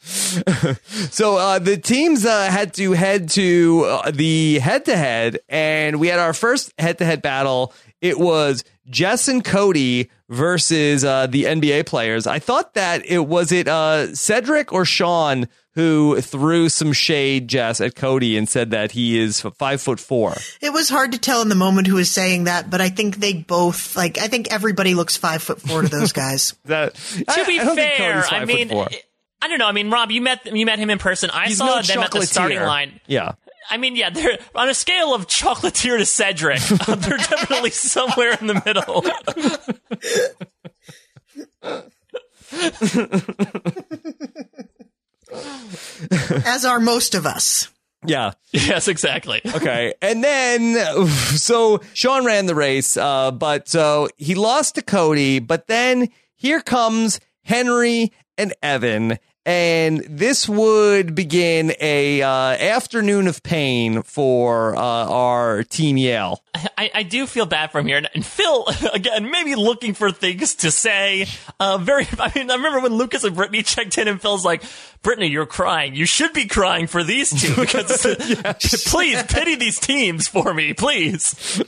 so 0.00 1.36
uh, 1.36 1.58
the 1.58 1.76
teams 1.76 2.24
uh, 2.24 2.50
had 2.50 2.72
to 2.74 2.92
head 2.92 3.28
to 3.30 3.84
uh, 3.86 4.10
the 4.10 4.58
head-to-head, 4.58 5.40
and 5.48 6.00
we 6.00 6.08
had 6.08 6.18
our 6.18 6.32
first 6.32 6.72
head-to-head 6.78 7.22
battle. 7.22 7.74
It 8.00 8.18
was 8.18 8.64
Jess 8.88 9.28
and 9.28 9.44
Cody 9.44 10.10
versus 10.30 11.04
uh, 11.04 11.26
the 11.26 11.44
NBA 11.44 11.84
players. 11.84 12.26
I 12.26 12.38
thought 12.38 12.74
that 12.74 13.04
it 13.04 13.26
was 13.26 13.52
it 13.52 13.68
uh, 13.68 14.14
Cedric 14.14 14.72
or 14.72 14.84
Shawn 14.86 15.48
who 15.74 16.20
threw 16.20 16.68
some 16.68 16.92
shade, 16.92 17.48
Jess, 17.48 17.80
at 17.80 17.94
Cody 17.94 18.36
and 18.36 18.48
said 18.48 18.70
that 18.70 18.92
he 18.92 19.18
is 19.18 19.40
five 19.40 19.80
foot 19.80 20.00
four. 20.00 20.36
It 20.60 20.72
was 20.72 20.88
hard 20.88 21.12
to 21.12 21.18
tell 21.18 21.42
in 21.42 21.48
the 21.48 21.54
moment 21.54 21.86
who 21.86 21.94
was 21.96 22.10
saying 22.10 22.44
that, 22.44 22.70
but 22.70 22.80
I 22.80 22.88
think 22.88 23.16
they 23.16 23.34
both 23.34 23.96
like. 23.96 24.18
I 24.18 24.28
think 24.28 24.52
everybody 24.52 24.94
looks 24.94 25.16
five 25.16 25.42
foot 25.42 25.60
four 25.60 25.82
to 25.82 25.88
those 25.88 26.12
guys. 26.12 26.54
that 26.64 26.94
to 26.94 27.24
I, 27.28 27.44
be 27.44 27.60
I 27.60 27.74
fair, 27.74 28.24
I 28.30 28.44
mean. 28.44 28.72
I 29.42 29.48
don't 29.48 29.58
know. 29.58 29.68
I 29.68 29.72
mean, 29.72 29.90
Rob, 29.90 30.10
you 30.10 30.20
met 30.20 30.44
you 30.46 30.66
met 30.66 30.78
him 30.78 30.90
in 30.90 30.98
person. 30.98 31.30
I 31.30 31.46
He's 31.46 31.58
saw 31.58 31.76
no 31.76 31.82
them 31.82 32.00
at 32.00 32.10
the 32.10 32.26
starting 32.26 32.60
line. 32.60 33.00
Yeah. 33.06 33.32
I 33.68 33.76
mean, 33.76 33.96
yeah, 33.96 34.10
they're 34.10 34.38
on 34.54 34.68
a 34.68 34.74
scale 34.74 35.14
of 35.14 35.26
chocolatier 35.26 35.98
to 35.98 36.06
Cedric. 36.06 36.60
they're 36.86 37.18
definitely 37.18 37.70
somewhere 37.70 38.36
in 38.40 38.46
the 38.46 38.62
middle. 38.64 39.04
As 46.44 46.64
are 46.64 46.80
most 46.80 47.14
of 47.14 47.26
us. 47.26 47.68
Yeah. 48.04 48.32
Yes, 48.52 48.88
exactly. 48.88 49.42
Okay. 49.54 49.94
And 50.00 50.24
then, 50.24 51.06
so 51.36 51.80
Shawn 51.92 52.24
ran 52.24 52.46
the 52.46 52.54
race, 52.54 52.96
uh, 52.96 53.30
but 53.30 53.68
so 53.68 54.08
he 54.16 54.34
lost 54.34 54.76
to 54.76 54.82
Cody, 54.82 55.38
but 55.38 55.66
then 55.66 56.08
here 56.34 56.60
comes 56.60 57.20
Henry 57.42 58.12
and 58.38 58.54
Evan 58.62 59.18
and 59.46 60.00
this 60.00 60.48
would 60.48 61.14
begin 61.14 61.72
a 61.80 62.20
uh, 62.20 62.28
afternoon 62.28 63.26
of 63.26 63.42
pain 63.42 64.02
for 64.02 64.76
uh, 64.76 64.80
our 64.80 65.62
team 65.64 65.96
Yale. 65.96 66.42
I, 66.54 66.90
I, 66.94 67.02
do 67.04 67.26
feel 67.26 67.46
bad 67.46 67.72
from 67.72 67.86
here, 67.86 68.02
and 68.14 68.24
Phil 68.24 68.66
again 68.92 69.30
maybe 69.30 69.54
looking 69.54 69.94
for 69.94 70.12
things 70.12 70.54
to 70.56 70.70
say. 70.70 71.26
Uh, 71.58 71.78
very, 71.78 72.06
I 72.18 72.30
mean, 72.34 72.50
I 72.50 72.54
remember 72.54 72.80
when 72.80 72.94
Lucas 72.94 73.24
and 73.24 73.34
Brittany 73.34 73.62
checked 73.62 73.96
in, 73.96 74.08
and 74.08 74.20
Phil's 74.20 74.44
like, 74.44 74.62
"Brittany, 75.02 75.28
you're 75.28 75.46
crying. 75.46 75.94
You 75.94 76.04
should 76.04 76.34
be 76.34 76.46
crying 76.46 76.86
for 76.86 77.02
these 77.02 77.30
two 77.30 77.54
because 77.56 78.04
yes. 78.04 78.84
please 78.90 79.22
pity 79.22 79.54
these 79.54 79.78
teams 79.78 80.28
for 80.28 80.52
me, 80.52 80.74
please." 80.74 81.62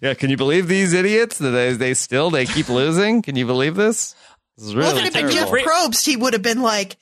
yeah, 0.00 0.14
can 0.14 0.30
you 0.30 0.36
believe 0.36 0.68
these 0.68 0.92
idiots? 0.92 1.38
That 1.38 1.50
they, 1.50 1.72
they 1.72 1.94
still 1.94 2.30
they 2.30 2.46
keep 2.46 2.68
losing? 2.68 3.22
Can 3.22 3.36
you 3.36 3.44
believe 3.44 3.74
this? 3.74 4.14
This 4.58 4.66
is 4.66 4.74
really 4.74 4.88
well, 4.88 4.96
if 4.98 5.06
it 5.06 5.14
had 5.14 5.22
been 5.22 5.32
Jeff 5.32 5.48
Probst, 5.48 6.04
he 6.04 6.16
would 6.16 6.32
have 6.32 6.42
been 6.42 6.62
like, 6.62 6.96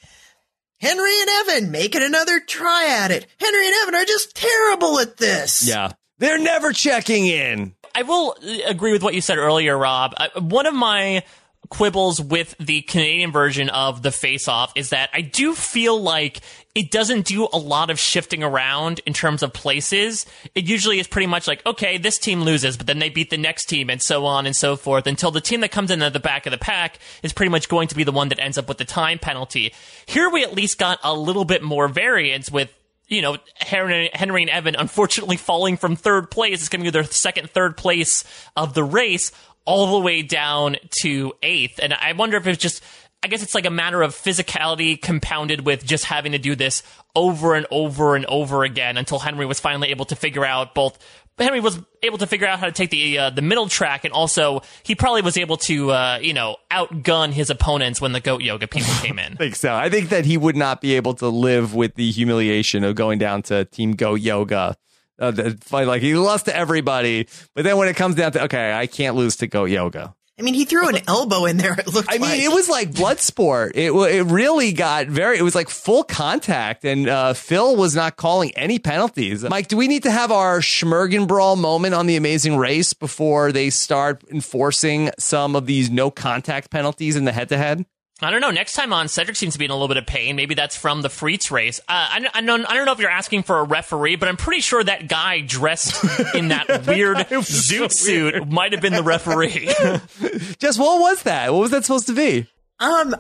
Henry 0.79 1.21
and 1.21 1.31
Evan 1.31 1.71
making 1.71 2.03
another 2.03 2.39
try 2.39 2.99
at 3.03 3.11
it. 3.11 3.27
Henry 3.41 3.67
and 3.67 3.75
Evan 3.83 3.95
are 3.95 4.05
just 4.05 4.37
terrible 4.37 4.99
at 4.99 5.17
this. 5.17 5.67
Yeah. 5.67 5.93
They're 6.19 6.39
never 6.39 6.73
checking 6.73 7.27
in. 7.27 7.75
I 7.95 8.03
will 8.03 8.37
uh, 8.43 8.59
agree 8.67 8.93
with 8.93 9.03
what 9.03 9.15
you 9.15 9.23
said 9.23 9.39
earlier, 9.39 9.77
Rob. 9.77 10.15
one 10.39 10.67
of 10.67 10.75
my 10.75 11.23
quibbles 11.71 12.21
with 12.21 12.55
the 12.61 12.83
Canadian 12.83 13.33
version 13.33 13.71
of 13.71 14.03
the 14.03 14.13
face 14.13 14.49
off 14.49 14.73
is 14.77 14.91
that 14.91 15.09
I 15.15 15.23
do 15.23 15.55
feel 15.55 16.01
like 16.01 16.41
it 16.77 16.91
doesn't 16.91 17.25
do 17.25 17.49
a 17.55 17.59
lot 17.59 17.89
of 17.89 17.99
shifting 17.99 18.45
around 18.45 19.01
in 19.07 19.15
terms 19.15 19.43
of 19.43 19.55
places. 19.55 20.27
It 20.55 20.69
usually 20.69 21.01
is 21.01 21.07
pretty 21.07 21.27
much 21.27 21.49
like, 21.49 21.65
okay, 21.65 21.97
this 21.97 22.19
team 22.19 22.43
loses, 22.43 22.77
but 22.77 22.87
then 22.87 22.99
they 22.99 23.09
beat 23.09 23.31
the 23.31 23.39
next 23.39 23.65
team 23.65 23.89
and 23.89 24.03
so 24.03 24.27
on 24.27 24.45
and 24.45 24.55
so 24.55 24.77
forth 24.77 25.07
until 25.07 25.31
the 25.31 25.41
team 25.41 25.63
that 25.63 25.71
comes 25.71 25.91
in 25.91 26.03
at 26.03 26.13
the 26.13 26.21
back 26.21 26.45
of 26.45 26.51
the 26.51 26.59
pack 26.59 26.99
is 27.23 27.33
pretty 27.33 27.49
much 27.49 27.71
going 27.71 27.89
to 27.89 27.95
be 27.95 28.05
the 28.05 28.13
one 28.13 28.29
that 28.29 28.39
ends 28.39 28.59
up 28.59 28.69
with 28.69 28.77
the 28.77 28.85
time 28.85 29.19
penalty. 29.19 29.73
Here 30.05 30.29
we 30.29 30.45
at 30.45 30.53
least 30.53 30.79
got 30.79 30.99
a 31.03 31.15
little 31.15 31.47
bit 31.47 31.63
more 31.63 31.89
variance 31.89 32.53
with 32.53 32.71
you 33.09 33.23
know, 33.23 33.39
Henry, 33.55 34.11
and 34.13 34.51
Evan 34.51 34.75
unfortunately 34.75 35.39
falling 35.39 35.79
from 35.79 35.97
third 35.97 36.31
place. 36.31 36.61
It's 36.61 36.69
going 36.69 36.81
to 36.81 36.85
be 36.85 36.91
their 36.91 37.05
second, 37.05 37.49
third 37.49 37.77
place 37.79 38.23
of 38.55 38.75
the 38.75 38.85
race 38.85 39.33
all 39.65 39.99
the 39.99 40.05
way 40.05 40.23
down 40.23 40.77
to 41.03 41.33
eighth. 41.43 41.81
And 41.83 41.95
I 41.95 42.13
wonder 42.13 42.37
if 42.37 42.47
it's 42.47 42.61
just, 42.61 42.83
I 43.27 43.29
guess 43.29 43.43
it's 43.43 43.57
like 43.57 43.67
a 43.67 43.71
matter 43.71 44.03
of 44.03 44.15
physicality 44.15 45.03
compounded 45.03 45.67
with 45.67 45.85
just 45.85 46.05
having 46.05 46.31
to 46.31 46.39
do 46.39 46.55
this 46.55 46.85
over 47.17 47.57
and 47.57 47.67
over 47.73 48.15
and 48.15 48.25
over 48.27 48.63
again 48.63 48.97
until 48.97 49.19
Henry 49.19 49.45
was 49.47 49.59
finally 49.59 49.89
able 49.89 50.05
to 50.05 50.15
figure 50.15 50.45
out 50.45 50.77
both. 50.77 50.97
Henry 51.37 51.59
was 51.59 51.81
able 52.05 52.19
to 52.19 52.27
figure 52.29 52.47
out 52.47 52.61
how 52.61 52.67
to 52.67 52.73
take 52.73 52.91
the 52.91 53.19
uh, 53.19 53.31
the 53.31 53.43
middle 53.43 53.69
track, 53.69 54.05
and 54.05 54.15
also 54.15 54.63
he 54.85 54.95
probably 54.95 55.23
was 55.23 55.37
able 55.37 55.57
to 55.57 55.91
uh, 55.91 56.21
you 56.23 56.35
know 56.35 56.57
outgun 56.71 57.33
his 57.33 57.51
opponents 57.51 58.01
when 58.01 58.13
the 58.13 58.21
goat 58.21 58.43
yoga 58.43 58.69
people 58.69 58.95
came 59.03 59.19
in. 59.19 59.33
I 59.33 59.37
think 59.37 59.57
so. 59.57 59.75
I 59.75 59.91
think 59.91 60.11
that 60.11 60.25
he 60.25 60.37
would 60.37 60.57
not 60.57 60.81
be 60.81 60.95
able 60.95 61.15
to 61.15 61.27
live 61.27 61.75
with 61.75 61.97
the 61.97 62.09
humiliation 62.13 62.85
of 62.85 62.95
going 62.95 63.19
down 63.19 63.43
to 63.43 63.65
Team 63.65 63.97
Goat 63.97 64.21
Yoga 64.21 64.77
uh, 65.19 65.33
like 65.73 66.03
he 66.03 66.15
lost 66.15 66.45
to 66.45 66.57
everybody, 66.57 67.27
but 67.55 67.65
then 67.65 67.77
when 67.77 67.89
it 67.89 67.97
comes 67.97 68.15
down 68.15 68.33
to 68.33 68.45
okay, 68.45 68.73
I 68.73 68.87
can't 68.87 69.17
lose 69.17 69.37
to 69.37 69.47
Goat 69.47 69.67
Yoga. 69.71 70.15
I 70.39 70.43
mean, 70.43 70.53
he 70.53 70.67
threw 70.67 70.89
an 70.89 70.99
elbow 71.09 71.47
in 71.47 71.57
there. 71.57 71.73
It 71.79 71.87
looked. 71.87 72.09
I 72.11 72.19
mean, 72.19 72.23
like. 72.23 72.41
it 72.41 72.53
was 72.53 72.69
like 72.69 72.95
blood 72.95 73.21
sport. 73.21 73.73
It 73.75 73.91
it 73.91 74.25
really 74.25 74.73
got 74.73 75.07
very. 75.07 75.39
It 75.39 75.43
was 75.43 75.55
like 75.55 75.71
full 75.71 76.05
contact, 76.05 76.85
and 76.85 77.09
uh, 77.09 77.33
Phil 77.33 77.77
was 77.77 77.95
not 77.95 78.17
calling 78.17 78.51
any 78.57 78.79
penalties. 78.79 79.45
Mike, 79.45 79.69
do 79.69 79.77
we 79.77 79.89
need 79.89 80.03
to 80.03 80.11
have 80.11 80.31
our 80.31 80.61
Schmergen 80.61 81.27
brawl 81.27 81.57
moment 81.57 81.95
on 81.95 82.07
the 82.07 82.17
Amazing 82.17 82.57
Race 82.57 82.93
before 82.93 83.51
they 83.51 83.71
start 83.71 84.25
enforcing 84.31 85.11
some 85.19 85.57
of 85.57 85.67
these 85.67 85.91
no 85.91 86.11
contact 86.11 86.71
penalties 86.71 87.17
in 87.17 87.25
the 87.25 87.33
head 87.33 87.49
to 87.49 87.57
head? 87.57 87.87
I 88.23 88.31
don't 88.31 88.41
know. 88.41 88.51
Next 88.51 88.73
time 88.73 88.95
on, 88.95 89.09
Cedric 89.09 89.37
seems 89.37 89.53
to 89.53 89.59
be 89.59 89.67
in 89.67 89.71
a 89.71 89.75
little 89.75 89.89
bit 89.89 89.99
of 89.99 90.07
pain. 90.07 90.37
Maybe 90.37 90.55
that's 90.55 90.75
from 90.75 91.03
the 91.03 91.09
Frites 91.09 91.51
race. 91.51 91.81
Uh, 91.81 91.83
I, 91.89 92.27
I, 92.33 92.41
don't, 92.41 92.65
I 92.65 92.75
don't 92.75 92.87
know 92.87 92.93
if 92.93 92.99
you're 92.99 93.11
asking 93.11 93.43
for 93.43 93.59
a 93.59 93.63
referee, 93.65 94.17
but 94.17 94.29
I'm 94.31 94.39
pretty 94.39 94.63
sure 94.63 94.83
that 94.83 95.07
guy 95.07 95.41
dressed 95.41 96.03
in 96.35 96.49
that 96.49 96.67
weird 96.87 97.19
zoot 97.19 97.93
so 97.93 98.05
suit 98.05 98.49
might 98.49 98.73
have 98.73 98.81
been 98.81 98.95
the 98.95 99.03
referee. 99.03 99.67
Just 100.59 100.79
what 100.79 101.01
was 101.01 101.25
that? 101.25 101.53
What 101.53 101.61
was 101.61 101.71
that 101.73 101.85
supposed 101.85 102.07
to 102.07 102.15
be? 102.15 102.47
Um, 102.81 103.15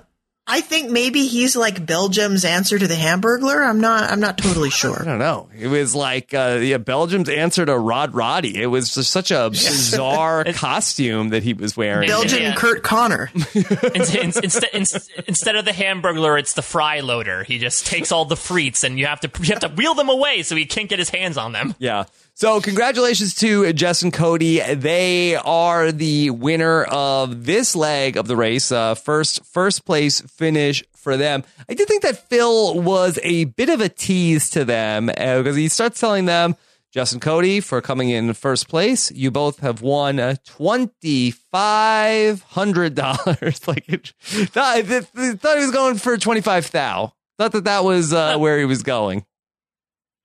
I 0.49 0.61
think 0.61 0.93
maybe 0.93 1.27
he's 1.27 1.57
like 1.57 1.85
Belgium's 1.85 2.45
answer 2.45 2.79
to 2.79 2.87
the 2.87 2.95
Hamburglar. 2.95 3.69
I'm 3.69 3.81
not. 3.81 4.11
I'm 4.11 4.21
not 4.21 4.39
totally 4.39 4.71
sure. 4.71 5.03
I 5.03 5.05
don't 5.05 5.19
know. 5.19 5.49
It 5.59 5.67
was 5.67 5.93
like 5.93 6.33
uh, 6.35 6.61
yeah, 6.63 6.79
Belgium's 6.79 7.29
answer 7.29 7.67
to 7.67 7.77
Rod 7.77 8.15
Roddy. 8.15 8.63
It 8.63 8.67
was 8.67 8.95
just 8.95 9.11
such 9.11 9.33
a 9.33 9.51
bizarre 9.51 10.45
costume 10.55 11.31
that 11.31 11.43
he 11.43 11.53
was 11.53 11.77
wearing. 11.77 12.09
Belgian 12.09 12.43
yeah. 12.43 12.55
Kurt 12.55 12.85
Connor. 12.85 13.29
instead, 13.35 14.71
instead 14.73 15.57
of 15.57 15.65
the 15.65 15.73
Hamburglar, 15.73 16.39
it's 16.39 16.53
the 16.53 16.63
fry 16.63 17.01
loader. 17.01 17.43
He 17.43 17.59
just 17.59 17.87
takes 17.87 18.13
all 18.13 18.25
the 18.25 18.37
frites, 18.37 18.85
and 18.85 19.01
you 19.01 19.07
have 19.07 19.21
to 19.21 19.31
you 19.43 19.53
have 19.53 19.61
to 19.61 19.69
wheel 19.69 19.95
them 19.95 20.09
away 20.09 20.43
so 20.43 20.55
he 20.55 20.65
can't 20.65 20.89
get 20.89 21.01
his 21.01 21.11
hands 21.11 21.37
on 21.37 21.51
them. 21.51 21.75
Yeah. 21.81 22.05
So, 22.39 22.61
congratulations 22.61 23.35
to 23.37 23.73
Jess 23.73 24.03
and 24.03 24.13
Cody. 24.13 24.61
They 24.61 25.37
are 25.37 25.91
the 25.91 26.29
winner 26.29 26.85
of 26.85 27.47
this 27.47 27.75
leg 27.75 28.19
of 28.19 28.27
the 28.27 28.37
race. 28.37 28.71
Uh, 28.71 28.95
first, 28.95 29.43
first 29.47 29.87
place 29.87 30.21
finish 30.21 30.85
for 30.95 31.17
them. 31.17 31.45
I 31.67 31.73
did 31.73 31.89
think 31.89 32.03
that 32.03 32.29
Phil 32.29 32.79
was 32.79 33.19
a 33.23 33.45
bit 33.45 33.71
of 33.71 33.81
a 33.81 33.89
tease 33.89 34.51
to 34.51 34.67
them 34.67 35.09
uh, 35.09 35.39
because 35.39 35.57
he 35.57 35.69
starts 35.69 35.99
telling 35.99 36.27
them, 36.27 36.57
and 36.95 37.23
Cody, 37.23 37.61
for 37.61 37.81
coming 37.81 38.11
in 38.11 38.31
first 38.35 38.69
place, 38.69 39.11
you 39.11 39.31
both 39.31 39.61
have 39.61 39.81
won 39.81 40.37
twenty 40.45 41.31
five 41.31 42.43
hundred 42.43 42.95
dollars. 42.95 43.67
like, 43.67 43.89
it, 43.89 44.13
I 44.55 44.83
thought 44.83 45.57
he 45.57 45.65
was 45.65 45.73
going 45.73 45.97
for 45.97 46.19
twenty 46.19 46.43
five 46.43 46.71
thou. 46.71 47.15
Thought 47.39 47.53
that 47.53 47.65
that 47.65 47.83
was 47.83 48.13
uh, 48.13 48.37
where 48.37 48.59
he 48.59 48.67
was 48.67 48.83
going. 48.83 49.25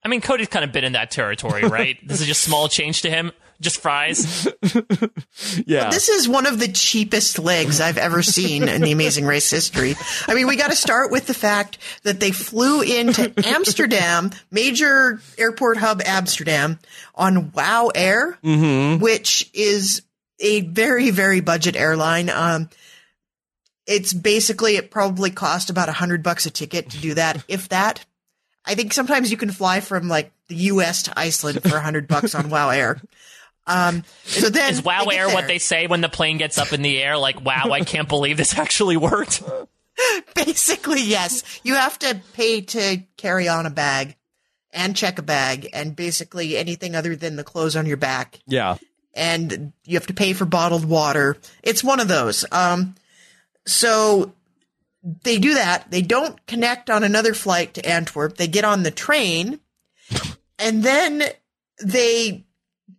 I 0.03 0.07
mean, 0.07 0.21
Cody's 0.21 0.47
kind 0.47 0.65
of 0.65 0.71
been 0.71 0.83
in 0.83 0.93
that 0.93 1.11
territory, 1.11 1.63
right? 1.67 1.97
this 2.07 2.21
is 2.21 2.27
just 2.27 2.41
small 2.41 2.67
change 2.67 3.03
to 3.03 3.09
him, 3.09 3.31
just 3.59 3.79
fries. 3.79 4.47
yeah. 5.65 5.89
This 5.89 6.09
is 6.09 6.27
one 6.27 6.47
of 6.47 6.59
the 6.59 6.67
cheapest 6.67 7.37
legs 7.37 7.79
I've 7.79 7.99
ever 7.99 8.23
seen 8.23 8.67
in 8.67 8.81
the 8.81 8.91
Amazing 8.91 9.25
Race 9.25 9.49
history. 9.49 9.95
I 10.27 10.33
mean, 10.33 10.47
we 10.47 10.55
got 10.55 10.71
to 10.71 10.75
start 10.75 11.11
with 11.11 11.27
the 11.27 11.33
fact 11.33 11.77
that 12.03 12.19
they 12.19 12.31
flew 12.31 12.81
into 12.81 13.31
Amsterdam, 13.45 14.31
major 14.49 15.21
airport 15.37 15.77
hub 15.77 16.01
Amsterdam, 16.03 16.79
on 17.13 17.51
WOW 17.51 17.91
Air, 17.93 18.37
mm-hmm. 18.43 19.01
which 19.01 19.49
is 19.53 20.01
a 20.39 20.61
very, 20.61 21.11
very 21.11 21.39
budget 21.39 21.75
airline. 21.75 22.29
Um, 22.29 22.69
it's 23.85 24.13
basically 24.13 24.77
it 24.77 24.89
probably 24.91 25.31
cost 25.31 25.69
about 25.69 25.89
a 25.89 25.93
hundred 25.93 26.23
bucks 26.23 26.45
a 26.45 26.49
ticket 26.49 26.89
to 26.91 26.97
do 26.97 27.13
that, 27.13 27.43
if 27.47 27.69
that. 27.69 28.05
I 28.65 28.75
think 28.75 28.93
sometimes 28.93 29.31
you 29.31 29.37
can 29.37 29.51
fly 29.51 29.79
from 29.79 30.07
like 30.07 30.31
the 30.47 30.55
U.S. 30.55 31.03
to 31.03 31.19
Iceland 31.19 31.63
for 31.63 31.75
a 31.75 31.81
hundred 31.81 32.07
bucks 32.07 32.35
on 32.35 32.49
WoW 32.49 32.69
Air. 32.69 33.01
Um, 33.67 34.03
so 34.23 34.49
then 34.49 34.73
is 34.73 34.83
WoW 34.83 35.05
Air 35.05 35.29
what 35.29 35.47
they 35.47 35.59
say 35.59 35.87
when 35.87 36.01
the 36.01 36.09
plane 36.09 36.37
gets 36.37 36.57
up 36.57 36.73
in 36.73 36.81
the 36.81 37.01
air? 37.01 37.17
Like, 37.17 37.43
wow, 37.43 37.69
I 37.71 37.81
can't 37.81 38.07
believe 38.07 38.37
this 38.37 38.57
actually 38.57 38.97
worked. 38.97 39.43
Basically, 40.35 41.01
yes. 41.01 41.43
You 41.63 41.75
have 41.75 41.97
to 41.99 42.19
pay 42.33 42.61
to 42.61 43.03
carry 43.17 43.47
on 43.47 43.65
a 43.65 43.69
bag 43.69 44.15
and 44.71 44.95
check 44.95 45.19
a 45.19 45.23
bag 45.23 45.69
and 45.73 45.95
basically 45.95 46.57
anything 46.57 46.95
other 46.95 47.15
than 47.15 47.35
the 47.35 47.43
clothes 47.43 47.75
on 47.75 47.85
your 47.85 47.97
back. 47.97 48.39
Yeah. 48.47 48.77
And 49.13 49.73
you 49.85 49.95
have 49.97 50.07
to 50.07 50.13
pay 50.13 50.33
for 50.33 50.45
bottled 50.45 50.85
water. 50.85 51.37
It's 51.61 51.83
one 51.83 51.99
of 51.99 52.07
those. 52.07 52.45
Um, 52.51 52.95
so 53.65 54.33
they 55.03 55.37
do 55.37 55.55
that. 55.55 55.89
They 55.89 56.01
don't 56.01 56.45
connect 56.45 56.89
on 56.89 57.03
another 57.03 57.33
flight 57.33 57.73
to 57.75 57.85
Antwerp. 57.85 58.37
They 58.37 58.47
get 58.47 58.65
on 58.65 58.83
the 58.83 58.91
train 58.91 59.59
and 60.59 60.83
then 60.83 61.23
they 61.83 62.45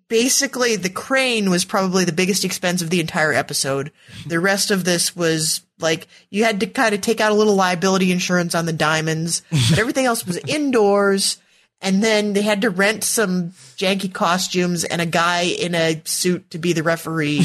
basically 0.08 0.76
the 0.76 0.90
crane 0.90 1.48
was 1.48 1.64
probably 1.64 2.04
the 2.04 2.12
biggest 2.12 2.44
expense 2.44 2.82
of 2.82 2.90
the 2.90 3.00
entire 3.00 3.32
episode. 3.32 3.92
The 4.26 4.40
rest 4.40 4.70
of 4.70 4.84
this 4.84 5.16
was 5.16 5.62
like 5.78 6.06
you 6.28 6.44
had 6.44 6.60
to 6.60 6.66
kind 6.66 6.94
of 6.94 7.00
take 7.00 7.20
out 7.20 7.32
a 7.32 7.34
little 7.34 7.54
liability 7.54 8.12
insurance 8.12 8.54
on 8.54 8.66
the 8.66 8.72
diamonds, 8.72 9.42
but 9.50 9.78
everything 9.78 10.04
else 10.04 10.26
was 10.26 10.38
indoors. 10.48 11.38
And 11.80 12.02
then 12.02 12.32
they 12.32 12.42
had 12.42 12.60
to 12.60 12.70
rent 12.70 13.02
some 13.02 13.50
janky 13.76 14.12
costumes 14.12 14.84
and 14.84 15.00
a 15.00 15.06
guy 15.06 15.42
in 15.42 15.74
a 15.74 16.00
suit 16.04 16.50
to 16.50 16.58
be 16.58 16.72
the 16.72 16.84
referee. 16.84 17.40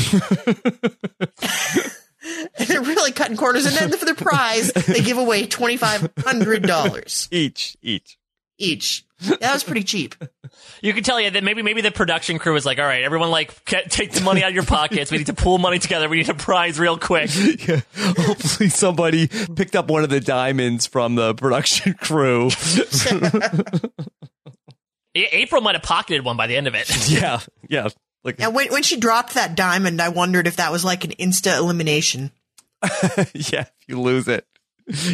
and 2.57 2.67
they're 2.67 2.81
really 2.81 3.11
cutting 3.11 3.37
corners. 3.37 3.65
And 3.65 3.75
then 3.75 3.97
for 3.97 4.05
the 4.05 4.15
prize, 4.15 4.71
they 4.71 5.01
give 5.01 5.17
away 5.17 5.45
twenty 5.45 5.77
five 5.77 6.09
hundred 6.19 6.63
dollars 6.63 7.27
each. 7.31 7.77
Each. 7.81 8.17
Each. 8.59 9.05
That 9.39 9.53
was 9.53 9.63
pretty 9.63 9.83
cheap. 9.83 10.15
You 10.81 10.93
can 10.93 11.03
tell 11.03 11.19
you 11.19 11.29
that 11.31 11.43
maybe 11.43 11.61
maybe 11.63 11.81
the 11.81 11.91
production 11.91 12.39
crew 12.39 12.53
was 12.53 12.65
like, 12.65 12.79
all 12.79 12.85
right, 12.85 13.03
everyone 13.03 13.29
like 13.31 13.65
take 13.65 14.11
the 14.11 14.21
money 14.21 14.43
out 14.43 14.49
of 14.49 14.55
your 14.55 14.63
pockets. 14.63 15.11
We 15.11 15.17
need 15.17 15.27
to 15.27 15.33
pool 15.33 15.57
money 15.57 15.79
together. 15.79 16.07
We 16.09 16.17
need 16.17 16.29
a 16.29 16.33
prize 16.35 16.79
real 16.79 16.97
quick. 16.97 17.29
Yeah. 17.67 17.81
Hopefully 17.95 18.69
somebody 18.69 19.27
picked 19.27 19.75
up 19.75 19.89
one 19.89 20.03
of 20.03 20.09
the 20.09 20.19
diamonds 20.19 20.85
from 20.85 21.15
the 21.15 21.33
production 21.33 21.95
crew. 21.95 22.49
April 25.15 25.61
might 25.61 25.75
have 25.75 25.83
pocketed 25.83 26.23
one 26.23 26.37
by 26.37 26.47
the 26.47 26.55
end 26.55 26.67
of 26.67 26.75
it. 26.75 27.09
Yeah, 27.09 27.39
yeah. 27.67 27.89
Like 28.23 28.39
now, 28.39 28.49
when 28.49 28.67
when 28.71 28.83
she 28.83 28.97
dropped 28.97 29.33
that 29.35 29.55
diamond, 29.55 30.01
I 30.01 30.09
wondered 30.09 30.47
if 30.47 30.57
that 30.57 30.71
was 30.71 30.83
like 30.83 31.03
an 31.03 31.11
insta 31.11 31.57
elimination. 31.57 32.31
yeah, 33.33 33.61
if 33.61 33.71
you 33.87 33.99
lose 33.99 34.27
it. 34.27 34.45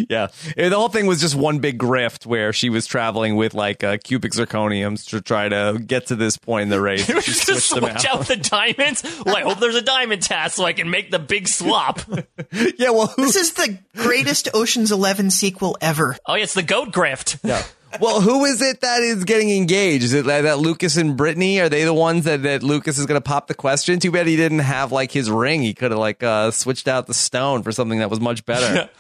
Yeah, 0.08 0.28
the 0.56 0.70
whole 0.76 0.90
thing 0.90 1.08
was 1.08 1.20
just 1.20 1.34
one 1.34 1.58
big 1.58 1.80
grift 1.80 2.28
where 2.28 2.54
she 2.54 2.70
was 2.70 2.86
traveling 2.86 3.36
with 3.36 3.56
like 3.56 3.84
uh, 3.84 3.98
cubic 4.04 4.34
zirconiums 4.34 5.10
to 5.10 5.20
try 5.20 5.50
to 5.50 5.80
get 5.84 6.08
to 6.08 6.16
this 6.16 6.38
point 6.38 6.64
in 6.64 6.70
the 6.70 6.80
race. 6.80 7.08
She 7.24 7.32
just 7.46 7.70
switch 7.70 7.84
out. 7.84 8.06
out. 8.06 8.28
the 8.28 8.36
diamonds. 8.36 9.02
Well, 9.26 9.36
I 9.36 9.42
hope 9.42 9.60
there's 9.60 9.76
a 9.76 9.82
diamond 9.82 10.22
task 10.22 10.58
so 10.58 10.66
I 10.66 10.74
can 10.74 10.92
make 10.92 11.10
the 11.10 11.18
big 11.18 11.48
swap. 11.48 12.02
yeah, 12.78 12.92
well, 12.92 13.08
who- 13.08 13.24
this 13.24 13.36
is 13.36 13.54
the 13.54 13.80
greatest 13.96 14.50
Ocean's 14.54 14.92
Eleven 14.92 15.32
sequel 15.32 15.76
ever. 15.82 16.18
Oh, 16.28 16.36
yeah, 16.36 16.44
it's 16.44 16.54
the 16.54 16.62
goat 16.62 16.92
grift. 16.92 17.40
Yeah 17.44 17.64
well, 18.00 18.22
who 18.22 18.46
is 18.46 18.62
it 18.62 18.82
that 18.82 19.02
is 19.02 19.24
getting 19.24 19.50
engaged? 19.50 20.04
Is 20.04 20.14
it 20.14 20.26
that, 20.26 20.42
that 20.42 20.60
Lucas 20.60 20.98
and 20.98 21.16
Brittany? 21.16 21.60
Are 21.60 21.70
they 21.70 21.84
the 21.84 21.94
ones 21.94 22.26
that, 22.26 22.44
that 22.44 22.64
Lucas 22.64 22.98
is 22.98 23.06
going 23.06 23.22
to 23.22 23.28
pop 23.28 23.48
the 23.48 23.54
question? 23.54 24.00
Too 24.00 24.12
bad 24.12 24.28
he 24.28 24.36
didn't 24.36 24.60
have 24.60 24.92
like 24.92 25.12
his 25.12 25.30
ring. 25.30 25.62
He 25.62 25.74
could 25.74 25.92
have 25.92 26.00
like 26.00 26.24
uh, 26.24 26.52
switched 26.52 26.88
out 26.88 27.08
the 27.08 27.14
stone 27.14 27.64
for 27.64 27.72
something 27.72 28.00
that 28.00 28.10
was 28.10 28.20
much 28.20 28.46
better. 28.46 28.90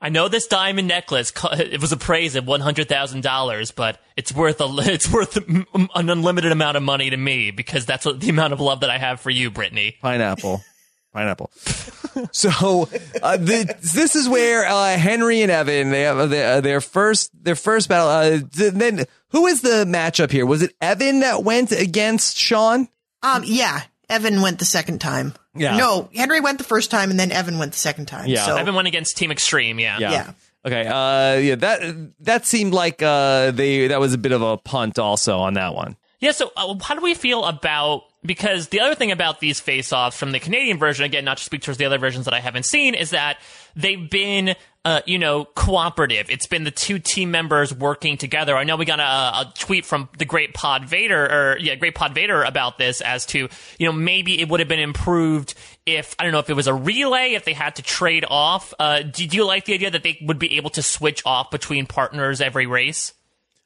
I 0.00 0.10
know 0.10 0.28
this 0.28 0.46
diamond 0.46 0.88
necklace. 0.88 1.32
It 1.52 1.80
was 1.80 1.90
appraised 1.90 2.36
at 2.36 2.44
one 2.44 2.60
hundred 2.60 2.88
thousand 2.88 3.22
dollars, 3.22 3.70
but 3.70 3.98
it's 4.16 4.32
worth 4.32 4.60
a 4.60 4.66
it's 4.78 5.10
worth 5.10 5.36
an 5.36 5.66
unlimited 5.94 6.52
amount 6.52 6.76
of 6.76 6.82
money 6.82 7.10
to 7.10 7.16
me 7.16 7.50
because 7.50 7.86
that's 7.86 8.04
what, 8.04 8.20
the 8.20 8.28
amount 8.28 8.52
of 8.52 8.60
love 8.60 8.80
that 8.80 8.90
I 8.90 8.98
have 8.98 9.20
for 9.20 9.30
you, 9.30 9.50
Brittany. 9.50 9.96
Pineapple. 10.02 10.62
Pineapple. 11.16 11.50
so 12.30 12.88
uh, 13.22 13.38
the, 13.38 13.74
this 13.94 14.14
is 14.14 14.28
where 14.28 14.66
uh, 14.66 14.98
Henry 14.98 15.40
and 15.40 15.50
Evan 15.50 15.88
they 15.88 16.02
have 16.02 16.28
their, 16.28 16.58
uh, 16.58 16.60
their 16.60 16.82
first 16.82 17.30
their 17.42 17.54
first 17.54 17.88
battle. 17.88 18.08
Uh, 18.08 18.40
then 18.52 19.06
who 19.30 19.46
is 19.46 19.62
the 19.62 19.86
matchup 19.86 20.30
here? 20.30 20.44
Was 20.44 20.60
it 20.60 20.74
Evan 20.78 21.20
that 21.20 21.42
went 21.42 21.72
against 21.72 22.36
Shawn? 22.36 22.88
Um, 23.22 23.44
yeah, 23.46 23.80
Evan 24.10 24.42
went 24.42 24.58
the 24.58 24.66
second 24.66 25.00
time. 25.00 25.32
Yeah. 25.54 25.78
No, 25.78 26.10
Henry 26.14 26.40
went 26.40 26.58
the 26.58 26.64
first 26.64 26.90
time, 26.90 27.10
and 27.10 27.18
then 27.18 27.32
Evan 27.32 27.58
went 27.58 27.72
the 27.72 27.78
second 27.78 28.06
time. 28.06 28.26
Yeah. 28.26 28.44
So, 28.44 28.56
Evan 28.56 28.74
went 28.74 28.88
against 28.88 29.16
Team 29.16 29.30
Extreme. 29.30 29.78
Yeah. 29.78 29.98
yeah. 29.98 30.32
Okay. 30.66 30.86
Uh, 30.86 31.38
yeah. 31.38 31.54
That 31.54 32.12
that 32.20 32.44
seemed 32.44 32.74
like 32.74 33.02
uh 33.02 33.52
they 33.52 33.86
that 33.86 34.00
was 34.00 34.12
a 34.12 34.18
bit 34.18 34.32
of 34.32 34.42
a 34.42 34.58
punt 34.58 34.98
also 34.98 35.38
on 35.38 35.54
that 35.54 35.74
one. 35.74 35.96
Yeah, 36.20 36.32
so 36.32 36.50
uh, 36.56 36.74
how 36.82 36.94
do 36.94 37.02
we 37.02 37.14
feel 37.14 37.44
about 37.44 38.04
because 38.26 38.68
the 38.68 38.80
other 38.80 38.94
thing 38.94 39.12
about 39.12 39.40
these 39.40 39.60
face-offs 39.60 40.16
from 40.16 40.32
the 40.32 40.40
Canadian 40.40 40.78
version, 40.78 41.04
again, 41.04 41.24
not 41.24 41.38
to 41.38 41.44
speak 41.44 41.62
towards 41.62 41.78
the 41.78 41.84
other 41.84 41.98
versions 41.98 42.24
that 42.24 42.34
I 42.34 42.40
haven't 42.40 42.64
seen, 42.64 42.94
is 42.94 43.10
that 43.10 43.38
they've 43.74 44.10
been, 44.10 44.54
uh, 44.84 45.00
you 45.06 45.18
know, 45.18 45.44
cooperative. 45.44 46.30
It's 46.30 46.46
been 46.46 46.64
the 46.64 46.70
two 46.70 46.98
team 46.98 47.30
members 47.30 47.74
working 47.74 48.16
together. 48.16 48.56
I 48.56 48.64
know 48.64 48.76
we 48.76 48.84
got 48.84 49.00
a, 49.00 49.02
a 49.02 49.52
tweet 49.58 49.86
from 49.86 50.08
the 50.18 50.24
Great 50.24 50.54
Pod 50.54 50.84
Vader, 50.84 51.24
or 51.24 51.58
yeah, 51.58 51.74
Great 51.74 51.94
Pod 51.94 52.14
Vader 52.14 52.42
about 52.42 52.78
this 52.78 53.00
as 53.00 53.26
to, 53.26 53.48
you 53.78 53.86
know, 53.86 53.92
maybe 53.92 54.40
it 54.40 54.48
would 54.48 54.60
have 54.60 54.68
been 54.68 54.80
improved 54.80 55.54
if 55.84 56.14
I 56.18 56.24
don't 56.24 56.32
know 56.32 56.40
if 56.40 56.50
it 56.50 56.54
was 56.54 56.66
a 56.66 56.74
relay, 56.74 57.32
if 57.32 57.44
they 57.44 57.52
had 57.52 57.76
to 57.76 57.82
trade 57.82 58.24
off. 58.28 58.74
Uh, 58.78 59.02
do, 59.02 59.26
do 59.26 59.36
you 59.36 59.46
like 59.46 59.64
the 59.64 59.74
idea 59.74 59.90
that 59.90 60.02
they 60.02 60.18
would 60.22 60.38
be 60.38 60.56
able 60.56 60.70
to 60.70 60.82
switch 60.82 61.22
off 61.24 61.50
between 61.50 61.86
partners 61.86 62.40
every 62.40 62.66
race? 62.66 63.12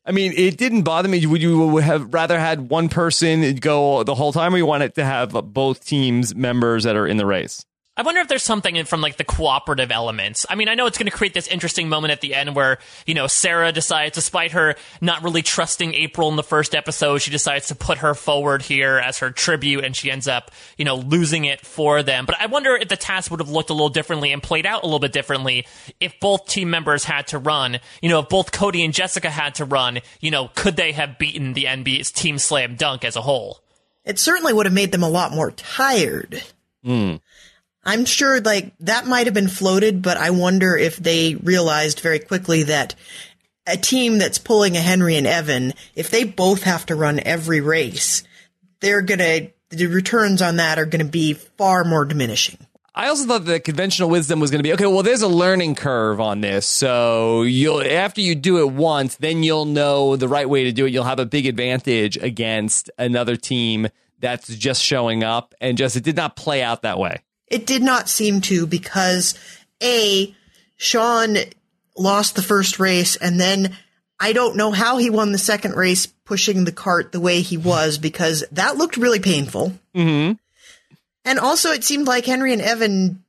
I 0.05 0.12
mean, 0.12 0.32
it 0.34 0.57
didn't 0.57 0.82
bother 0.82 1.09
me. 1.09 1.24
Would 1.26 1.42
you 1.42 1.76
have 1.76 2.12
rather 2.12 2.38
had 2.38 2.70
one 2.70 2.88
person 2.88 3.55
go 3.57 4.03
the 4.03 4.14
whole 4.14 4.32
time, 4.32 4.55
or 4.55 4.59
you 4.59 4.66
want 4.66 4.82
it 4.82 4.94
to 4.94 5.05
have 5.05 5.32
both 5.53 5.84
teams 5.84 6.34
members 6.34 6.84
that 6.84 6.96
are 6.96 7.07
in 7.07 7.16
the 7.16 7.26
race? 7.26 7.64
I 8.01 8.03
wonder 8.03 8.22
if 8.22 8.28
there's 8.28 8.42
something 8.42 8.82
from 8.86 9.03
like 9.03 9.18
the 9.18 9.24
cooperative 9.24 9.92
elements. 9.92 10.46
I 10.48 10.55
mean, 10.55 10.70
I 10.70 10.74
know 10.74 10.86
it's 10.86 10.96
going 10.96 11.11
to 11.11 11.14
create 11.14 11.34
this 11.34 11.46
interesting 11.46 11.90
moment 11.90 12.12
at 12.12 12.22
the 12.22 12.34
end 12.34 12.57
where, 12.57 12.78
you 13.05 13.12
know, 13.12 13.26
Sarah 13.26 13.72
decides, 13.72 14.14
despite 14.14 14.53
her 14.53 14.76
not 15.03 15.22
really 15.22 15.42
trusting 15.42 15.92
April 15.92 16.30
in 16.30 16.36
the 16.36 16.42
first 16.42 16.74
episode, 16.74 17.18
she 17.18 17.30
decides 17.30 17.66
to 17.66 17.74
put 17.74 17.98
her 17.98 18.14
forward 18.14 18.62
here 18.62 18.96
as 18.96 19.18
her 19.18 19.30
tribute 19.30 19.84
and 19.84 19.94
she 19.94 20.11
ends 20.11 20.26
up, 20.26 20.51
you 20.78 20.84
know, 20.86 20.96
losing 20.96 21.44
it 21.44 21.61
for 21.61 22.03
them. 22.03 22.24
But 22.24 22.40
I 22.40 22.46
wonder 22.46 22.74
if 22.74 22.88
the 22.88 22.96
task 22.96 23.30
would 23.30 23.40
have 23.40 23.51
looked 23.51 23.68
a 23.68 23.74
little 23.74 23.90
differently 23.90 24.32
and 24.32 24.42
played 24.42 24.64
out 24.64 24.82
a 24.82 24.86
little 24.86 24.98
bit 24.98 25.12
differently 25.12 25.66
if 26.01 26.18
both 26.20 26.46
team 26.48 26.70
members 26.70 27.05
had 27.05 27.26
to 27.26 27.38
run. 27.38 27.80
You 28.01 28.09
know, 28.09 28.20
if 28.20 28.30
both 28.30 28.51
Cody 28.51 28.82
and 28.82 28.94
Jessica 28.94 29.28
had 29.28 29.57
to 29.57 29.66
run, 29.66 29.98
you 30.20 30.30
know, 30.30 30.48
could 30.55 30.76
they 30.76 30.92
have 30.92 31.18
beaten 31.18 31.53
the 31.53 31.64
NBA's 31.64 32.11
Team 32.11 32.38
Slam 32.38 32.76
Dunk 32.76 33.05
as 33.05 33.16
a 33.16 33.20
whole? 33.20 33.61
It 34.07 34.18
certainly 34.18 34.55
would 34.55 34.64
have 34.64 34.72
made 34.72 34.90
them 34.90 35.03
a 35.03 35.11
lot 35.11 35.32
more 35.32 35.51
tired. 35.51 36.42
Hmm. 36.82 37.16
I'm 37.85 38.05
sure 38.05 38.41
like 38.41 38.76
that 38.81 39.07
might 39.07 39.26
have 39.26 39.35
been 39.35 39.49
floated, 39.49 40.03
but 40.03 40.16
I 40.16 40.31
wonder 40.31 40.76
if 40.76 40.97
they 40.97 41.35
realized 41.35 42.01
very 42.01 42.18
quickly 42.18 42.64
that 42.64 42.95
a 43.66 43.76
team 43.76 44.18
that's 44.18 44.39
pulling 44.39 44.76
a 44.76 44.81
Henry 44.81 45.16
and 45.16 45.26
Evan, 45.26 45.74
if 45.95 46.11
they 46.11 46.24
both 46.24 46.64
have 46.64 46.87
to 46.87 46.95
run 46.95 47.20
every 47.20 47.61
race, 47.61 48.22
they're 48.81 49.03
gonna 49.03 49.49
the 49.70 49.87
returns 49.87 50.43
on 50.43 50.57
that 50.57 50.78
are 50.78 50.87
gonna 50.87 51.05
be 51.05 51.35
far 51.35 51.85
more 51.85 52.05
diminishing. 52.05 52.59
I 52.95 53.09
also 53.09 53.26
thought 53.26 53.45
the 53.45 53.61
conventional 53.61 54.11
wisdom 54.11 54.41
was 54.41 54.51
going 54.51 54.59
to 54.59 54.62
be 54.64 54.72
okay. 54.72 54.85
Well, 54.85 55.05
there's 55.05 55.22
a 55.22 55.28
learning 55.28 55.76
curve 55.76 56.20
on 56.20 56.41
this, 56.41 56.66
so 56.66 57.43
you'll 57.43 57.83
after 57.83 58.20
you 58.20 58.35
do 58.35 58.59
it 58.59 58.72
once, 58.72 59.16
then 59.16 59.45
you'll 59.45 59.64
know 59.64 60.16
the 60.16 60.26
right 60.26 60.49
way 60.49 60.64
to 60.64 60.72
do 60.72 60.87
it. 60.87 60.93
You'll 60.93 61.05
have 61.05 61.20
a 61.20 61.24
big 61.24 61.47
advantage 61.47 62.16
against 62.16 62.91
another 62.99 63.37
team 63.37 63.89
that's 64.18 64.49
just 64.55 64.83
showing 64.83 65.22
up, 65.22 65.55
and 65.61 65.78
just 65.78 65.97
it 65.97 66.03
did 66.03 66.16
not 66.16 66.35
play 66.35 66.62
out 66.62 66.83
that 66.83 66.99
way. 66.99 67.22
It 67.51 67.66
did 67.66 67.82
not 67.82 68.09
seem 68.09 68.40
to 68.42 68.66
because 68.66 69.34
A, 69.82 70.34
Shawn 70.76 71.36
lost 71.96 72.36
the 72.36 72.42
first 72.42 72.78
race 72.78 73.16
and 73.16 73.38
then 73.38 73.76
I 74.18 74.32
don't 74.32 74.57
know 74.57 74.70
how 74.70 74.98
he 74.98 75.11
won 75.11 75.32
the 75.32 75.38
second 75.38 75.74
race 75.74 76.07
pushing 76.07 76.64
the 76.64 76.72
cart 76.72 77.11
the 77.11 77.20
way 77.20 77.40
he 77.40 77.57
was 77.57 77.98
because 77.98 78.44
that 78.53 78.76
looked 78.76 78.96
really 78.96 79.18
painful. 79.18 79.72
Mm-hmm. 79.94 80.34
And 81.24 81.38
also 81.38 81.70
it 81.70 81.84
seemed 81.84 82.07
like 82.07 82.26
Henry 82.26 82.53
and 82.53 82.62
Evan 82.62 83.24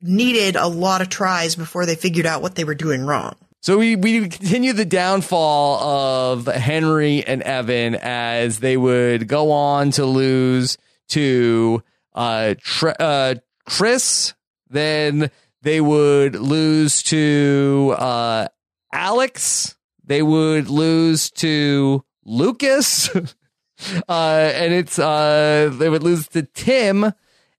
needed 0.00 0.56
a 0.56 0.66
lot 0.66 1.00
of 1.00 1.08
tries 1.08 1.54
before 1.54 1.86
they 1.86 1.94
figured 1.94 2.26
out 2.26 2.42
what 2.42 2.54
they 2.54 2.64
were 2.64 2.74
doing 2.74 3.06
wrong. 3.06 3.36
So 3.60 3.78
we, 3.78 3.96
we 3.96 4.28
continue 4.28 4.74
the 4.74 4.84
downfall 4.84 5.78
of 5.80 6.46
Henry 6.46 7.24
and 7.24 7.40
Evan 7.42 7.94
as 7.94 8.58
they 8.58 8.76
would 8.76 9.26
go 9.26 9.52
on 9.52 9.90
to 9.92 10.04
lose 10.04 10.76
to 11.08 11.82
uh, 12.14 12.54
uh, 12.98 13.34
Chris. 13.66 14.34
Then 14.68 15.30
they 15.62 15.80
would 15.80 16.34
lose 16.36 17.02
to 17.04 17.94
uh, 17.98 18.48
Alex. 18.92 19.76
They 20.04 20.22
would 20.22 20.68
lose 20.68 21.30
to 21.32 22.04
Lucas. 22.24 23.08
uh, 24.08 24.50
and 24.54 24.72
it's 24.72 24.98
uh, 24.98 25.74
they 25.78 25.88
would 25.88 26.02
lose 26.02 26.28
to 26.28 26.42
Tim. 26.42 27.12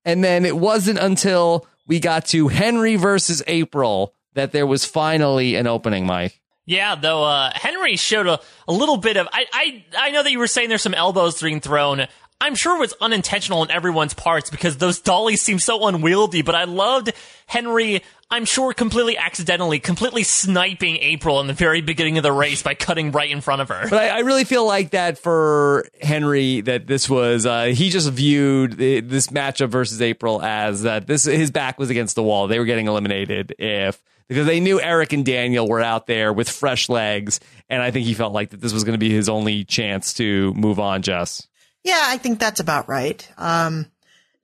And 0.03 0.23
then 0.23 0.45
it 0.45 0.55
wasn't 0.55 0.99
until 0.99 1.65
we 1.87 1.99
got 1.99 2.25
to 2.27 2.47
Henry 2.47 2.95
versus 2.95 3.41
April 3.47 4.13
that 4.33 4.51
there 4.51 4.67
was 4.67 4.85
finally 4.85 5.55
an 5.55 5.65
opening, 5.67 6.05
Mike. 6.05 6.41
Yeah, 6.67 6.95
though 6.95 7.23
uh, 7.23 7.51
Henry 7.53 7.95
showed 7.95 8.25
a, 8.27 8.39
a 8.67 8.73
little 8.73 8.97
bit 8.97 9.17
of. 9.17 9.27
I, 9.31 9.45
I 9.53 9.85
I 9.97 10.11
know 10.11 10.23
that 10.23 10.31
you 10.31 10.39
were 10.39 10.47
saying 10.47 10.69
there's 10.69 10.81
some 10.81 10.95
elbows 10.95 11.39
being 11.41 11.61
thrown. 11.61 12.07
I'm 12.41 12.55
sure 12.55 12.75
it 12.75 12.79
was 12.79 12.93
unintentional 12.99 13.59
on 13.59 13.71
everyone's 13.71 14.13
parts 14.13 14.49
because 14.49 14.77
those 14.77 14.99
dollies 14.99 15.41
seem 15.41 15.57
so 15.57 15.87
unwieldy. 15.87 16.41
But 16.41 16.55
I 16.55 16.65
loved 16.65 17.13
Henry. 17.47 18.01
I'm 18.29 18.45
sure 18.45 18.73
completely 18.73 19.17
accidentally, 19.17 19.79
completely 19.79 20.23
sniping 20.23 20.97
April 20.97 21.39
in 21.39 21.47
the 21.47 21.53
very 21.53 21.81
beginning 21.81 22.17
of 22.17 22.23
the 22.23 22.31
race 22.31 22.61
by 22.61 22.73
cutting 22.73 23.11
right 23.11 23.29
in 23.29 23.39
front 23.39 23.61
of 23.61 23.69
her. 23.69 23.87
But 23.89 23.99
I, 23.99 24.07
I 24.09 24.19
really 24.19 24.43
feel 24.43 24.65
like 24.65 24.91
that 24.91 25.17
for 25.17 25.87
Henry, 26.01 26.61
that 26.61 26.87
this 26.87 27.09
was 27.09 27.45
uh, 27.45 27.65
he 27.65 27.89
just 27.89 28.09
viewed 28.11 28.73
this 28.73 29.27
matchup 29.27 29.69
versus 29.69 30.01
April 30.01 30.41
as 30.41 30.81
that 30.83 31.07
this 31.07 31.23
his 31.23 31.51
back 31.51 31.79
was 31.79 31.89
against 31.89 32.15
the 32.15 32.23
wall. 32.23 32.47
They 32.47 32.59
were 32.59 32.65
getting 32.65 32.87
eliminated 32.87 33.55
if 33.59 34.01
because 34.27 34.47
they 34.47 34.59
knew 34.59 34.81
Eric 34.81 35.13
and 35.13 35.23
Daniel 35.23 35.67
were 35.67 35.81
out 35.81 36.07
there 36.07 36.33
with 36.33 36.49
fresh 36.49 36.89
legs, 36.89 37.39
and 37.69 37.81
I 37.81 37.91
think 37.91 38.07
he 38.07 38.15
felt 38.15 38.33
like 38.33 38.49
that 38.49 38.59
this 38.59 38.73
was 38.73 38.83
going 38.83 38.95
to 38.95 38.99
be 38.99 39.11
his 39.11 39.29
only 39.29 39.63
chance 39.63 40.15
to 40.15 40.53
move 40.55 40.79
on. 40.79 41.03
Jess, 41.03 41.47
Yeah, 41.85 42.01
I 42.01 42.17
think 42.17 42.39
that's 42.39 42.59
about 42.59 42.89
right. 42.89 43.31
Um, 43.37 43.85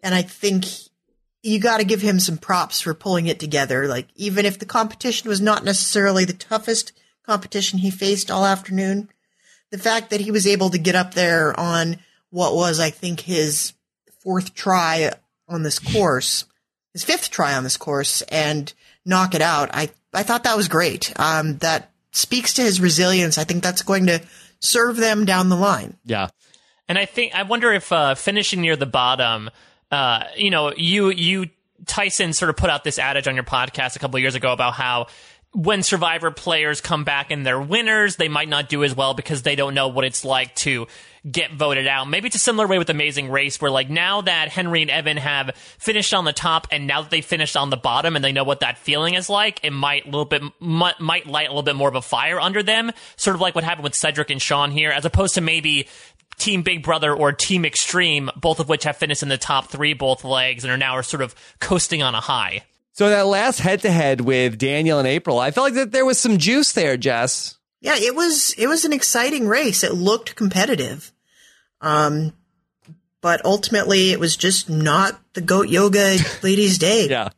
and 0.04 0.14
I 0.14 0.22
think 0.22 0.66
you 1.42 1.60
got 1.60 1.80
to 1.80 1.84
give 1.84 2.02
him 2.02 2.20
some 2.20 2.38
props 2.38 2.82
for 2.82 2.94
pulling 2.94 3.26
it 3.26 3.40
together. 3.40 3.88
Like, 3.88 4.08
even 4.16 4.46
if 4.46 4.60
the 4.60 4.66
competition 4.68 5.28
was 5.28 5.42
not 5.42 5.66
necessarily 5.66 6.24
the 6.24 6.34
toughest 6.34 6.94
competition 7.26 7.80
he 7.80 7.90
faced 7.90 8.30
all 8.30 8.46
afternoon, 8.46 9.10
the 9.72 9.80
fact 9.80 10.12
that 10.12 10.22
he 10.22 10.30
was 10.30 10.46
able 10.46 10.70
to 10.70 10.78
get 10.78 10.94
up 10.94 11.16
there 11.16 11.60
on 11.60 11.98
what 12.30 12.54
was, 12.54 12.80
I 12.80 12.92
think, 12.92 13.22
his 13.22 13.74
fourth 14.20 14.54
try 14.54 15.12
on 15.50 15.64
this 15.64 15.80
course, 15.80 16.46
his 16.94 17.04
fifth 17.04 17.32
try 17.32 17.56
on 17.56 17.64
this 17.64 17.78
course, 17.78 18.22
and 18.24 18.72
knock 19.04 19.34
it 19.34 19.42
out, 19.42 19.72
I, 19.74 19.90
I 20.14 20.22
thought 20.22 20.44
that 20.44 20.58
was 20.58 20.68
great. 20.68 21.12
Um, 21.16 21.58
that 21.58 21.92
speaks 22.12 22.54
to 22.54 22.62
his 22.62 22.80
resilience. 22.80 23.40
I 23.40 23.46
think 23.46 23.64
that's 23.64 23.82
going 23.82 24.06
to 24.06 24.22
serve 24.60 24.98
them 24.98 25.26
down 25.26 25.50
the 25.50 25.56
line. 25.56 25.98
yeah, 26.06 26.28
And 26.88 26.98
I 26.98 27.06
think 27.06 27.34
I 27.34 27.44
wonder 27.44 27.72
if 27.72 27.92
uh, 27.92 28.16
finishing 28.16 28.62
near 28.62 28.76
the 28.76 28.86
bottom, 28.86 29.50
uh, 29.92 30.26
you 30.36 30.50
know, 30.50 30.74
you 30.76 31.10
you 31.10 31.50
Tyson 31.86 32.34
sort 32.34 32.50
of 32.50 32.58
put 32.58 32.70
out 32.70 32.84
this 32.84 33.00
adage 33.00 33.28
on 33.28 33.36
your 33.36 33.44
podcast 33.44 33.96
a 33.96 34.00
couple 34.00 34.20
years 34.20 34.36
ago 34.36 34.52
about 34.52 34.74
how 34.74 35.08
when 35.54 35.84
Survivor 35.84 36.32
players 36.32 36.80
come 36.80 37.04
back 37.04 37.30
and 37.30 37.46
they're 37.46 37.60
winners, 37.60 38.16
they 38.16 38.30
might 38.30 38.48
not 38.48 38.70
do 38.70 38.86
as 38.86 38.96
well 38.96 39.14
because 39.14 39.42
they 39.42 39.56
don't 39.56 39.74
know 39.74 39.90
what 39.90 40.06
it's 40.06 40.24
like 40.24 40.56
to 40.56 40.88
get 41.30 41.52
voted 41.52 41.88
out. 41.88 42.10
Maybe 42.10 42.28
it's 42.28 42.38
a 42.38 42.40
similar 42.40 42.68
way 42.68 42.78
with 42.78 42.90
Amazing 42.90 43.30
Race, 43.30 43.60
where 43.60 43.70
like 43.70 43.90
now 43.90 44.22
that 44.22 44.48
Henry 44.48 44.82
and 44.82 44.90
Evan 44.90 45.18
have 45.18 45.54
finished 45.56 46.14
on 46.14 46.24
the 46.24 46.32
top, 46.32 46.68
and 46.72 46.88
now 46.88 47.02
that 47.02 47.12
they 47.12 47.22
finished 47.22 47.58
on 47.58 47.70
the 47.70 47.78
bottom, 47.78 48.16
and 48.16 48.24
they 48.24 48.32
know 48.32 48.46
what 48.46 48.62
that 48.62 48.78
feeling 48.78 49.16
is 49.16 49.30
like, 49.30 49.60
it 49.64 49.72
might 49.72 50.06
a 50.06 50.10
little 50.10 50.26
bit 50.26 50.42
might, 50.60 51.00
might 51.02 51.28
light 51.28 51.48
a 51.48 51.52
little 51.52 51.64
bit 51.64 51.76
more 51.76 51.90
of 51.90 51.96
a 51.96 52.02
fire 52.02 52.40
under 52.40 52.64
them, 52.64 52.92
sort 53.18 53.36
of 53.36 53.42
like 53.42 53.54
what 53.54 53.66
happened 53.66 53.84
with 53.84 53.94
Cedric 53.94 54.30
and 54.30 54.42
Shawn 54.42 54.72
here, 54.72 54.90
as 54.90 55.04
opposed 55.04 55.36
to 55.36 55.42
maybe 55.42 55.88
Team 56.38 56.64
Big 56.64 56.84
Brother 56.84 57.14
or 57.14 57.32
Team 57.32 57.66
Extreme, 57.66 58.32
both 58.36 58.60
of 58.60 58.70
which 58.70 58.84
have 58.84 58.98
finished 58.98 59.24
in 59.24 59.30
the 59.30 59.38
top 59.38 59.68
three 59.68 59.94
both 59.94 60.24
legs 60.24 60.64
and 60.64 60.72
are 60.72 60.78
now 60.78 60.96
are 60.96 61.04
sort 61.04 61.22
of 61.22 61.36
coasting 61.60 62.02
on 62.02 62.16
a 62.16 62.20
high. 62.22 62.64
So 62.94 63.10
that 63.10 63.26
last 63.28 63.60
head 63.60 63.82
to 63.82 63.92
head 63.92 64.22
with 64.22 64.58
Daniel 64.58 65.00
and 65.00 65.08
April, 65.08 65.40
I 65.40 65.52
felt 65.52 65.66
like 65.66 65.74
that 65.76 65.92
there 65.92 66.06
was 66.06 66.20
some 66.20 66.38
juice 66.38 66.74
there, 66.74 66.98
Jess. 66.98 67.58
Yeah, 67.80 67.96
it 67.98 68.16
was 68.16 68.54
it 68.58 68.68
was 68.68 68.86
an 68.86 68.94
exciting 68.94 69.48
race. 69.48 69.84
It 69.84 69.94
looked 69.94 70.36
competitive. 70.36 71.12
Um 71.80 72.34
but 73.22 73.44
ultimately 73.46 74.12
it 74.12 74.20
was 74.20 74.36
just 74.36 74.70
not 74.70 75.20
the 75.34 75.42
goat 75.42 75.70
yoga 75.70 76.18
ladies 76.44 76.78
day. 76.78 77.08
Yeah. 77.08 77.30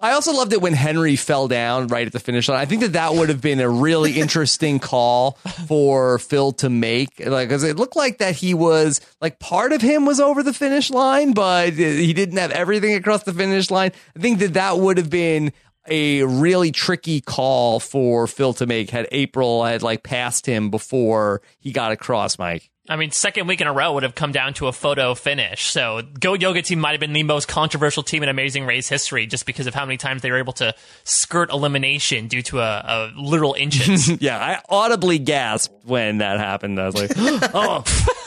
I 0.00 0.12
also 0.12 0.32
loved 0.32 0.52
it 0.52 0.60
when 0.60 0.72
Henry 0.72 1.16
fell 1.16 1.48
down 1.48 1.88
right 1.88 2.06
at 2.06 2.12
the 2.12 2.20
finish 2.20 2.48
line. 2.48 2.58
I 2.58 2.64
think 2.64 2.82
that 2.82 2.92
that 2.92 3.14
would 3.14 3.28
have 3.28 3.40
been 3.40 3.60
a 3.60 3.68
really 3.68 4.12
interesting 4.20 4.78
call 4.78 5.32
for 5.66 6.18
Phil 6.18 6.52
to 6.52 6.70
make, 6.70 7.20
like 7.24 7.48
because 7.48 7.62
it 7.62 7.76
looked 7.76 7.96
like 7.96 8.18
that 8.18 8.36
he 8.36 8.54
was 8.54 9.00
like 9.20 9.38
part 9.38 9.72
of 9.72 9.80
him 9.80 10.06
was 10.06 10.20
over 10.20 10.42
the 10.42 10.52
finish 10.52 10.90
line, 10.90 11.32
but 11.32 11.74
he 11.74 12.12
didn't 12.12 12.38
have 12.38 12.50
everything 12.50 12.94
across 12.94 13.22
the 13.22 13.34
finish 13.34 13.70
line. 13.70 13.92
I 14.16 14.18
think 14.18 14.38
that 14.40 14.54
that 14.54 14.78
would 14.78 14.98
have 14.98 15.10
been 15.10 15.52
a 15.88 16.22
really 16.24 16.72
tricky 16.72 17.20
call 17.20 17.80
for 17.80 18.26
Phil 18.26 18.52
to 18.54 18.66
make 18.66 18.90
had 18.90 19.08
April 19.12 19.64
had 19.64 19.82
like 19.82 20.02
passed 20.02 20.46
him 20.46 20.70
before 20.70 21.42
he 21.58 21.72
got 21.72 21.92
across, 21.92 22.38
Mike. 22.38 22.70
I 22.88 22.96
mean, 22.96 23.10
second 23.10 23.46
week 23.46 23.60
in 23.60 23.66
a 23.66 23.72
row 23.72 23.94
would 23.94 24.02
have 24.02 24.14
come 24.14 24.32
down 24.32 24.54
to 24.54 24.68
a 24.68 24.72
photo 24.72 25.14
finish. 25.14 25.70
So, 25.70 26.02
Goat 26.20 26.40
Yoga 26.40 26.62
Team 26.62 26.78
might 26.78 26.92
have 26.92 27.00
been 27.00 27.12
the 27.12 27.24
most 27.24 27.48
controversial 27.48 28.02
team 28.02 28.22
in 28.22 28.28
Amazing 28.28 28.66
Race 28.66 28.88
history 28.88 29.26
just 29.26 29.46
because 29.46 29.66
of 29.66 29.74
how 29.74 29.84
many 29.84 29.96
times 29.96 30.22
they 30.22 30.30
were 30.30 30.38
able 30.38 30.52
to 30.54 30.74
skirt 31.04 31.50
elimination 31.50 32.28
due 32.28 32.42
to 32.42 32.60
a, 32.60 32.62
a 32.62 33.12
literal 33.16 33.54
inches. 33.54 34.08
yeah, 34.20 34.38
I 34.38 34.60
audibly 34.68 35.18
gasped 35.18 35.84
when 35.84 36.18
that 36.18 36.38
happened. 36.38 36.80
I 36.80 36.86
was 36.86 36.94
like, 36.94 37.10
oh, 37.16 37.82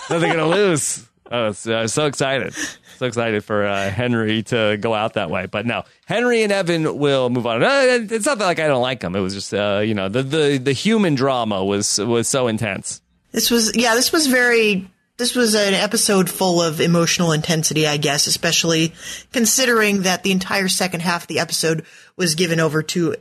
they're 0.10 0.20
going 0.20 0.38
to 0.38 0.47
lose. 0.47 1.05
I 1.32 1.47
was, 1.47 1.60
so 1.60 2.05
excited. 2.05 2.53
So 2.97 3.05
excited 3.05 3.43
for 3.43 3.66
uh, 3.66 3.89
Henry 3.91 4.43
to 4.43 4.78
go 4.80 4.93
out 4.93 5.14
that 5.14 5.30
way. 5.30 5.45
But 5.45 5.66
no, 5.66 5.84
Henry 6.05 6.41
and 6.41 6.51
Evan 6.51 6.97
will 6.97 7.30
move 7.30 7.45
on. 7.45 7.64
Uh, 7.64 8.07
it's 8.10 8.26
not 8.26 8.39
that 8.39 8.45
like 8.45 8.60
I 8.60 8.68
don't 8.68 8.82
like 8.82 8.99
them. 8.99 9.16
It 9.16 9.20
was 9.20 9.36
just, 9.36 9.53
uh, 9.53 9.82
you 9.86 9.93
know, 9.93 10.10
the, 10.10 10.24
the, 10.24 10.57
the 10.57 10.74
human 10.74 11.16
drama 11.16 11.64
was, 11.64 11.99
was 11.99 12.28
so 12.28 12.47
intense. 12.47 13.01
This 13.32 13.51
was, 13.51 13.75
yeah, 13.75 13.95
this 13.95 14.11
was 14.11 14.27
very, 14.27 14.89
this 15.17 15.36
was 15.36 15.53
an 15.55 15.73
episode 15.73 16.30
full 16.30 16.61
of 16.61 16.82
emotional 16.82 17.32
intensity, 17.32 17.86
I 17.86 17.97
guess, 17.97 18.27
especially 18.27 18.93
considering 19.32 20.03
that 20.03 20.23
the 20.23 20.32
entire 20.32 20.67
second 20.67 21.01
half 21.01 21.23
of 21.23 21.27
the 21.27 21.39
episode 21.39 21.86
was 22.15 22.36
given 22.36 22.59
over 22.59 22.82
to 22.84 23.15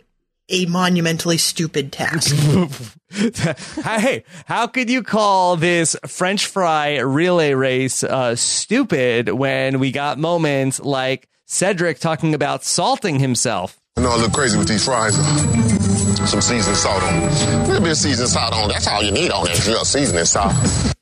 a 0.48 0.66
monumentally 0.66 1.38
stupid 1.38 1.92
task. 1.92 2.34
hey, 3.84 4.24
how 4.46 4.66
could 4.66 4.88
you 4.88 5.02
call 5.02 5.56
this 5.56 5.96
French 6.06 6.46
fry 6.46 6.98
relay 6.98 7.52
race 7.52 8.02
uh, 8.02 8.34
stupid 8.34 9.28
when 9.28 9.78
we 9.78 9.92
got 9.92 10.18
moments 10.18 10.80
like 10.80 11.28
Cedric 11.44 11.98
talking 11.98 12.34
about 12.34 12.64
salting 12.64 13.18
himself? 13.18 13.78
I 13.96 14.02
know 14.02 14.10
I 14.10 14.16
look 14.16 14.32
crazy 14.32 14.56
with 14.56 14.68
these 14.68 14.84
fries. 14.84 15.16
Some 16.26 16.40
seasoned 16.40 16.76
salt 16.76 17.02
on 17.02 17.20
them. 17.20 17.28
A 17.28 17.66
little 17.66 17.82
bit 17.82 17.92
of 17.92 17.96
seasoned 17.96 18.28
salt 18.28 18.52
on. 18.52 18.68
That's 18.68 18.86
all 18.86 19.02
you 19.02 19.12
need 19.12 19.30
on 19.30 19.46
it. 19.48 19.66
Little 19.66 19.84
seasoning 19.84 20.24
salt. 20.24 20.52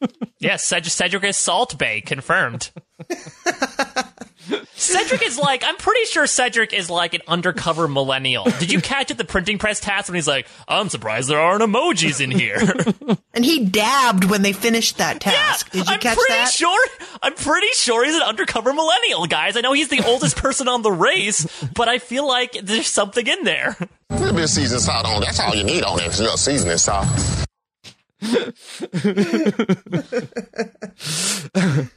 yes, 0.39 0.64
Cedric, 0.64 0.93
Cedric 0.93 1.25
is 1.25 1.37
Salt 1.37 1.79
Bae, 1.79 2.03
confirmed. 2.05 2.71
Cedric 4.74 5.22
is 5.22 5.38
like, 5.38 5.64
I'm 5.64 5.76
pretty 5.76 6.05
sure 6.07 6.26
Cedric 6.26 6.72
is 6.72 6.90
like 6.90 7.14
an 7.14 7.22
undercover 7.26 7.88
millennial. 7.88 8.44
Did 8.44 8.70
you 8.70 8.80
catch 8.80 9.11
at 9.11 9.18
the 9.18 9.24
printing 9.24 9.59
press 9.59 9.80
task 9.80 10.09
when 10.09 10.16
he's 10.16 10.28
like, 10.28 10.47
I'm 10.68 10.88
surprised 10.88 11.28
there 11.28 11.40
aren't 11.40 11.62
emojis 11.62 12.20
in 12.20 12.30
here? 12.30 12.59
and 13.34 13.44
he 13.44 13.64
dabbed 13.64 14.24
when 14.24 14.42
they 14.42 14.53
finished 14.53 14.99
that 14.99 15.20
task. 15.20 15.70
Yeah, 15.72 15.80
Did 15.80 15.88
you 15.88 15.94
I'm 15.94 16.01
catch 16.01 16.16
pretty 16.16 16.32
that? 16.34 16.53
Sure, 16.53 16.86
I'm 17.22 17.34
pretty 17.34 17.68
sure 17.74 18.05
he's 18.05 18.14
an 18.16 18.22
undercover 18.22 18.72
millennial, 18.72 19.26
guys. 19.26 19.57
I 19.57 19.61
know 19.61 19.72
he's 19.72 19.88
the 19.88 20.05
oldest 20.07 20.36
person 20.36 20.68
on 20.68 20.82
the 20.82 20.92
race, 20.92 21.47
but 21.74 21.88
I 21.88 21.99
feel 21.99 22.26
like 22.26 22.53
there's 22.62 22.86
something 22.86 23.26
in 23.26 23.44
there. 23.44 23.76
A 24.11 24.18
little 24.18 24.34
bit 24.34 24.44
of 24.44 24.51
seasoned 24.51 24.82
salt 24.82 25.07
on. 25.07 25.22
That's 25.22 25.40
all 25.40 25.55
you 25.55 25.64
need 25.64 25.82
on 25.82 26.01
it. 26.01 26.18
Little 26.18 26.36
seasoning 26.36 26.78
salt. 26.78 27.07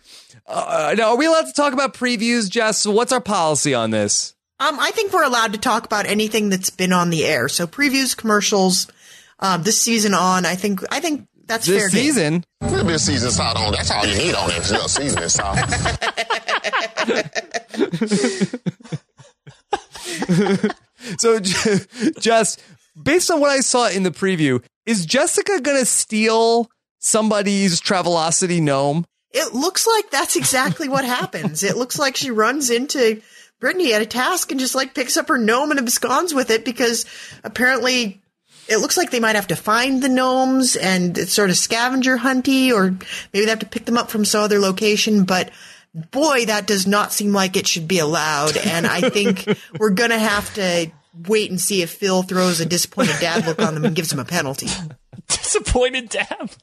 Uh, 0.49 0.95
now, 0.97 1.11
are 1.11 1.17
we 1.17 1.27
allowed 1.27 1.45
to 1.45 1.53
talk 1.53 1.73
about 1.73 1.93
previews, 1.93 2.49
Jess? 2.49 2.87
What's 2.87 3.11
our 3.11 3.21
policy 3.21 3.75
on 3.75 3.91
this? 3.91 4.33
Um, 4.59 4.79
I 4.79 4.89
think 4.91 5.13
we're 5.13 5.23
allowed 5.23 5.53
to 5.53 5.59
talk 5.59 5.85
about 5.85 6.07
anything 6.07 6.49
that's 6.49 6.71
been 6.71 6.91
on 6.91 7.11
the 7.11 7.23
air. 7.23 7.47
So 7.47 7.67
previews, 7.67 8.17
commercials, 8.17 8.87
um, 9.39 9.61
this 9.63 9.79
season 9.79 10.15
on. 10.15 10.45
I 10.45 10.55
think 10.55 10.81
I 10.91 10.99
think 10.99 11.27
that's 11.45 11.67
this 11.67 11.83
fair 11.83 11.89
season. 11.89 12.33
Game. 12.33 12.43
A 12.61 12.71
little 12.71 12.87
bit 12.87 12.99
salt 12.99 13.57
on. 13.57 13.73
That's 13.73 13.91
all 13.91 14.05
you 14.05 14.17
need 14.17 14.33
on 14.33 14.49
it. 14.51 14.69
Little 14.69 14.89
seasoning 14.89 15.29
salt. 15.29 15.59
so, 21.19 21.39
just 22.19 22.61
based 23.01 23.31
on 23.31 23.39
what 23.39 23.51
I 23.51 23.61
saw 23.61 23.87
in 23.87 24.03
the 24.03 24.11
preview, 24.11 24.61
is 24.85 25.05
Jessica 25.05 25.61
going 25.61 25.77
to 25.77 25.85
steal 25.85 26.69
somebody's 26.97 27.79
Travelocity 27.79 28.61
gnome? 28.61 29.05
It 29.31 29.53
looks 29.53 29.85
like 29.85 30.09
that's 30.09 30.35
exactly 30.35 30.89
what 30.89 31.05
happens. 31.05 31.63
It 31.63 31.77
looks 31.77 31.99
like 31.99 32.15
she 32.15 32.31
runs 32.31 32.69
into 32.69 33.21
Brittany 33.59 33.93
at 33.93 34.01
a 34.01 34.05
task 34.05 34.51
and 34.51 34.59
just 34.59 34.75
like 34.75 34.95
picks 34.95 35.17
up 35.17 35.27
her 35.27 35.37
gnome 35.37 35.71
and 35.71 35.79
absconds 35.79 36.33
with 36.33 36.49
it 36.49 36.65
because 36.65 37.05
apparently 37.43 38.21
it 38.67 38.77
looks 38.77 38.97
like 38.97 39.11
they 39.11 39.19
might 39.19 39.35
have 39.35 39.47
to 39.47 39.55
find 39.55 40.01
the 40.01 40.09
gnomes 40.09 40.75
and 40.75 41.17
it's 41.17 41.33
sort 41.33 41.49
of 41.49 41.57
scavenger 41.57 42.17
hunty 42.17 42.71
or 42.71 42.91
maybe 43.33 43.45
they 43.45 43.49
have 43.49 43.59
to 43.59 43.65
pick 43.65 43.85
them 43.85 43.97
up 43.97 44.09
from 44.09 44.25
some 44.25 44.43
other 44.43 44.59
location. 44.59 45.25
But 45.25 45.51
boy, 45.93 46.45
that 46.45 46.67
does 46.67 46.87
not 46.87 47.11
seem 47.11 47.33
like 47.33 47.57
it 47.57 47.67
should 47.67 47.87
be 47.87 47.99
allowed. 47.99 48.57
And 48.57 48.87
I 48.87 49.09
think 49.09 49.45
we're 49.79 49.89
going 49.89 50.11
to 50.11 50.19
have 50.19 50.53
to 50.55 50.91
wait 51.27 51.49
and 51.49 51.59
see 51.59 51.81
if 51.81 51.91
Phil 51.91 52.23
throws 52.23 52.59
a 52.59 52.65
disappointed 52.65 53.15
dad 53.19 53.45
look 53.45 53.61
on 53.61 53.73
them 53.73 53.85
and 53.85 53.95
gives 53.95 54.09
them 54.09 54.19
a 54.19 54.25
penalty. 54.25 54.67
disappointed 55.27 56.09
dad. 56.09 56.55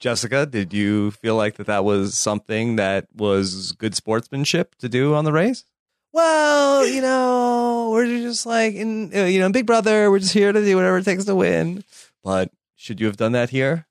Jessica, 0.00 0.46
did 0.46 0.72
you 0.72 1.10
feel 1.12 1.36
like 1.36 1.56
that 1.56 1.66
that 1.66 1.84
was 1.84 2.18
something 2.18 2.76
that 2.76 3.06
was 3.14 3.72
good 3.72 3.94
sportsmanship 3.94 4.74
to 4.76 4.88
do 4.88 5.14
on 5.14 5.24
the 5.24 5.32
race? 5.32 5.64
Well, 6.12 6.86
you 6.86 7.00
know, 7.00 7.90
we're 7.92 8.06
just 8.06 8.44
like 8.44 8.74
in 8.74 9.14
uh, 9.14 9.24
you 9.24 9.40
know, 9.40 9.50
Big 9.50 9.66
Brother, 9.66 10.10
we're 10.10 10.18
just 10.18 10.34
here 10.34 10.52
to 10.52 10.64
do 10.64 10.76
whatever 10.76 10.98
it 10.98 11.04
takes 11.04 11.24
to 11.24 11.34
win. 11.34 11.84
But 12.22 12.50
should 12.76 13.00
you 13.00 13.06
have 13.06 13.16
done 13.16 13.32
that 13.32 13.50
here? 13.50 13.86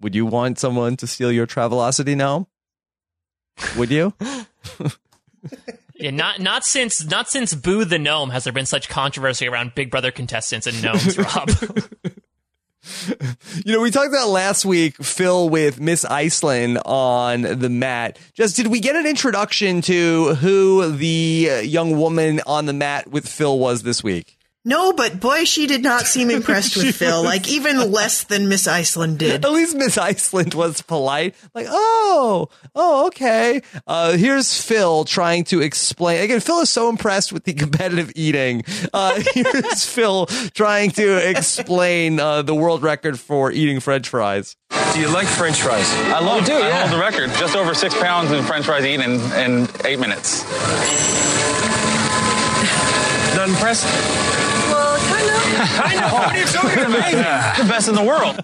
Would 0.00 0.14
you 0.14 0.26
want 0.26 0.58
someone 0.58 0.96
to 0.98 1.06
steal 1.06 1.32
your 1.32 1.46
Travelocity 1.46 2.16
gnome? 2.16 2.46
Would 3.76 3.90
you? 3.90 4.12
Yeah, 5.96 6.10
not 6.10 6.40
not 6.40 6.64
since 6.64 7.04
not 7.04 7.28
since 7.28 7.54
Boo 7.54 7.84
the 7.84 8.00
Gnome 8.00 8.30
has 8.30 8.44
there 8.44 8.52
been 8.52 8.66
such 8.66 8.88
controversy 8.88 9.46
around 9.46 9.74
Big 9.76 9.90
Brother 9.90 10.10
contestants 10.10 10.66
and 10.66 10.82
gnomes, 10.82 11.16
Rob. 11.16 11.48
you 13.64 13.72
know, 13.72 13.80
we 13.80 13.90
talked 13.90 14.08
about 14.08 14.28
last 14.28 14.64
week, 14.64 14.96
Phil, 14.96 15.48
with 15.48 15.80
Miss 15.80 16.04
Iceland 16.04 16.78
on 16.84 17.42
the 17.42 17.68
mat. 17.68 18.18
Just 18.34 18.56
did 18.56 18.68
we 18.68 18.80
get 18.80 18.96
an 18.96 19.06
introduction 19.06 19.80
to 19.82 20.34
who 20.36 20.90
the 20.92 21.62
young 21.64 21.98
woman 21.98 22.40
on 22.46 22.66
the 22.66 22.72
mat 22.72 23.10
with 23.10 23.28
Phil 23.28 23.58
was 23.58 23.82
this 23.82 24.02
week? 24.02 24.33
No, 24.66 24.94
but 24.94 25.20
boy, 25.20 25.44
she 25.44 25.66
did 25.66 25.82
not 25.82 26.06
seem 26.06 26.30
impressed 26.30 26.76
with 26.76 26.96
Phil, 26.96 27.22
like 27.22 27.48
even 27.48 27.92
less 27.92 28.24
than 28.24 28.48
Miss 28.48 28.66
Iceland 28.66 29.18
did. 29.18 29.44
At 29.44 29.50
least 29.52 29.76
Miss 29.76 29.98
Iceland 29.98 30.54
was 30.54 30.80
polite. 30.80 31.34
Like, 31.54 31.66
oh, 31.68 32.48
oh, 32.74 33.06
okay. 33.08 33.60
Uh, 33.86 34.16
here's 34.16 34.58
Phil 34.58 35.04
trying 35.04 35.44
to 35.44 35.60
explain. 35.60 36.22
Again, 36.22 36.40
Phil 36.40 36.60
is 36.60 36.70
so 36.70 36.88
impressed 36.88 37.32
with 37.32 37.44
the 37.44 37.52
competitive 37.64 38.10
eating. 38.14 38.64
Uh, 38.92 39.22
here's 39.34 39.84
Phil 39.84 40.26
trying 40.54 40.90
to 40.92 41.28
explain 41.28 42.18
uh, 42.18 42.40
the 42.40 42.54
world 42.54 42.82
record 42.82 43.20
for 43.20 43.52
eating 43.52 43.80
French 43.80 44.08
fries. 44.08 44.56
Do 44.94 45.00
you 45.00 45.08
like 45.08 45.26
French 45.26 45.60
fries? 45.60 45.90
I 46.06 46.20
love 46.20 46.42
it. 46.42 46.46
do, 46.46 46.54
I 46.54 46.68
yeah. 46.68 46.86
hold 46.86 46.98
the 46.98 47.02
record. 47.02 47.30
Just 47.38 47.54
over 47.54 47.74
six 47.74 47.94
pounds 47.94 48.30
in 48.30 48.42
French 48.44 48.64
fries 48.64 48.84
eaten 48.84 49.02
in, 49.02 49.20
in 49.32 49.68
eight 49.84 49.98
minutes. 49.98 50.42
Not 53.36 53.48
impressed? 53.48 54.33
Well. 55.54 55.82
I 55.84 55.94
know. 56.00 56.14
What 56.14 56.34
are 56.34 56.38
you 56.38 56.44
talking 56.46 56.94
about? 56.94 57.56
The 57.58 57.64
best 57.64 57.88
in 57.88 57.94
the 57.94 58.02
world. 58.04 58.40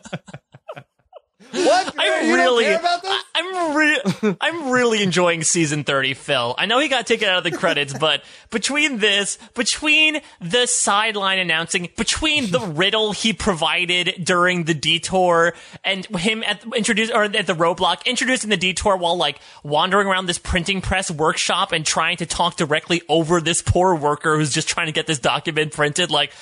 What? 1.52 1.98
I 1.98 2.04
You 2.22 2.36
don't 2.36 2.36
really, 2.36 2.64
care 2.64 2.78
about 2.78 3.02
this? 3.02 3.10
I- 3.10 3.22
I'm 3.34 3.76
re- 3.76 4.36
I'm 4.40 4.70
really 4.70 5.02
enjoying 5.02 5.42
season 5.42 5.82
30, 5.82 6.14
Phil. 6.14 6.54
I 6.56 6.66
know 6.66 6.78
he 6.78 6.86
got 6.86 7.08
taken 7.08 7.28
out 7.28 7.38
of 7.38 7.44
the 7.44 7.50
credits, 7.50 7.92
but 7.92 8.22
between 8.50 8.98
this, 8.98 9.36
between 9.54 10.20
the 10.40 10.66
sideline 10.66 11.40
announcing, 11.40 11.88
between 11.96 12.52
the 12.52 12.60
riddle 12.60 13.10
he 13.12 13.32
provided 13.32 14.24
during 14.24 14.62
the 14.64 14.74
detour, 14.74 15.54
and 15.82 16.06
him 16.16 16.44
at 16.44 16.62
introduce 16.76 17.10
or 17.10 17.24
at 17.24 17.46
the 17.48 17.54
roadblock, 17.54 18.04
introducing 18.06 18.50
the 18.50 18.56
detour 18.56 18.96
while 18.96 19.16
like 19.16 19.40
wandering 19.64 20.06
around 20.06 20.26
this 20.26 20.38
printing 20.38 20.80
press 20.80 21.10
workshop 21.10 21.72
and 21.72 21.84
trying 21.84 22.18
to 22.18 22.26
talk 22.26 22.56
directly 22.56 23.02
over 23.08 23.40
this 23.40 23.60
poor 23.60 23.96
worker 23.96 24.36
who's 24.36 24.52
just 24.52 24.68
trying 24.68 24.86
to 24.86 24.92
get 24.92 25.08
this 25.08 25.18
document 25.18 25.72
printed, 25.72 26.12
like. 26.12 26.32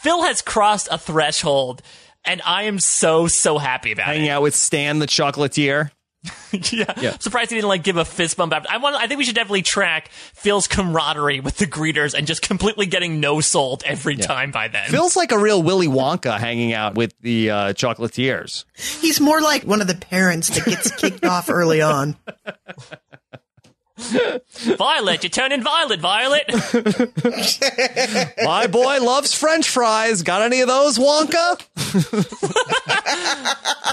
Phil 0.00 0.22
has 0.22 0.42
crossed 0.42 0.88
a 0.90 0.98
threshold, 0.98 1.82
and 2.24 2.40
I 2.44 2.64
am 2.64 2.78
so 2.78 3.26
so 3.26 3.58
happy 3.58 3.92
about 3.92 4.08
it. 4.08 4.14
Hanging 4.14 4.28
out 4.28 4.42
with 4.42 4.54
Stan 4.54 4.98
the 4.98 5.06
chocolatier. 5.06 5.90
yeah. 6.52 6.92
Yeah. 7.00 7.18
Surprised 7.18 7.50
he 7.50 7.56
didn't 7.56 7.68
like 7.68 7.84
give 7.84 7.96
a 7.96 8.04
fist 8.04 8.36
bump 8.36 8.52
after. 8.52 8.68
I 8.70 8.78
want. 8.78 8.96
I 8.96 9.06
think 9.06 9.18
we 9.18 9.24
should 9.24 9.34
definitely 9.36 9.62
track 9.62 10.08
Phil's 10.10 10.66
camaraderie 10.66 11.40
with 11.40 11.58
the 11.58 11.66
greeters 11.66 12.14
and 12.14 12.26
just 12.26 12.42
completely 12.42 12.86
getting 12.86 13.20
no 13.20 13.40
sold 13.40 13.82
every 13.86 14.16
time 14.16 14.50
by 14.50 14.68
then. 14.68 14.90
Feels 14.90 15.16
like 15.16 15.30
a 15.32 15.38
real 15.38 15.62
Willy 15.62 15.86
Wonka 15.86 16.38
hanging 16.38 16.72
out 16.72 16.96
with 16.96 17.14
the 17.20 17.50
uh, 17.50 17.72
chocolatiers. 17.72 18.64
He's 18.74 19.20
more 19.20 19.40
like 19.40 19.62
one 19.62 19.80
of 19.80 19.86
the 19.86 19.94
parents 19.94 20.48
that 20.50 20.64
gets 20.64 20.90
kicked 20.90 21.24
off 21.24 21.48
early 21.48 21.80
on. 21.80 22.16
Violet, 23.98 25.24
you're 25.24 25.30
turning 25.30 25.62
violet, 25.62 26.00
Violet. 26.00 26.44
My 28.44 28.68
boy 28.68 29.02
loves 29.02 29.34
French 29.34 29.68
fries. 29.68 30.22
Got 30.22 30.42
any 30.42 30.60
of 30.60 30.68
those, 30.68 30.98
Wonka? 30.98 31.60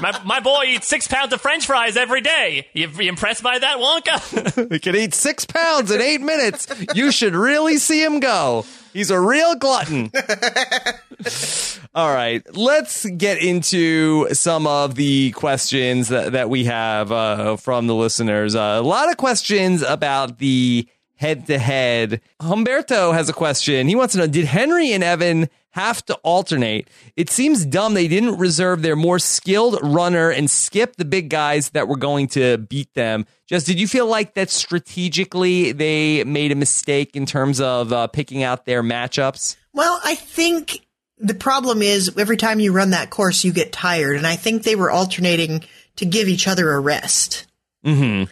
my, 0.01 0.21
my 0.23 0.39
boy 0.39 0.65
eats 0.67 0.87
six 0.87 1.07
pounds 1.07 1.33
of 1.33 1.41
French 1.41 1.65
fries 1.65 1.97
every 1.97 2.21
day. 2.21 2.67
You, 2.73 2.89
you 2.89 3.09
impressed 3.09 3.41
by 3.41 3.57
that, 3.57 3.77
Wonka? 3.77 4.69
he 4.71 4.79
can 4.79 4.95
eat 4.95 5.15
six 5.15 5.45
pounds 5.45 5.89
in 5.89 6.01
eight 6.01 6.21
minutes. 6.21 6.67
You 6.93 7.11
should 7.11 7.33
really 7.33 7.77
see 7.77 8.03
him 8.03 8.19
go. 8.19 8.65
He's 8.95 9.11
a 9.11 9.19
real 9.19 9.55
glutton. 9.55 10.09
All 11.95 12.13
right, 12.13 12.41
let's 12.55 13.05
get 13.05 13.43
into 13.43 14.33
some 14.33 14.65
of 14.65 14.95
the 14.95 15.31
questions 15.31 16.07
that, 16.07 16.31
that 16.31 16.49
we 16.49 16.63
have 16.63 17.11
uh, 17.11 17.57
from 17.57 17.87
the 17.87 17.93
listeners. 17.93 18.55
Uh, 18.55 18.77
a 18.79 18.81
lot 18.81 19.11
of 19.11 19.17
questions 19.17 19.81
about 19.81 20.37
the 20.37 20.87
head 21.15 21.45
to 21.47 21.59
head. 21.59 22.21
Humberto 22.41 23.13
has 23.13 23.27
a 23.27 23.33
question. 23.33 23.89
He 23.89 23.95
wants 23.95 24.13
to 24.13 24.19
know 24.19 24.27
Did 24.27 24.45
Henry 24.45 24.93
and 24.93 25.03
Evan 25.03 25.49
have 25.75 26.03
to 26.05 26.15
alternate? 26.23 26.87
It 27.17 27.29
seems 27.29 27.65
dumb 27.65 27.95
they 27.95 28.07
didn't 28.07 28.37
reserve 28.37 28.81
their 28.81 28.95
more 28.95 29.19
skilled 29.19 29.77
runner 29.83 30.29
and 30.29 30.49
skip 30.49 30.95
the 30.95 31.03
big 31.03 31.29
guys 31.29 31.71
that 31.71 31.89
were 31.89 31.97
going 31.97 32.29
to 32.29 32.57
beat 32.57 32.93
them. 32.93 33.25
Just 33.45 33.67
did 33.67 33.77
you 33.77 33.87
feel 33.87 34.07
like 34.07 34.35
that 34.35 34.49
strategically 34.49 35.73
they 35.73 36.23
made 36.23 36.53
a 36.53 36.55
mistake 36.55 37.17
in 37.17 37.25
terms 37.25 37.59
of 37.59 37.91
uh, 37.91 38.07
picking 38.07 38.41
out 38.41 38.65
their 38.65 38.81
matchups? 38.81 39.57
Well, 39.73 39.99
I 40.01 40.15
think 40.15 40.79
the 41.17 41.33
problem 41.33 41.81
is 41.81 42.17
every 42.17 42.37
time 42.37 42.61
you 42.61 42.71
run 42.71 42.91
that 42.91 43.09
course, 43.09 43.43
you 43.43 43.51
get 43.51 43.73
tired. 43.73 44.15
And 44.15 44.25
I 44.25 44.37
think 44.37 44.63
they 44.63 44.77
were 44.77 44.89
alternating 44.89 45.65
to 45.97 46.05
give 46.05 46.29
each 46.29 46.47
other 46.47 46.71
a 46.71 46.79
rest. 46.79 47.47
Mm-hmm. 47.85 48.31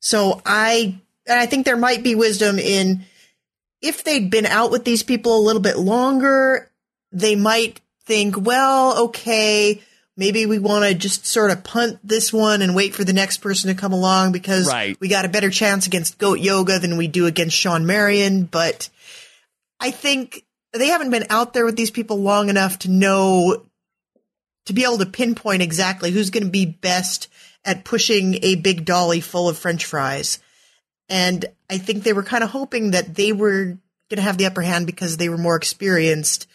So 0.00 0.40
I, 0.46 0.98
and 1.26 1.38
I 1.38 1.44
think 1.44 1.66
there 1.66 1.76
might 1.76 2.02
be 2.02 2.14
wisdom 2.14 2.58
in 2.58 3.04
if 3.82 4.04
they'd 4.04 4.30
been 4.30 4.46
out 4.46 4.70
with 4.70 4.84
these 4.84 5.02
people 5.02 5.36
a 5.36 5.44
little 5.44 5.62
bit 5.62 5.78
longer, 5.78 6.69
they 7.12 7.36
might 7.36 7.80
think, 8.04 8.40
well, 8.40 9.04
okay, 9.04 9.82
maybe 10.16 10.46
we 10.46 10.58
want 10.58 10.84
to 10.84 10.94
just 10.94 11.26
sort 11.26 11.50
of 11.50 11.64
punt 11.64 11.98
this 12.04 12.32
one 12.32 12.62
and 12.62 12.74
wait 12.74 12.94
for 12.94 13.04
the 13.04 13.12
next 13.12 13.38
person 13.38 13.68
to 13.74 13.80
come 13.80 13.92
along 13.92 14.32
because 14.32 14.68
right. 14.68 14.98
we 15.00 15.08
got 15.08 15.24
a 15.24 15.28
better 15.28 15.50
chance 15.50 15.86
against 15.86 16.18
Goat 16.18 16.40
Yoga 16.40 16.78
than 16.78 16.96
we 16.96 17.08
do 17.08 17.26
against 17.26 17.56
Shawn 17.56 17.86
Marion. 17.86 18.44
But 18.44 18.88
I 19.78 19.90
think 19.90 20.44
they 20.72 20.88
haven't 20.88 21.10
been 21.10 21.26
out 21.30 21.52
there 21.52 21.64
with 21.64 21.76
these 21.76 21.90
people 21.90 22.18
long 22.18 22.48
enough 22.48 22.80
to 22.80 22.90
know 22.90 23.64
to 24.66 24.72
be 24.72 24.84
able 24.84 24.98
to 24.98 25.06
pinpoint 25.06 25.62
exactly 25.62 26.10
who's 26.10 26.30
going 26.30 26.44
to 26.44 26.50
be 26.50 26.66
best 26.66 27.28
at 27.64 27.84
pushing 27.84 28.38
a 28.42 28.56
big 28.56 28.84
dolly 28.84 29.20
full 29.20 29.48
of 29.48 29.58
french 29.58 29.84
fries. 29.84 30.38
And 31.08 31.44
I 31.68 31.78
think 31.78 32.02
they 32.02 32.12
were 32.12 32.22
kind 32.22 32.44
of 32.44 32.50
hoping 32.50 32.92
that 32.92 33.14
they 33.14 33.32
were 33.32 33.64
going 33.64 34.16
to 34.16 34.22
have 34.22 34.38
the 34.38 34.46
upper 34.46 34.62
hand 34.62 34.86
because 34.86 35.16
they 35.16 35.28
were 35.28 35.38
more 35.38 35.56
experienced 35.56 36.46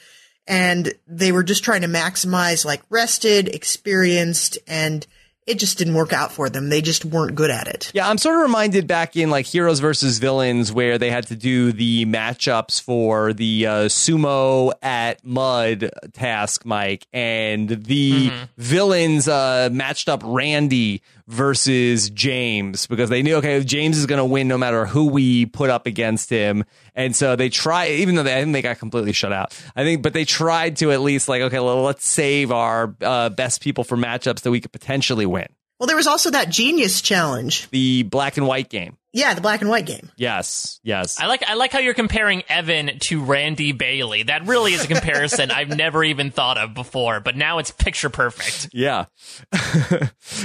and 0.47 0.93
they 1.07 1.31
were 1.31 1.43
just 1.43 1.63
trying 1.63 1.81
to 1.81 1.87
maximize 1.87 2.65
like 2.65 2.81
rested, 2.89 3.47
experienced 3.49 4.57
and 4.67 5.05
it 5.47 5.59
just 5.59 5.77
didn't 5.77 5.93
work 5.93 6.11
out 6.11 6.31
for 6.31 6.49
them. 6.49 6.69
They 6.69 6.81
just 6.81 7.05
weren't 7.05 7.35
good 7.35 7.51
at 7.51 7.67
it. 7.67 7.91
Yeah, 7.93 8.09
I'm 8.09 8.17
sort 8.17 8.35
of 8.37 8.41
reminded 8.41 8.87
back 8.87 9.15
in 9.15 9.29
like 9.29 9.45
Heroes 9.45 9.79
versus 9.79 10.17
Villains 10.17 10.71
where 10.71 10.97
they 10.97 11.11
had 11.11 11.27
to 11.27 11.35
do 11.35 11.71
the 11.71 12.05
matchups 12.07 12.81
for 12.81 13.31
the 13.31 13.67
uh, 13.67 13.71
sumo 13.85 14.71
at 14.81 15.23
mud 15.23 15.91
task, 16.13 16.65
Mike, 16.65 17.05
and 17.13 17.69
the 17.69 18.29
Mm-hmm. 18.31 18.43
villains 18.57 19.27
uh, 19.27 19.69
matched 19.71 20.09
up 20.09 20.21
Randy 20.25 21.03
versus 21.27 22.09
James 22.09 22.87
because 22.87 23.09
they 23.09 23.23
knew 23.23 23.35
okay 23.35 23.63
James 23.63 23.97
is 23.97 24.05
going 24.05 24.19
to 24.19 24.25
win 24.25 24.47
no 24.47 24.57
matter 24.57 24.85
who 24.85 25.07
we 25.07 25.45
put 25.45 25.69
up 25.69 25.87
against 25.87 26.29
him, 26.29 26.63
and 26.93 27.15
so 27.15 27.35
they 27.35 27.49
try 27.49 27.87
even 27.89 28.15
though 28.15 28.23
they 28.23 28.35
I 28.35 28.41
think 28.41 28.53
they 28.53 28.61
got 28.61 28.79
completely 28.79 29.13
shut 29.13 29.33
out. 29.33 29.57
I 29.75 29.83
think, 29.83 30.01
but 30.01 30.13
they 30.13 30.25
tried 30.25 30.77
to 30.77 30.91
at 30.91 31.01
least 31.01 31.27
like 31.27 31.41
okay, 31.41 31.59
well, 31.59 31.81
let's 31.81 32.05
save 32.05 32.51
our 32.51 32.95
uh, 33.01 33.29
best 33.29 33.61
people 33.61 33.83
for 33.83 33.97
matchups 33.97 34.41
that 34.41 34.51
we 34.51 34.61
could 34.61 34.71
potentially 34.71 35.25
win. 35.25 35.47
Well, 35.79 35.87
there 35.87 35.97
was 35.97 36.07
also 36.07 36.31
that 36.31 36.49
genius 36.49 37.01
challenge. 37.01 37.69
The 37.69 38.03
black 38.03 38.37
and 38.37 38.47
white 38.47 38.69
game. 38.69 38.97
Yeah, 39.11 39.33
the 39.33 39.41
black 39.41 39.61
and 39.61 39.69
white 39.69 39.85
game. 39.85 40.11
Yes, 40.17 40.81
yes. 40.83 41.21
I 41.21 41.27
like 41.27 41.43
I 41.47 41.53
like 41.53 41.71
how 41.71 41.79
you're 41.79 41.93
comparing 41.93 42.43
Evan 42.49 42.99
to 43.07 43.23
Randy 43.23 43.71
Bailey. 43.71 44.23
That 44.23 44.45
really 44.45 44.73
is 44.73 44.83
a 44.83 44.87
comparison 44.87 45.51
I've 45.51 45.69
never 45.77 46.03
even 46.03 46.31
thought 46.31 46.57
of 46.57 46.73
before, 46.73 47.21
but 47.21 47.37
now 47.37 47.59
it's 47.59 47.71
picture 47.71 48.09
perfect. 48.09 48.69
Yeah. 48.73 49.05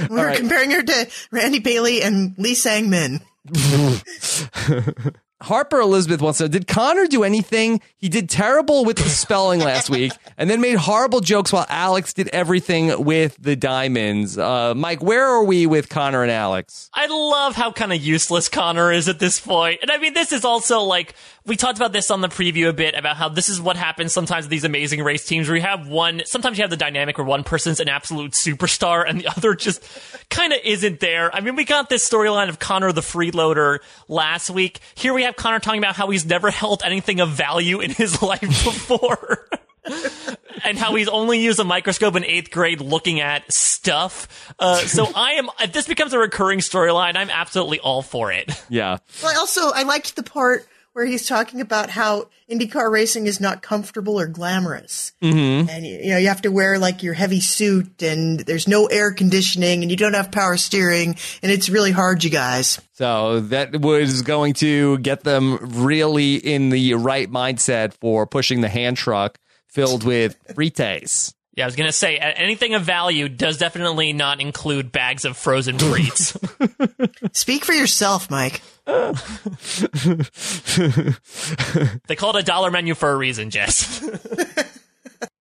We 0.09 0.15
were 0.15 0.25
right. 0.27 0.37
comparing 0.37 0.71
her 0.71 0.83
to 0.83 1.09
Randy 1.31 1.59
Bailey 1.59 2.01
and 2.01 2.33
Lee 2.37 2.53
Sang 2.53 2.89
Min. 2.89 3.19
Harper 5.41 5.79
Elizabeth 5.79 6.21
wants 6.21 6.37
to 6.37 6.45
know 6.45 6.47
Did 6.47 6.67
Connor 6.67 7.07
do 7.07 7.23
anything? 7.23 7.81
He 7.97 8.09
did 8.09 8.29
terrible 8.29 8.85
with 8.85 8.97
the 8.97 9.09
spelling 9.09 9.59
last 9.59 9.89
week 9.89 10.11
and 10.37 10.49
then 10.49 10.61
made 10.61 10.75
horrible 10.75 11.19
jokes 11.19 11.51
while 11.51 11.65
Alex 11.69 12.13
did 12.13 12.27
everything 12.29 13.03
with 13.03 13.37
the 13.39 13.55
diamonds. 13.55 14.37
Uh, 14.37 14.73
Mike, 14.75 15.01
where 15.01 15.25
are 15.25 15.43
we 15.43 15.65
with 15.65 15.89
Connor 15.89 16.21
and 16.21 16.31
Alex? 16.31 16.89
I 16.93 17.07
love 17.07 17.55
how 17.55 17.71
kind 17.71 17.91
of 17.91 18.01
useless 18.01 18.49
Connor 18.49 18.91
is 18.91 19.09
at 19.09 19.19
this 19.19 19.39
point. 19.39 19.79
And 19.81 19.89
I 19.89 19.97
mean, 19.97 20.13
this 20.13 20.31
is 20.31 20.45
also 20.45 20.81
like, 20.81 21.15
we 21.45 21.55
talked 21.55 21.77
about 21.77 21.91
this 21.91 22.11
on 22.11 22.21
the 22.21 22.27
preview 22.27 22.69
a 22.69 22.73
bit 22.73 22.93
about 22.93 23.17
how 23.17 23.27
this 23.27 23.49
is 23.49 23.59
what 23.59 23.75
happens 23.75 24.13
sometimes 24.13 24.45
with 24.45 24.51
these 24.51 24.63
amazing 24.63 25.03
race 25.03 25.25
teams 25.25 25.47
where 25.47 25.55
you 25.55 25.63
have 25.63 25.87
one, 25.87 26.21
sometimes 26.25 26.57
you 26.57 26.63
have 26.63 26.69
the 26.69 26.77
dynamic 26.77 27.17
where 27.17 27.25
one 27.25 27.43
person's 27.43 27.79
an 27.79 27.89
absolute 27.89 28.33
superstar 28.33 29.07
and 29.07 29.19
the 29.19 29.27
other 29.37 29.55
just 29.55 29.83
kind 30.29 30.53
of 30.53 30.59
isn't 30.63 30.99
there. 30.99 31.33
I 31.33 31.41
mean, 31.41 31.55
we 31.55 31.65
got 31.65 31.89
this 31.89 32.07
storyline 32.07 32.49
of 32.49 32.59
Connor 32.59 32.91
the 32.91 33.01
freeloader 33.01 33.79
last 34.07 34.49
week. 34.51 34.79
Here 34.93 35.13
we 35.13 35.23
have 35.23 35.35
Connor 35.35 35.59
talking 35.59 35.79
about 35.79 35.95
how 35.95 36.09
he's 36.11 36.25
never 36.25 36.51
held 36.51 36.83
anything 36.85 37.19
of 37.19 37.29
value 37.29 37.79
in 37.79 37.89
his 37.91 38.21
life 38.21 38.41
before. 38.41 39.47
and 40.63 40.77
how 40.77 40.93
he's 40.93 41.07
only 41.07 41.39
used 41.39 41.59
a 41.59 41.63
microscope 41.63 42.15
in 42.15 42.23
eighth 42.23 42.51
grade 42.51 42.81
looking 42.81 43.19
at 43.19 43.51
stuff. 43.51 44.53
Uh, 44.59 44.77
so 44.77 45.07
I 45.15 45.33
am, 45.33 45.49
if 45.59 45.73
this 45.73 45.87
becomes 45.87 46.13
a 46.13 46.19
recurring 46.19 46.59
storyline, 46.59 47.15
I'm 47.15 47.31
absolutely 47.31 47.79
all 47.79 48.03
for 48.03 48.31
it. 48.31 48.51
Yeah. 48.69 48.97
Well, 49.23 49.33
I 49.33 49.39
also, 49.39 49.71
I 49.71 49.83
liked 49.83 50.15
the 50.15 50.21
part 50.21 50.67
where 50.93 51.05
he's 51.05 51.27
talking 51.27 51.61
about 51.61 51.89
how 51.89 52.27
IndyCar 52.49 52.91
racing 52.91 53.27
is 53.27 53.39
not 53.39 53.61
comfortable 53.61 54.19
or 54.19 54.27
glamorous. 54.27 55.13
Mm-hmm. 55.21 55.69
And, 55.69 55.85
you 55.85 56.11
know, 56.11 56.17
you 56.17 56.27
have 56.27 56.41
to 56.41 56.51
wear 56.51 56.77
like 56.77 57.01
your 57.01 57.13
heavy 57.13 57.39
suit 57.39 58.03
and 58.03 58.41
there's 58.41 58.67
no 58.67 58.87
air 58.87 59.11
conditioning 59.11 59.81
and 59.81 59.91
you 59.91 59.97
don't 59.97 60.13
have 60.13 60.31
power 60.31 60.57
steering 60.57 61.15
and 61.41 61.51
it's 61.51 61.69
really 61.69 61.91
hard, 61.91 62.23
you 62.23 62.29
guys. 62.29 62.81
So 62.93 63.39
that 63.39 63.79
was 63.79 64.21
going 64.21 64.53
to 64.55 64.97
get 64.99 65.23
them 65.23 65.57
really 65.61 66.35
in 66.35 66.69
the 66.69 66.95
right 66.95 67.29
mindset 67.29 67.93
for 67.93 68.27
pushing 68.27 68.61
the 68.61 68.69
hand 68.69 68.97
truck 68.97 69.39
filled 69.67 70.03
with 70.03 70.37
frites. 70.49 71.33
Yeah, 71.53 71.65
I 71.65 71.67
was 71.67 71.75
gonna 71.75 71.91
say 71.91 72.17
anything 72.17 72.75
of 72.75 72.83
value 72.83 73.27
does 73.27 73.57
definitely 73.57 74.13
not 74.13 74.39
include 74.39 74.91
bags 74.91 75.25
of 75.25 75.35
frozen 75.35 75.77
treats. 75.77 76.37
Speak 77.33 77.65
for 77.65 77.73
yourself, 77.73 78.31
Mike. 78.31 78.61
they 82.07 82.15
call 82.15 82.35
it 82.35 82.39
a 82.39 82.43
dollar 82.43 82.71
menu 82.71 82.95
for 82.95 83.11
a 83.11 83.15
reason, 83.15 83.49
Jess. 83.49 84.03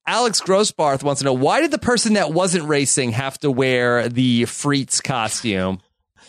Alex 0.06 0.40
Grossbarth 0.40 1.02
wants 1.02 1.20
to 1.20 1.24
know 1.24 1.32
why 1.32 1.60
did 1.60 1.70
the 1.70 1.78
person 1.78 2.14
that 2.14 2.32
wasn't 2.32 2.64
racing 2.64 3.12
have 3.12 3.38
to 3.40 3.50
wear 3.50 4.08
the 4.08 4.42
Frites 4.42 5.02
costume? 5.02 5.80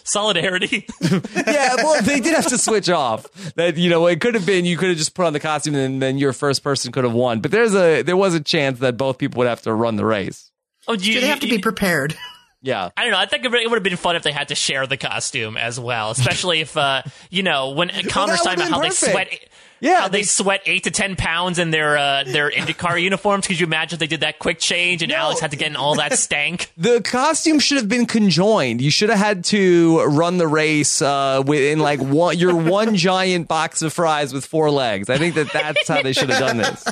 Solidarity. 0.04 0.88
yeah, 1.02 1.76
well, 1.78 2.02
they 2.02 2.20
did 2.20 2.36
have 2.36 2.48
to 2.48 2.58
switch 2.58 2.90
off. 2.90 3.32
That 3.56 3.78
you 3.78 3.90
know, 3.90 4.08
it 4.08 4.22
could 4.22 4.36
have 4.36 4.46
been 4.46 4.66
you 4.66 4.78
could 4.78 4.90
have 4.90 4.98
just 4.98 5.14
put 5.14 5.26
on 5.26 5.34
the 5.34 5.40
costume 5.40 5.76
and 5.76 6.02
then 6.02 6.18
your 6.18 6.34
first 6.34 6.64
person 6.64 6.92
could 6.92 7.04
have 7.04 7.14
won. 7.14 7.40
But 7.40 7.52
there's 7.52 7.76
a 7.76 8.02
there 8.02 8.18
was 8.18 8.34
a 8.34 8.40
chance 8.40 8.80
that 8.80 8.98
both 8.98 9.18
people 9.18 9.40
would 9.40 9.48
have 9.48 9.62
to 9.64 9.74
run 9.74 9.96
the 9.96 10.06
race. 10.06 10.52
Oh, 10.88 10.96
do 10.96 11.06
you, 11.06 11.16
So 11.16 11.22
they 11.22 11.28
have 11.28 11.40
to 11.42 11.48
be 11.48 11.60
prepared. 11.60 12.18
Yeah. 12.62 12.90
I 12.96 13.04
don't 13.04 13.12
know. 13.12 13.18
I 13.18 13.26
think 13.26 13.44
it 13.46 13.52
would 13.52 13.64
have 13.74 13.84
been 13.84 13.98
fun 13.98 14.16
if 14.16 14.24
they 14.24 14.32
had 14.32 14.50
to 14.50 14.56
share 14.56 14.86
the 14.88 14.98
costume 14.98 15.58
as 15.58 15.80
well, 15.80 16.12
especially 16.12 16.62
if 16.62 16.78
uh, 16.78 17.02
you 17.30 17.44
know 17.44 17.72
when 17.72 17.90
Connor's 17.90 18.40
that 18.40 18.58
talking 18.58 18.60
about 18.62 18.70
how 18.70 18.80
been 18.82 18.90
they 18.90 18.96
sweat. 18.96 19.40
Yeah, 19.80 20.02
how 20.02 20.08
they, 20.10 20.20
they- 20.20 20.24
sweat 20.26 20.62
eight 20.68 20.84
to 20.84 20.92
ten 20.92 21.16
pounds 21.16 21.58
in 21.58 21.72
their 21.72 21.98
uh, 21.98 22.24
their 22.24 22.52
IndyCar 22.56 23.02
uniforms. 23.02 23.48
Could 23.48 23.60
you 23.60 23.66
imagine 23.66 23.96
if 23.96 24.00
they 24.00 24.06
did 24.06 24.20
that 24.20 24.38
quick 24.38 24.60
change 24.60 25.02
and 25.02 25.12
Alex 25.12 25.40
had 25.40 25.50
to 25.52 25.58
get 25.58 25.70
in 25.70 25.76
all 25.76 25.96
that 25.96 26.18
stank? 26.20 26.72
The 26.78 27.02
costume 27.02 27.60
should 27.60 27.78
have 27.78 27.90
been 27.90 28.06
conjoined. 28.06 28.80
You 28.82 28.92
should 28.92 29.10
have 29.10 29.18
had 29.20 29.44
to 29.46 30.04
run 30.04 30.38
the 30.38 30.48
race 30.48 31.02
uh, 31.02 31.42
within 31.46 31.80
like 31.80 32.00
one 32.00 32.38
your 32.38 32.56
one 32.56 32.96
giant 32.96 33.48
box 33.48 33.82
of 33.82 33.92
fries 33.92 34.34
with 34.34 34.46
four 34.46 34.70
legs. 34.70 35.10
I 35.10 35.18
think 35.18 35.34
that 35.36 35.52
that's 35.52 35.88
how 35.88 36.04
they 36.04 36.14
should 36.14 36.30
have 36.30 36.40
done 36.40 36.58
this. 36.58 36.88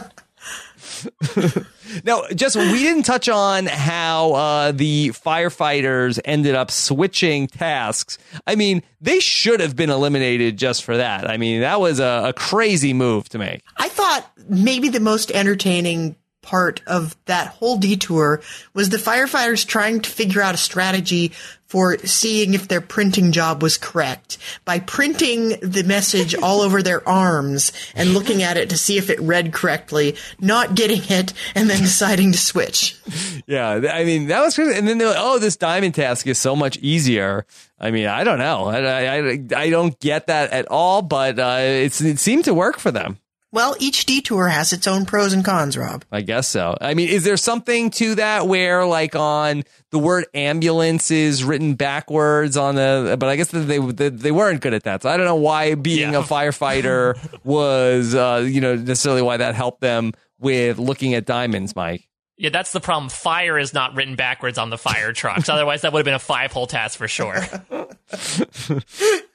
now, 2.03 2.23
just 2.35 2.55
we 2.55 2.79
didn't 2.79 3.03
touch 3.03 3.29
on 3.29 3.65
how 3.65 4.33
uh, 4.33 4.71
the 4.71 5.09
firefighters 5.09 6.19
ended 6.25 6.55
up 6.55 6.71
switching 6.71 7.47
tasks. 7.47 8.17
I 8.45 8.55
mean, 8.55 8.83
they 9.01 9.19
should 9.19 9.59
have 9.59 9.75
been 9.75 9.89
eliminated 9.89 10.57
just 10.57 10.83
for 10.83 10.97
that. 10.97 11.29
I 11.29 11.37
mean, 11.37 11.61
that 11.61 11.79
was 11.79 11.99
a, 11.99 12.23
a 12.25 12.33
crazy 12.33 12.93
move 12.93 13.29
to 13.29 13.37
make. 13.37 13.61
I 13.77 13.89
thought 13.89 14.29
maybe 14.47 14.89
the 14.89 14.99
most 14.99 15.31
entertaining 15.31 16.15
part 16.49 16.81
of 16.87 17.15
that 17.25 17.45
whole 17.47 17.77
detour 17.77 18.41
was 18.73 18.89
the 18.89 18.97
firefighters 18.97 19.67
trying 19.67 20.01
to 20.01 20.09
figure 20.09 20.41
out 20.41 20.55
a 20.55 20.57
strategy 20.57 21.31
for 21.67 21.99
seeing 21.99 22.55
if 22.55 22.67
their 22.67 22.81
printing 22.81 23.31
job 23.31 23.61
was 23.61 23.77
correct 23.77 24.39
by 24.65 24.79
printing 24.79 25.49
the 25.61 25.83
message 25.83 26.33
all 26.41 26.61
over 26.61 26.81
their 26.81 27.07
arms 27.07 27.71
and 27.93 28.15
looking 28.15 28.41
at 28.41 28.57
it 28.57 28.71
to 28.71 28.77
see 28.79 28.97
if 28.97 29.11
it 29.11 29.19
read 29.19 29.53
correctly, 29.53 30.15
not 30.39 30.73
getting 30.73 31.03
it, 31.15 31.33
and 31.53 31.69
then 31.69 31.77
deciding 31.77 32.31
to 32.31 32.39
switch. 32.39 32.97
Yeah, 33.45 33.69
I 33.93 34.03
mean 34.03 34.27
that 34.29 34.41
was 34.41 34.55
crazy. 34.55 34.75
And 34.75 34.87
then 34.87 34.97
they're 34.97 35.09
like, 35.09 35.17
"Oh, 35.19 35.37
this 35.37 35.55
diamond 35.55 35.93
task 35.93 36.25
is 36.25 36.39
so 36.39 36.55
much 36.55 36.77
easier." 36.77 37.45
I 37.79 37.91
mean, 37.91 38.07
I 38.07 38.23
don't 38.23 38.39
know. 38.39 38.65
I 38.65 39.19
I, 39.19 39.39
I 39.55 39.69
don't 39.69 39.99
get 39.99 40.25
that 40.27 40.49
at 40.49 40.65
all, 40.69 41.03
but 41.03 41.37
uh, 41.37 41.57
it's 41.59 42.01
it 42.01 42.17
seemed 42.17 42.45
to 42.45 42.55
work 42.55 42.79
for 42.79 42.89
them. 42.89 43.19
Well, 43.51 43.75
each 43.79 44.05
detour 44.05 44.47
has 44.47 44.73
its 44.73 44.85
own 44.87 45.05
pros 45.05 45.33
and 45.33 45.43
cons, 45.43 45.75
Rob. 45.75 46.05
I 46.11 46.21
guess 46.21 46.47
so. 46.47 46.77
I 46.79 46.93
mean, 46.93 47.09
is 47.09 47.23
there 47.23 47.35
something 47.37 47.89
to 47.91 48.13
that 48.15 48.45
where, 48.47 48.85
like, 48.85 49.15
on 49.15 49.63
the 49.89 49.97
word 49.97 50.25
ambulance 50.35 51.09
is 51.09 51.43
written 51.43 51.73
backwards 51.73 52.57
on 52.57 52.75
the? 52.75 53.17
But 53.19 53.27
I 53.27 53.35
guess 53.37 53.47
that 53.49 53.61
they 53.61 53.79
they, 53.79 54.09
they 54.09 54.31
weren't 54.31 54.61
good 54.61 54.75
at 54.75 54.83
that. 54.83 55.01
So 55.01 55.09
I 55.09 55.17
don't 55.17 55.25
know 55.25 55.35
why 55.35 55.73
being 55.73 56.13
Yeah. 56.13 56.19
a 56.19 56.23
firefighter 56.23 57.15
was, 57.43 58.13
uh, 58.13 58.45
you 58.47 58.61
know, 58.61 58.75
necessarily 58.75 59.23
why 59.23 59.37
that 59.37 59.55
helped 59.55 59.81
them 59.81 60.13
with 60.39 60.77
looking 60.77 61.15
at 61.15 61.25
diamonds, 61.25 61.75
Mike. 61.75 62.07
Yeah, 62.37 62.51
that's 62.51 62.71
the 62.71 62.79
problem. 62.79 63.09
Fire 63.09 63.57
is 63.59 63.73
not 63.73 63.95
written 63.95 64.15
backwards 64.15 64.57
on 64.57 64.69
the 64.69 64.77
fire 64.77 65.11
trucks. 65.11 65.49
Otherwise, 65.49 65.81
that 65.81 65.91
would 65.91 65.99
have 65.99 66.05
been 66.05 66.13
a 66.13 66.19
five 66.19 66.51
hole 66.51 66.67
task 66.67 66.97
for 66.99 67.07
sure. 67.07 67.35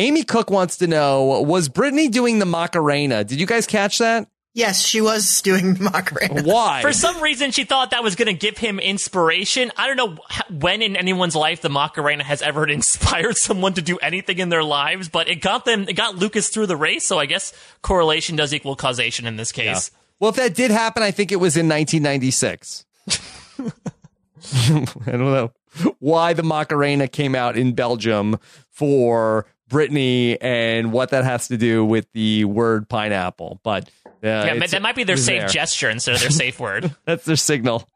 Amy 0.00 0.24
Cook 0.24 0.50
wants 0.50 0.78
to 0.78 0.86
know: 0.86 1.42
Was 1.42 1.68
Brittany 1.68 2.08
doing 2.08 2.38
the 2.38 2.46
Macarena? 2.46 3.22
Did 3.22 3.38
you 3.38 3.46
guys 3.46 3.66
catch 3.66 3.98
that? 3.98 4.28
Yes, 4.54 4.80
she 4.80 5.00
was 5.00 5.42
doing 5.42 5.74
the 5.74 5.84
Macarena. 5.84 6.42
Why? 6.42 6.80
For 6.80 6.92
some 6.92 7.22
reason, 7.22 7.52
she 7.52 7.64
thought 7.64 7.90
that 7.92 8.02
was 8.02 8.16
going 8.16 8.26
to 8.26 8.32
give 8.32 8.58
him 8.58 8.80
inspiration. 8.80 9.70
I 9.76 9.86
don't 9.86 9.96
know 9.96 10.16
when 10.48 10.82
in 10.82 10.96
anyone's 10.96 11.36
life 11.36 11.60
the 11.60 11.68
Macarena 11.68 12.24
has 12.24 12.40
ever 12.42 12.66
inspired 12.68 13.36
someone 13.36 13.74
to 13.74 13.82
do 13.82 13.98
anything 13.98 14.38
in 14.38 14.48
their 14.48 14.64
lives, 14.64 15.08
but 15.08 15.28
it 15.28 15.36
got 15.36 15.66
them, 15.66 15.86
it 15.88 15.92
got 15.92 16.16
Lucas 16.16 16.48
through 16.48 16.66
the 16.66 16.76
race. 16.76 17.06
So 17.06 17.18
I 17.18 17.26
guess 17.26 17.52
correlation 17.82 18.36
does 18.36 18.52
equal 18.54 18.74
causation 18.76 19.26
in 19.26 19.36
this 19.36 19.52
case. 19.52 19.92
Well, 20.18 20.30
if 20.30 20.36
that 20.36 20.54
did 20.54 20.70
happen, 20.70 21.02
I 21.02 21.10
think 21.10 21.30
it 21.30 21.36
was 21.36 21.56
in 21.56 21.68
1996. 21.68 22.86
I 25.06 25.10
don't 25.10 25.20
know 25.20 25.52
why 25.98 26.32
the 26.32 26.42
Macarena 26.42 27.06
came 27.06 27.34
out 27.34 27.56
in 27.56 27.74
Belgium 27.74 28.38
for 28.70 29.46
Brittany 29.70 30.38
and 30.38 30.92
what 30.92 31.10
that 31.10 31.24
has 31.24 31.48
to 31.48 31.56
do 31.56 31.82
with 31.82 32.06
the 32.12 32.44
word 32.44 32.86
pineapple. 32.90 33.58
But 33.62 33.84
uh, 34.04 34.10
Yeah, 34.22 34.66
that 34.66 34.82
might 34.82 34.96
be 34.96 35.04
their 35.04 35.16
safe 35.16 35.40
there. 35.40 35.48
gesture 35.48 35.88
instead 35.88 36.16
of 36.16 36.20
their 36.20 36.28
safe 36.30 36.60
word. 36.60 36.94
That's 37.06 37.24
their 37.24 37.36
signal. 37.36 37.88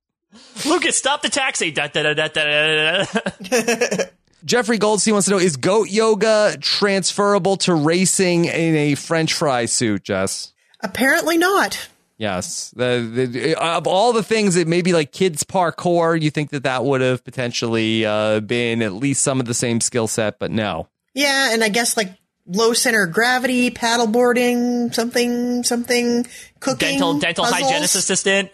Lucas, 0.66 0.96
stop 0.96 1.20
the 1.20 1.28
taxi. 1.28 1.70
Da, 1.70 1.88
da, 1.88 2.02
da, 2.02 2.14
da, 2.14 2.28
da, 2.28 3.04
da, 3.04 3.04
da. 3.42 4.04
Jeffrey 4.44 4.78
Goldstein 4.78 5.14
wants 5.14 5.26
to 5.26 5.32
know: 5.32 5.38
Is 5.38 5.56
goat 5.56 5.90
yoga 5.90 6.56
transferable 6.60 7.56
to 7.58 7.74
racing 7.74 8.44
in 8.46 8.74
a 8.74 8.94
French 8.94 9.32
fry 9.34 9.66
suit? 9.66 10.02
Jess. 10.04 10.52
Apparently 10.80 11.38
not. 11.38 11.88
Yes. 12.18 12.70
The, 12.76 13.28
the, 13.32 13.54
of 13.60 13.86
all 13.88 14.12
the 14.12 14.22
things 14.22 14.54
that 14.54 14.68
maybe 14.68 14.92
like 14.92 15.10
kids 15.12 15.42
parkour, 15.44 16.20
you 16.20 16.30
think 16.30 16.50
that 16.50 16.62
that 16.62 16.84
would 16.84 17.00
have 17.00 17.24
potentially 17.24 18.04
uh, 18.06 18.40
been 18.40 18.82
at 18.82 18.92
least 18.92 19.22
some 19.22 19.40
of 19.40 19.46
the 19.46 19.54
same 19.54 19.80
skill 19.80 20.06
set, 20.06 20.38
but 20.38 20.50
no. 20.50 20.88
Yeah, 21.14 21.52
and 21.52 21.62
I 21.64 21.68
guess 21.68 21.96
like 21.96 22.10
low 22.46 22.72
center 22.74 23.04
of 23.04 23.12
gravity, 23.12 23.70
paddleboarding, 23.70 24.94
something, 24.94 25.62
something, 25.62 26.26
cooking, 26.60 26.88
dental 26.90 27.18
dental 27.18 27.44
puzzles. 27.44 27.62
hygienist 27.70 27.94
assistant. 27.96 28.50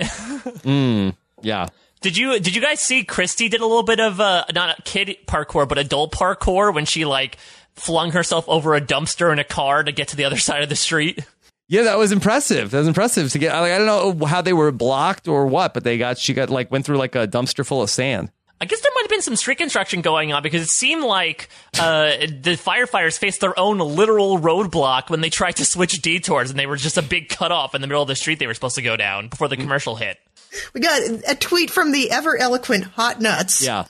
Yeah. 1.42 1.68
Did 2.02 2.16
you 2.16 2.38
did 2.38 2.54
you 2.54 2.61
guys 2.62 2.80
see 2.80 3.04
Christy 3.04 3.48
did 3.48 3.61
a 3.61 3.66
little 3.66 3.82
bit 3.82 3.98
of 4.00 4.20
uh 4.20 4.44
not 4.54 4.78
a 4.78 4.82
kid 4.82 5.16
parkour 5.26 5.66
but 5.66 5.78
adult 5.78 6.12
parkour 6.12 6.74
when 6.74 6.84
she 6.84 7.04
like 7.04 7.38
flung 7.74 8.11
herself 8.12 8.46
over 8.48 8.74
a 8.74 8.80
dumpster 8.80 9.32
in 9.32 9.38
a 9.38 9.44
car 9.44 9.82
to 9.82 9.90
get 9.92 10.08
to 10.08 10.16
the 10.16 10.24
other 10.24 10.36
side 10.48 10.62
of 10.62 10.68
the 10.68 10.76
street? 10.76 11.24
Yeah, 11.68 11.82
that 11.82 11.98
was 11.98 12.11
impressive. 12.11 12.72
That 12.72 12.78
was 12.80 12.88
impressive 12.88 13.30
to 13.30 13.38
get. 13.38 13.54
Like, 13.58 13.70
I 13.72 13.78
don't 13.78 13.86
know 14.20 14.26
how 14.26 14.42
they 14.42 14.52
were 14.52 14.72
blocked 14.72 15.28
or 15.28 15.46
what, 15.46 15.72
but 15.72 15.84
they 15.84 15.98
got 15.98 16.18
she 16.18 16.34
got 16.34 16.50
like 16.50 16.70
went 16.70 16.84
through 16.84 16.98
like 16.98 17.14
a 17.14 17.26
dumpster 17.28 17.64
full 17.64 17.80
of 17.82 17.88
sand. 17.90 18.30
I 18.61 18.66
guess 18.66 18.80
there 18.82 18.90
might 18.94 19.02
have 19.02 19.11
been 19.11 19.22
some 19.22 19.36
street 19.36 19.56
construction 19.56 20.02
going 20.02 20.34
on 20.34 20.42
because 20.42 20.62
it 20.62 20.68
seemed 20.68 21.02
like 21.02 21.48
uh, 21.78 22.11
the 22.18 22.58
firefighters 22.58 23.18
faced 23.18 23.40
their 23.40 23.58
own 23.58 23.78
literal 23.78 24.38
roadblock 24.38 25.08
when 25.08 25.22
they 25.22 25.30
tried 25.30 25.56
to 25.56 25.64
switch 25.64 26.02
detours, 26.02 26.50
and 26.50 26.58
they 26.58 26.66
were 26.66 26.76
just 26.76 26.98
a 26.98 27.02
big 27.02 27.30
cutoff 27.30 27.74
in 27.74 27.80
the 27.80 27.86
middle 27.86 28.02
of 28.02 28.08
the 28.08 28.14
street 28.14 28.38
they 28.38 28.46
were 28.46 28.54
supposed 28.54 28.74
to 28.74 28.82
go 28.82 28.96
down 28.96 29.28
before 29.28 29.48
the 29.48 29.56
commercial 29.56 29.96
hit. 29.96 30.18
We 30.74 30.80
got 30.80 31.00
a 31.26 31.34
tweet 31.34 31.70
from 31.70 31.92
the 31.92 32.11
ever 32.11 32.36
eloquent 32.36 32.84
Hot 32.84 33.20
Nuts. 33.20 33.62
Yeah. 33.62 33.86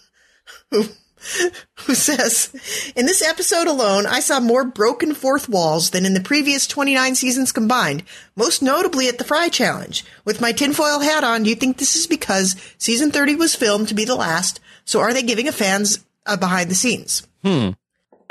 who 1.81 1.95
says, 1.95 2.93
In 2.97 3.07
this 3.07 3.23
episode 3.23 3.67
alone, 3.67 4.07
I 4.07 4.21
saw 4.21 4.41
more 4.41 4.65
broken 4.65 5.15
fourth 5.15 5.49
walls 5.49 5.91
than 5.91 6.07
in 6.07 6.15
the 6.15 6.21
previous 6.21 6.67
29 6.67 7.15
seasons 7.15 7.53
combined, 7.53 8.03
most 8.37 8.63
notably 8.63 9.09
at 9.09 9.19
the 9.19 9.25
Fry 9.25 9.49
Challenge. 9.49 10.05
With 10.25 10.41
my 10.41 10.53
tinfoil 10.53 11.01
hat 11.01 11.25
on, 11.25 11.43
do 11.43 11.51
you 11.51 11.57
think 11.57 11.77
this 11.79 11.97
is 11.97 12.07
because 12.07 12.57
season 12.79 13.11
30 13.11 13.37
was 13.37 13.55
filmed 13.55 13.89
to 13.89 13.95
be 13.95 14.05
the 14.05 14.15
last? 14.15 14.61
So 14.85 15.01
are 15.01 15.13
they 15.13 15.23
giving 15.23 15.49
a 15.49 15.53
fans 15.53 16.05
a 16.27 16.37
behind 16.37 16.71
the 16.71 16.75
scenes? 16.75 17.27
Hmm. 17.45 17.71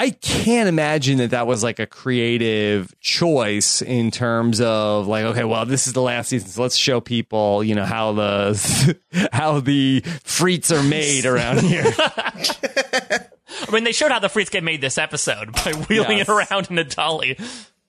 I 0.02 0.12
can't 0.12 0.70
imagine 0.70 1.18
that 1.18 1.32
that 1.32 1.46
was 1.46 1.62
like 1.62 1.78
a 1.80 1.86
creative 1.86 2.98
choice 3.02 3.82
in 3.82 4.12
terms 4.12 4.62
of 4.62 5.08
like, 5.08 5.26
okay, 5.26 5.44
well, 5.44 5.66
this 5.66 5.88
is 5.88 5.94
the 5.94 6.02
last 6.02 6.30
season, 6.30 6.48
so 6.48 6.62
let's 6.62 6.78
show 6.78 7.02
people, 7.02 7.64
you 7.66 7.76
know, 7.76 7.84
how 7.84 8.14
the 8.14 8.98
how 9.34 9.60
the 9.60 10.02
frites 10.24 10.72
are 10.72 10.82
made 10.84 11.26
around 11.26 11.60
here. 11.64 11.84
I 11.98 13.72
mean, 13.72 13.84
they 13.84 13.92
showed 13.92 14.12
how 14.12 14.20
the 14.20 14.30
frites 14.30 14.50
get 14.50 14.64
made 14.64 14.80
this 14.80 14.98
episode 14.98 15.52
by 15.52 15.74
wheeling 15.90 16.20
Yes. 16.20 16.30
it 16.30 16.32
around 16.32 16.72
in 16.72 16.78
a 16.78 16.84
dolly. 16.86 17.38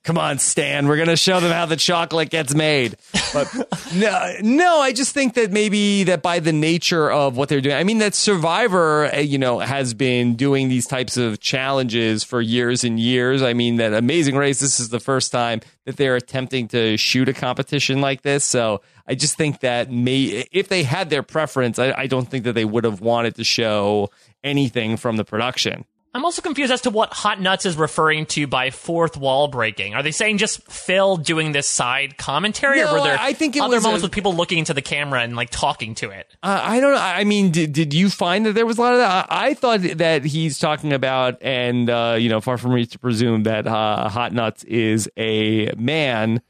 Come 0.03 0.17
on, 0.17 0.39
Stan, 0.39 0.87
we're 0.87 0.97
gonna 0.97 1.15
show 1.15 1.39
them 1.39 1.51
how 1.51 1.67
the 1.67 1.75
chocolate 1.75 2.31
gets 2.31 2.55
made. 2.55 2.97
But 3.33 3.53
no, 3.95 4.33
no, 4.41 4.79
I 4.79 4.93
just 4.93 5.13
think 5.13 5.35
that 5.35 5.51
maybe 5.51 6.05
that 6.05 6.23
by 6.23 6.39
the 6.39 6.51
nature 6.51 7.11
of 7.11 7.37
what 7.37 7.49
they're 7.49 7.61
doing, 7.61 7.75
I 7.75 7.83
mean, 7.83 7.99
that 7.99 8.15
Survivor, 8.15 9.13
uh, 9.13 9.19
you 9.19 9.37
know, 9.37 9.59
has 9.59 9.93
been 9.93 10.35
doing 10.35 10.69
these 10.69 10.87
types 10.87 11.17
of 11.17 11.39
challenges 11.39 12.23
for 12.23 12.41
years 12.41 12.83
and 12.83 12.99
years. 12.99 13.43
I 13.43 13.53
mean, 13.53 13.75
that 13.75 13.93
Amazing 13.93 14.35
Race, 14.37 14.59
this 14.59 14.79
is 14.79 14.89
the 14.89 14.99
first 14.99 15.31
time 15.31 15.61
that 15.85 15.97
they're 15.97 16.15
attempting 16.15 16.67
to 16.69 16.97
shoot 16.97 17.29
a 17.29 17.33
competition 17.33 18.01
like 18.01 18.23
this. 18.23 18.43
So 18.43 18.81
I 19.07 19.13
just 19.13 19.37
think 19.37 19.59
that 19.59 19.91
may 19.91 20.47
if 20.51 20.67
they 20.67 20.81
had 20.81 21.11
their 21.11 21.23
preference, 21.23 21.77
I, 21.77 21.93
I 21.95 22.07
don't 22.07 22.27
think 22.27 22.45
that 22.45 22.53
they 22.53 22.65
would 22.65 22.85
have 22.85 23.01
wanted 23.01 23.35
to 23.35 23.43
show 23.43 24.09
anything 24.43 24.97
from 24.97 25.17
the 25.17 25.23
production. 25.23 25.85
I'm 26.13 26.25
also 26.25 26.41
confused 26.41 26.73
as 26.73 26.81
to 26.81 26.89
what 26.89 27.13
Hot 27.13 27.39
Nuts 27.39 27.65
is 27.65 27.77
referring 27.77 28.25
to 28.27 28.45
by 28.45 28.69
fourth 28.69 29.15
wall 29.15 29.47
breaking. 29.47 29.93
Are 29.95 30.03
they 30.03 30.11
saying 30.11 30.39
just 30.39 30.61
Phil 30.69 31.15
doing 31.15 31.53
this 31.53 31.69
side 31.69 32.17
commentary, 32.17 32.81
No, 32.81 32.89
or 32.89 32.93
were 32.95 33.03
there 33.03 33.17
I 33.17 33.31
think 33.31 33.55
it 33.55 33.61
other 33.61 33.77
was 33.77 33.83
moments 33.83 34.03
a- 34.03 34.07
with 34.07 34.11
people 34.11 34.35
looking 34.35 34.57
into 34.57 34.73
the 34.73 34.81
camera 34.81 35.21
and 35.21 35.37
like 35.37 35.49
talking 35.51 35.95
to 35.95 36.09
it? 36.09 36.27
Uh, 36.43 36.59
I 36.61 36.81
don't 36.81 36.93
know. 36.93 36.99
I 36.99 37.23
mean, 37.23 37.51
did, 37.51 37.71
did 37.71 37.93
you 37.93 38.09
find 38.09 38.45
that 38.45 38.53
there 38.53 38.65
was 38.65 38.77
a 38.77 38.81
lot 38.81 38.93
of 38.93 38.99
that? 38.99 39.27
I, 39.29 39.47
I 39.47 39.53
thought 39.53 39.79
that 39.81 40.25
he's 40.25 40.59
talking 40.59 40.91
about, 40.91 41.41
and, 41.41 41.89
uh, 41.89 42.17
you 42.19 42.27
know, 42.27 42.41
far 42.41 42.57
from 42.57 42.73
me 42.75 42.85
to 42.87 42.99
presume 42.99 43.43
that 43.43 43.65
uh, 43.65 44.09
Hot 44.09 44.33
Nuts 44.33 44.65
is 44.65 45.09
a 45.15 45.71
man, 45.77 46.41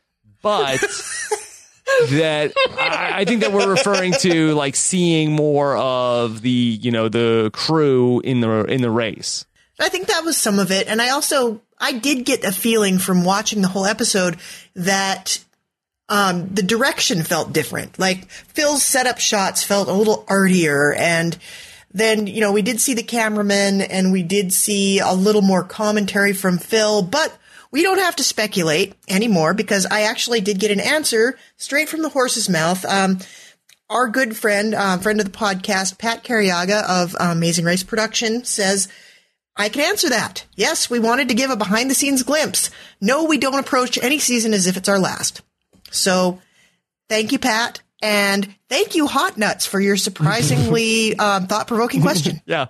but 0.41 0.79
that 2.09 2.51
I, 2.79 3.11
I 3.21 3.25
think 3.25 3.41
that 3.41 3.51
we're 3.53 3.69
referring 3.69 4.13
to 4.21 4.53
like 4.55 4.75
seeing 4.75 5.33
more 5.33 5.77
of 5.77 6.41
the, 6.41 6.49
you 6.49 6.89
know, 6.89 7.09
the 7.09 7.51
crew 7.53 8.21
in 8.21 8.41
the 8.41 8.63
in 8.65 8.81
the 8.81 8.89
race. 8.89 9.45
I 9.81 9.89
think 9.89 10.07
that 10.07 10.23
was 10.23 10.37
some 10.37 10.59
of 10.59 10.71
it. 10.71 10.87
And 10.87 11.01
I 11.01 11.09
also, 11.09 11.61
I 11.79 11.93
did 11.93 12.25
get 12.25 12.43
a 12.43 12.51
feeling 12.51 12.99
from 12.99 13.23
watching 13.23 13.61
the 13.61 13.67
whole 13.67 13.85
episode 13.85 14.37
that 14.75 15.43
um, 16.09 16.49
the 16.53 16.63
direction 16.63 17.23
felt 17.23 17.53
different. 17.53 17.97
Like 17.97 18.29
Phil's 18.29 18.83
setup 18.83 19.19
shots 19.19 19.63
felt 19.63 19.87
a 19.87 19.93
little 19.93 20.25
artier. 20.27 20.93
And 20.93 21.37
then, 21.93 22.27
you 22.27 22.41
know, 22.41 22.51
we 22.51 22.61
did 22.61 22.81
see 22.81 22.93
the 22.93 23.03
cameraman 23.03 23.81
and 23.81 24.11
we 24.11 24.23
did 24.23 24.53
see 24.53 24.99
a 24.99 25.13
little 25.13 25.41
more 25.41 25.63
commentary 25.63 26.33
from 26.33 26.57
Phil, 26.57 27.01
but 27.01 27.35
we 27.71 27.83
don't 27.83 27.99
have 27.99 28.17
to 28.17 28.23
speculate 28.23 28.93
anymore 29.07 29.53
because 29.53 29.85
I 29.85 30.01
actually 30.01 30.41
did 30.41 30.59
get 30.59 30.71
an 30.71 30.81
answer 30.81 31.37
straight 31.57 31.87
from 31.87 32.01
the 32.01 32.09
horse's 32.09 32.49
mouth. 32.49 32.83
Um, 32.85 33.19
our 33.89 34.09
good 34.09 34.35
friend, 34.35 34.73
uh, 34.73 34.97
friend 34.97 35.19
of 35.19 35.25
the 35.25 35.37
podcast, 35.37 35.97
Pat 35.97 36.23
Carriaga 36.23 36.83
of 36.83 37.15
uh, 37.15 37.29
Amazing 37.31 37.65
Race 37.65 37.83
Production 37.83 38.43
says, 38.43 38.87
I 39.57 39.69
can 39.69 39.81
answer 39.81 40.09
that. 40.09 40.45
Yes, 40.55 40.89
we 40.89 40.99
wanted 40.99 41.27
to 41.29 41.33
give 41.35 41.51
a 41.51 41.55
behind 41.55 41.89
the 41.89 41.95
scenes 41.95 42.23
glimpse. 42.23 42.69
No, 42.99 43.25
we 43.25 43.37
don't 43.37 43.59
approach 43.59 43.97
any 44.01 44.17
season 44.19 44.53
as 44.53 44.65
if 44.67 44.77
it's 44.77 44.89
our 44.89 44.99
last. 44.99 45.41
So 45.91 46.39
thank 47.09 47.31
you, 47.31 47.39
Pat. 47.39 47.81
And 48.01 48.55
thank 48.69 48.95
you, 48.95 49.07
Hot 49.07 49.37
Nuts, 49.37 49.65
for 49.65 49.79
your 49.79 49.97
surprisingly 49.97 51.15
um, 51.19 51.47
thought 51.47 51.67
provoking 51.67 52.01
question. 52.01 52.41
Yeah. 52.47 52.67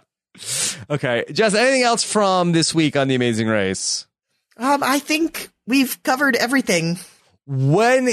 Okay. 0.90 1.26
Jess, 1.32 1.54
anything 1.54 1.84
else 1.84 2.04
from 2.04 2.52
this 2.54 2.74
week 2.74 2.96
on 2.96 3.08
The 3.10 3.16
Amazing 3.16 3.48
Race? 3.48 4.08
Um, 4.58 4.82
I 4.84 5.00
think 5.00 5.50
we've 5.68 6.02
covered 6.04 6.36
everything. 6.36 6.98
when 7.46 8.06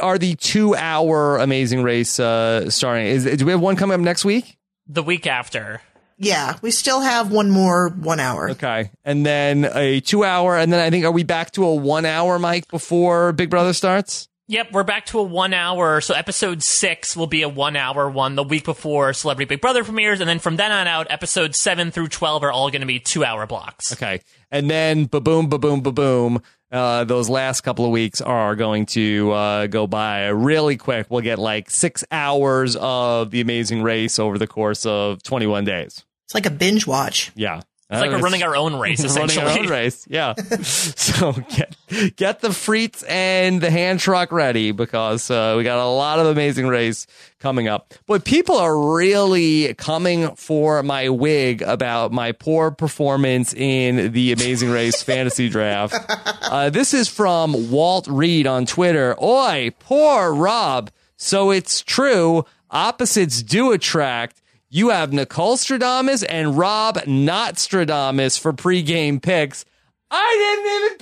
are 0.00 0.18
the 0.18 0.36
two 0.38 0.74
hour 0.74 1.38
Amazing 1.38 1.82
Race 1.82 2.20
uh, 2.20 2.68
starting? 2.70 3.06
Is 3.06 3.24
do 3.24 3.44
we 3.46 3.52
have 3.52 3.60
one 3.60 3.76
coming 3.76 3.94
up 3.94 4.00
next 4.00 4.24
week? 4.24 4.58
The 4.86 5.02
week 5.02 5.26
after. 5.26 5.80
Yeah, 6.16 6.56
we 6.62 6.70
still 6.70 7.00
have 7.00 7.32
one 7.32 7.50
more 7.50 7.88
one 7.88 8.20
hour. 8.20 8.50
Okay, 8.50 8.90
and 9.04 9.26
then 9.26 9.68
a 9.74 10.00
two 10.00 10.24
hour, 10.24 10.56
and 10.56 10.72
then 10.72 10.80
I 10.80 10.90
think 10.90 11.04
are 11.04 11.10
we 11.10 11.24
back 11.24 11.50
to 11.52 11.64
a 11.64 11.74
one 11.74 12.04
hour, 12.04 12.38
Mike, 12.38 12.68
before 12.68 13.32
Big 13.32 13.50
Brother 13.50 13.72
starts? 13.72 14.28
Yep, 14.46 14.72
we're 14.72 14.84
back 14.84 15.06
to 15.06 15.20
a 15.20 15.22
one 15.22 15.54
hour. 15.54 16.02
So 16.02 16.14
episode 16.14 16.62
six 16.62 17.16
will 17.16 17.26
be 17.26 17.42
a 17.42 17.48
one 17.48 17.76
hour 17.76 18.10
one 18.10 18.34
the 18.34 18.44
week 18.44 18.64
before 18.64 19.14
Celebrity 19.14 19.48
Big 19.48 19.60
Brother 19.60 19.82
premieres, 19.82 20.20
and 20.20 20.28
then 20.28 20.38
from 20.38 20.56
then 20.56 20.70
on 20.70 20.86
out, 20.86 21.06
episodes 21.10 21.58
seven 21.58 21.90
through 21.90 22.08
twelve 22.08 22.42
are 22.42 22.52
all 22.52 22.70
going 22.70 22.82
to 22.82 22.86
be 22.86 23.00
two 23.00 23.24
hour 23.24 23.46
blocks. 23.46 23.92
Okay, 23.92 24.20
and 24.50 24.70
then 24.70 25.06
ba 25.06 25.20
boom, 25.20 25.48
ba 25.48 25.58
boom, 25.58 25.80
ba 25.80 25.92
boom. 25.92 26.42
Uh, 26.74 27.04
those 27.04 27.30
last 27.30 27.60
couple 27.60 27.84
of 27.84 27.92
weeks 27.92 28.20
are 28.20 28.56
going 28.56 28.84
to 28.84 29.30
uh, 29.30 29.66
go 29.68 29.86
by 29.86 30.26
really 30.26 30.76
quick. 30.76 31.06
We'll 31.08 31.20
get 31.20 31.38
like 31.38 31.70
six 31.70 32.04
hours 32.10 32.74
of 32.74 33.30
the 33.30 33.40
Amazing 33.40 33.82
Race 33.82 34.18
over 34.18 34.38
the 34.38 34.48
course 34.48 34.84
of 34.84 35.22
21 35.22 35.64
days. 35.64 36.04
It's 36.24 36.34
like 36.34 36.46
a 36.46 36.50
binge 36.50 36.84
watch. 36.84 37.30
Yeah. 37.36 37.60
It's 37.94 38.00
like 38.02 38.10
we're 38.10 38.18
running 38.24 38.42
our 38.42 38.56
own 38.56 38.78
race, 38.78 39.00
running 39.16 39.30
essentially. 39.30 39.46
our 39.46 39.58
own 39.58 39.68
race. 39.68 40.06
Yeah. 40.08 40.34
so 40.62 41.32
get 41.32 41.76
get 42.16 42.40
the 42.40 42.48
frites 42.48 43.04
and 43.08 43.60
the 43.60 43.70
hand 43.70 44.00
truck 44.00 44.32
ready 44.32 44.72
because 44.72 45.30
uh, 45.30 45.54
we 45.56 45.64
got 45.64 45.78
a 45.78 45.88
lot 45.88 46.18
of 46.18 46.26
amazing 46.26 46.66
race 46.66 47.06
coming 47.38 47.68
up. 47.68 47.94
But 48.06 48.24
people 48.24 48.56
are 48.56 48.94
really 48.94 49.74
coming 49.74 50.34
for 50.36 50.82
my 50.82 51.08
wig 51.08 51.62
about 51.62 52.12
my 52.12 52.32
poor 52.32 52.70
performance 52.70 53.52
in 53.52 54.12
the 54.12 54.32
Amazing 54.32 54.70
Race 54.70 55.02
fantasy 55.04 55.48
draft. 55.48 55.94
Uh, 56.42 56.70
this 56.70 56.94
is 56.94 57.08
from 57.08 57.70
Walt 57.70 58.06
Reed 58.08 58.46
on 58.46 58.66
Twitter. 58.66 59.14
Oi, 59.22 59.72
poor 59.78 60.32
Rob. 60.32 60.90
So 61.16 61.50
it's 61.50 61.82
true. 61.82 62.44
Opposites 62.70 63.42
do 63.42 63.72
attract. 63.72 64.40
You 64.74 64.88
have 64.88 65.12
Nicole 65.12 65.56
Stradamus 65.56 66.24
and 66.28 66.58
Rob 66.58 66.98
not 67.06 67.54
Stradamus 67.54 68.40
for 68.40 68.52
pregame 68.52 69.22
picks. 69.22 69.64
I 70.10 70.98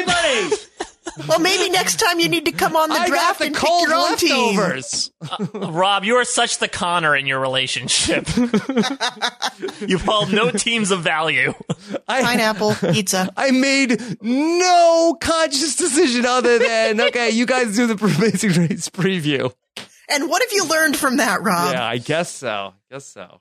didn't 0.00 0.06
even 0.06 0.08
pick 0.08 0.16
anybody. 0.16 0.56
Well, 1.26 1.40
maybe 1.40 1.70
next 1.70 1.96
time 1.98 2.20
you 2.20 2.28
need 2.28 2.44
to 2.44 2.52
come 2.52 2.76
on 2.76 2.88
the 2.88 2.94
I 2.94 3.08
draft 3.08 3.40
the 3.40 3.46
and 3.46 3.54
cold 3.56 3.88
pick 3.88 3.88
your 3.88 3.98
own 3.98 4.16
team. 4.16 4.56
leftovers. 4.56 5.10
Uh, 5.20 5.70
Rob, 5.70 6.04
you 6.04 6.14
are 6.16 6.24
such 6.24 6.58
the 6.58 6.68
Connor 6.68 7.16
in 7.16 7.26
your 7.26 7.40
relationship. 7.40 8.28
You've 9.80 10.02
held 10.02 10.32
no 10.32 10.50
teams 10.50 10.92
of 10.92 11.02
value. 11.02 11.52
Pineapple 12.06 12.74
pizza. 12.92 13.30
I 13.36 13.50
made 13.50 14.00
no 14.22 15.16
conscious 15.20 15.74
decision 15.76 16.26
other 16.26 16.58
than 16.58 17.00
okay, 17.00 17.30
you 17.30 17.44
guys 17.44 17.74
do 17.76 17.86
the 17.86 18.02
Amazing 18.02 18.50
Race 18.52 18.88
preview. 18.88 19.52
And 20.10 20.28
what 20.28 20.42
have 20.42 20.52
you 20.52 20.66
learned 20.66 20.96
from 20.96 21.18
that, 21.18 21.42
Rob? 21.42 21.72
Yeah, 21.72 21.84
I 21.84 21.98
guess 21.98 22.30
so. 22.30 22.48
I 22.48 22.94
Guess 22.94 23.06
so. 23.06 23.40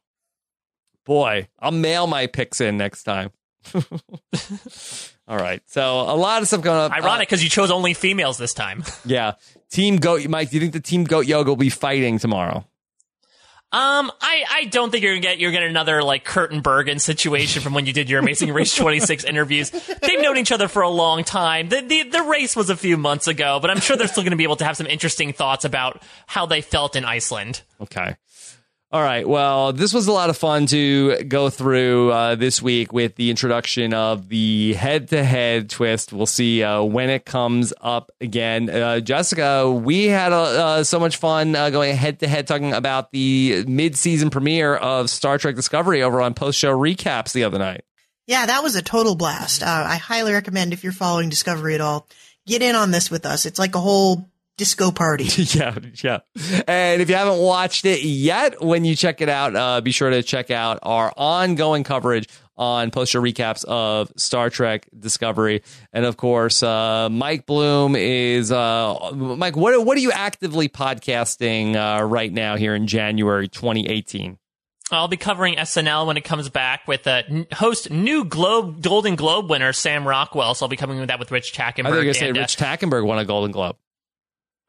Boy, 1.05 1.47
I'll 1.59 1.71
mail 1.71 2.05
my 2.07 2.27
picks 2.27 2.61
in 2.61 2.77
next 2.77 3.03
time. 3.03 3.31
All 5.27 5.37
right. 5.37 5.61
So 5.65 6.01
a 6.01 6.15
lot 6.15 6.41
of 6.41 6.47
stuff 6.47 6.61
going 6.61 6.77
on. 6.79 6.91
Uh, 6.91 6.95
Ironic 6.95 7.27
because 7.27 7.43
you 7.43 7.49
chose 7.49 7.71
only 7.71 7.93
females 7.93 8.37
this 8.37 8.53
time. 8.53 8.83
Yeah. 9.05 9.33
Team 9.71 9.97
Goat 9.97 10.27
Mike, 10.27 10.49
do 10.49 10.57
you 10.57 10.61
think 10.61 10.73
the 10.73 10.79
Team 10.79 11.03
Goat 11.03 11.25
Yoga 11.25 11.49
will 11.51 11.55
be 11.55 11.69
fighting 11.69 12.19
tomorrow? 12.19 12.65
Um, 13.71 14.11
I, 14.19 14.43
I 14.51 14.65
don't 14.65 14.89
think 14.89 15.03
you're 15.03 15.13
gonna 15.13 15.21
get 15.21 15.37
you're 15.37 15.51
gonna 15.51 15.65
get 15.65 15.69
another 15.69 16.01
like 16.01 16.23
Curtin 16.25 16.61
Bergen 16.61 16.97
situation 16.97 17.61
from 17.61 17.75
when 17.75 17.85
you 17.85 17.93
did 17.93 18.09
your 18.09 18.19
Amazing 18.19 18.51
Race 18.51 18.75
26 18.77 19.23
interviews. 19.25 19.69
They've 19.69 20.19
known 20.21 20.37
each 20.37 20.51
other 20.51 20.67
for 20.67 20.81
a 20.81 20.89
long 20.89 21.23
time. 21.23 21.69
The, 21.69 21.81
the 21.81 22.03
the 22.09 22.23
race 22.23 22.55
was 22.55 22.71
a 22.71 22.75
few 22.75 22.97
months 22.97 23.27
ago, 23.27 23.59
but 23.61 23.69
I'm 23.69 23.79
sure 23.79 23.95
they're 23.95 24.07
still 24.07 24.23
gonna 24.23 24.35
be 24.37 24.43
able 24.43 24.55
to 24.55 24.65
have 24.65 24.75
some 24.75 24.87
interesting 24.87 25.33
thoughts 25.33 25.65
about 25.65 26.01
how 26.25 26.47
they 26.47 26.61
felt 26.61 26.95
in 26.95 27.05
Iceland. 27.05 27.61
Okay. 27.79 28.15
All 28.91 29.03
right. 29.03 29.27
Well, 29.27 29.71
this 29.71 29.93
was 29.93 30.07
a 30.07 30.11
lot 30.11 30.31
of 30.31 30.37
fun 30.37 30.65
to 30.67 31.23
go 31.25 31.51
through 31.51 32.11
uh, 32.11 32.33
this 32.33 32.59
week 32.59 32.91
with 32.91 33.13
the 33.17 33.29
introduction 33.29 33.93
of 33.93 34.29
the 34.29 34.73
head 34.73 35.09
to 35.09 35.23
head 35.23 35.69
twist. 35.69 36.11
We'll 36.11 36.25
see 36.25 36.63
uh, 36.63 36.81
when 36.81 37.11
it 37.11 37.23
comes 37.23 37.71
up 37.81 38.09
again. 38.19 38.67
Uh, 38.67 38.99
Jessica, 38.99 39.69
we 39.69 40.05
had 40.05 40.33
uh, 40.33 40.83
so 40.83 40.99
much 40.99 41.17
fun 41.17 41.55
uh, 41.55 41.69
going 41.69 41.95
head 41.95 42.19
to 42.21 42.27
head 42.27 42.47
talking 42.47 42.73
about 42.73 43.11
the 43.11 43.63
mid 43.67 43.95
season 43.95 44.31
premiere 44.31 44.75
of 44.75 45.11
Star 45.11 45.37
Trek 45.37 45.55
Discovery 45.55 46.01
over 46.01 46.19
on 46.19 46.33
post 46.33 46.57
show 46.57 46.75
recaps 46.75 47.31
the 47.31 47.43
other 47.43 47.59
night. 47.59 47.83
Yeah, 48.25 48.47
that 48.47 48.63
was 48.63 48.75
a 48.75 48.81
total 48.81 49.13
blast. 49.15 49.61
Uh, 49.61 49.83
I 49.87 49.97
highly 49.97 50.33
recommend 50.33 50.73
if 50.73 50.83
you're 50.83 50.93
following 50.93 51.29
Discovery 51.29 51.75
at 51.75 51.81
all, 51.81 52.07
get 52.47 52.63
in 52.63 52.75
on 52.75 52.89
this 52.89 53.11
with 53.11 53.27
us. 53.27 53.45
It's 53.45 53.59
like 53.59 53.75
a 53.75 53.79
whole 53.79 54.27
disco 54.59 54.91
party. 54.91 55.23
yeah, 55.37 55.75
yeah. 56.03 56.19
And 56.67 57.01
if 57.01 57.09
you 57.09 57.15
haven't 57.15 57.39
watched 57.39 57.85
it 57.85 58.03
yet, 58.03 58.61
when 58.61 58.83
you 58.83 58.93
check 58.93 59.21
it 59.21 59.29
out, 59.29 59.55
uh, 59.55 59.79
be 59.79 59.91
sure 59.91 60.09
to 60.09 60.21
check 60.21 60.51
out 60.51 60.79
our 60.83 61.13
ongoing 61.15 61.85
coverage 61.85 62.27
on 62.57 62.91
post 62.91 63.13
show 63.13 63.21
recaps 63.21 63.63
of 63.63 64.11
Star 64.17 64.49
Trek 64.49 64.87
Discovery, 64.99 65.63
and 65.93 66.03
of 66.03 66.17
course, 66.17 66.61
uh, 66.61 67.07
Mike 67.09 67.45
Bloom 67.45 67.95
is 67.95 68.51
uh, 68.51 69.11
Mike. 69.13 69.55
What 69.55 69.85
what 69.85 69.97
are 69.97 70.01
you 70.01 70.11
actively 70.11 70.67
podcasting 70.67 71.75
uh, 71.75 72.03
right 72.03 72.31
now 72.31 72.57
here 72.57 72.75
in 72.75 72.85
January 72.85 73.47
2018? 73.47 74.37
I'll 74.91 75.07
be 75.07 75.17
covering 75.17 75.55
SNL 75.55 76.07
when 76.07 76.17
it 76.17 76.23
comes 76.23 76.49
back 76.49 76.87
with 76.87 77.07
uh, 77.07 77.21
host 77.53 77.91
new 77.91 78.25
Globe 78.25 78.81
Golden 78.81 79.15
Globe 79.15 79.49
winner 79.49 79.71
Sam 79.71 80.05
Rockwell. 80.05 80.53
So 80.53 80.65
I'll 80.65 80.69
be 80.69 80.75
coming 80.75 80.99
with 80.99 81.07
that 81.07 81.19
with 81.19 81.31
Rich 81.31 81.53
Tackenberg. 81.53 81.85
I 81.85 81.91
think 81.91 81.95
you're 81.95 82.03
gonna 82.03 82.13
say 82.15 82.29
and, 82.29 82.37
uh, 82.37 82.41
Rich 82.41 82.57
Tackenberg 82.57 83.05
won 83.05 83.19
a 83.19 83.25
Golden 83.25 83.51
Globe. 83.51 83.77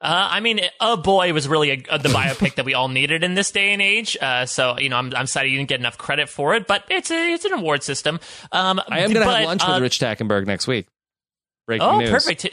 Uh, 0.01 0.28
I 0.30 0.40
mean, 0.40 0.61
oh 0.80 0.96
boy, 0.96 1.32
was 1.32 1.46
really 1.46 1.70
a, 1.70 1.98
the 1.98 2.09
biopic 2.09 2.55
that 2.55 2.64
we 2.64 2.74
all 2.74 2.88
needed 2.88 3.22
in 3.22 3.34
this 3.34 3.51
day 3.51 3.72
and 3.72 3.82
age. 3.82 4.16
Uh, 4.20 4.46
so 4.46 4.78
you 4.78 4.88
know, 4.88 4.96
I'm, 4.96 5.14
I'm 5.14 5.26
sorry 5.26 5.51
you 5.51 5.59
didn't 5.59 5.68
get 5.68 5.80
enough 5.80 5.98
credit 5.98 6.28
for 6.28 6.55
it, 6.55 6.66
but 6.66 6.84
it's 6.88 7.11
a, 7.11 7.32
it's 7.32 7.44
an 7.44 7.53
award 7.53 7.82
system. 7.82 8.18
Um, 8.51 8.80
I 8.88 9.01
am 9.01 9.12
going 9.12 9.26
to 9.26 9.32
have 9.32 9.44
lunch 9.44 9.62
uh, 9.62 9.72
with 9.74 9.82
Rich 9.82 9.98
Tackenberg 10.01 10.46
next 10.46 10.66
week. 10.66 10.86
Breaking 11.71 11.87
Oh, 11.87 11.99
news. 11.99 12.11
perfect! 12.11 12.47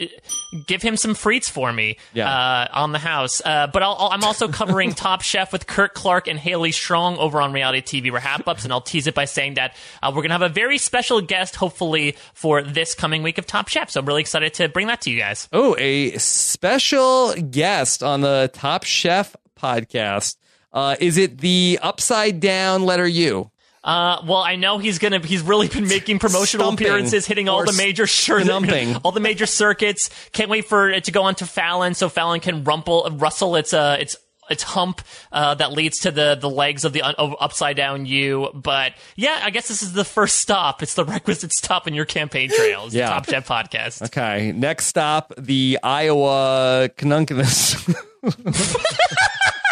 Give 0.67 0.81
him 0.83 0.95
some 0.95 1.15
Frites 1.15 1.49
for 1.49 1.73
me 1.73 1.97
Yeah. 2.13 2.29
uh, 2.31 2.67
on 2.71 2.91
the 2.91 2.99
house. 2.99 3.41
Uh, 3.43 3.65
but 3.65 3.81
I'll, 3.81 3.95
I'll- 3.97 4.09
I'm 4.11 4.23
also 4.23 4.47
covering 4.47 4.93
Top 4.93 5.23
Chef 5.23 5.51
with 5.51 5.65
Kurt 5.65 5.95
Clark 5.95 6.27
and 6.27 6.37
Haley 6.37 6.71
Strong 6.71 7.17
over 7.17 7.41
on 7.41 7.51
Reality 7.51 7.81
TV 8.01 8.11
Wrap 8.11 8.47
Ups, 8.47 8.63
and 8.63 8.71
I'll 8.71 8.79
tease 8.81 9.07
it 9.07 9.15
by 9.15 9.25
saying 9.25 9.55
that 9.55 9.75
uh, 10.03 10.09
we're 10.13 10.21
going 10.21 10.29
to 10.29 10.33
have 10.35 10.41
a 10.43 10.49
very 10.49 10.77
special 10.77 11.19
guest, 11.21 11.55
hopefully, 11.55 12.15
for 12.35 12.61
this 12.61 12.93
coming 12.93 13.23
week 13.23 13.39
of 13.39 13.47
Top 13.47 13.67
Chef. 13.69 13.89
So 13.89 13.99
I'm 14.01 14.05
really 14.05 14.21
excited 14.21 14.53
to 14.55 14.69
bring 14.69 14.85
that 14.87 15.01
to 15.01 15.09
you 15.09 15.17
guys. 15.19 15.49
Oh, 15.51 15.75
a 15.79 16.11
special 16.17 17.33
guest 17.33 18.03
on 18.03 18.21
the 18.21 18.51
Top 18.53 18.83
Chef 18.83 19.35
podcast. 19.59 20.35
Uh, 20.71 20.95
is 20.99 21.17
it 21.17 21.39
the 21.39 21.79
upside 21.81 22.39
down 22.39 22.83
letter 22.83 23.07
U? 23.07 23.49
Uh, 23.87 24.21
well, 24.27 24.39
I 24.39 24.57
know 24.57 24.79
he's 24.79 24.99
gonna. 24.99 25.25
He's 25.25 25.41
really 25.41 25.69
been 25.69 25.87
making 25.87 26.19
promotional 26.19 26.65
Stumping 26.67 26.87
appearances, 26.87 27.25
hitting 27.25 27.47
all 27.47 27.63
the 27.63 27.71
major 27.71 28.05
shir- 28.05 28.43
all 29.03 29.13
the 29.13 29.21
major 29.21 29.45
circuits. 29.45 30.09
Can't 30.33 30.49
wait 30.49 30.65
for 30.65 30.89
it 30.89 31.05
to 31.05 31.13
go 31.13 31.23
on 31.23 31.35
to 31.35 31.45
Fallon, 31.45 31.93
so 31.93 32.09
Fallon 32.09 32.41
can 32.41 32.65
rumple, 32.65 33.07
rustle 33.13 33.55
its 33.55 33.73
uh, 33.73 33.95
its 33.97 34.17
its 34.49 34.61
hump 34.63 35.01
uh, 35.31 35.55
that 35.55 35.71
leads 35.71 35.99
to 35.99 36.11
the 36.11 36.35
the 36.35 36.49
legs 36.49 36.83
of 36.83 36.91
the 36.91 37.01
un- 37.01 37.15
of 37.17 37.33
upside 37.39 37.77
down 37.77 38.05
U. 38.05 38.49
But 38.53 38.91
yeah, 39.15 39.39
I 39.41 39.51
guess 39.51 39.69
this 39.69 39.81
is 39.81 39.93
the 39.93 40.03
first 40.03 40.35
stop. 40.35 40.83
It's 40.83 40.95
the 40.95 41.05
requisite 41.05 41.53
stop 41.53 41.87
in 41.87 41.93
your 41.93 42.03
campaign 42.05 42.49
trails. 42.49 42.93
Yeah. 42.93 43.07
Top 43.07 43.23
Chef 43.23 43.47
podcast. 43.47 44.01
Okay. 44.07 44.51
Next 44.51 44.87
stop, 44.87 45.31
the 45.37 45.79
Iowa 45.81 46.89
Canunculus. 46.97 47.77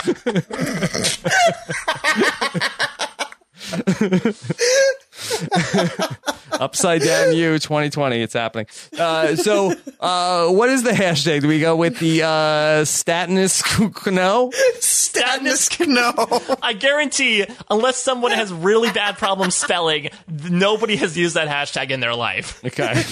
Upside 6.51 7.01
down 7.01 7.34
you 7.34 7.59
2020. 7.59 8.21
It's 8.21 8.34
happening. 8.34 8.67
Uh, 8.97 9.36
so, 9.36 9.73
uh, 9.99 10.47
what 10.49 10.69
is 10.69 10.84
the 10.84 10.91
hashtag? 10.91 11.41
Do 11.41 11.47
we 11.47 11.59
go 11.59 11.76
with 11.76 11.99
the 11.99 12.23
uh, 12.23 12.86
statinus 12.86 13.61
no? 14.11 14.51
Status 14.80 15.80
no. 15.80 16.13
I 16.61 16.73
guarantee, 16.73 17.45
unless 17.69 17.97
someone 17.97 18.32
has 18.32 18.53
really 18.53 18.91
bad 18.91 19.17
problems 19.17 19.55
spelling, 19.55 20.09
nobody 20.49 20.95
has 20.97 21.17
used 21.17 21.36
that 21.36 21.47
hashtag 21.47 21.91
in 21.91 21.99
their 21.99 22.15
life. 22.15 22.63
Okay. 22.63 22.93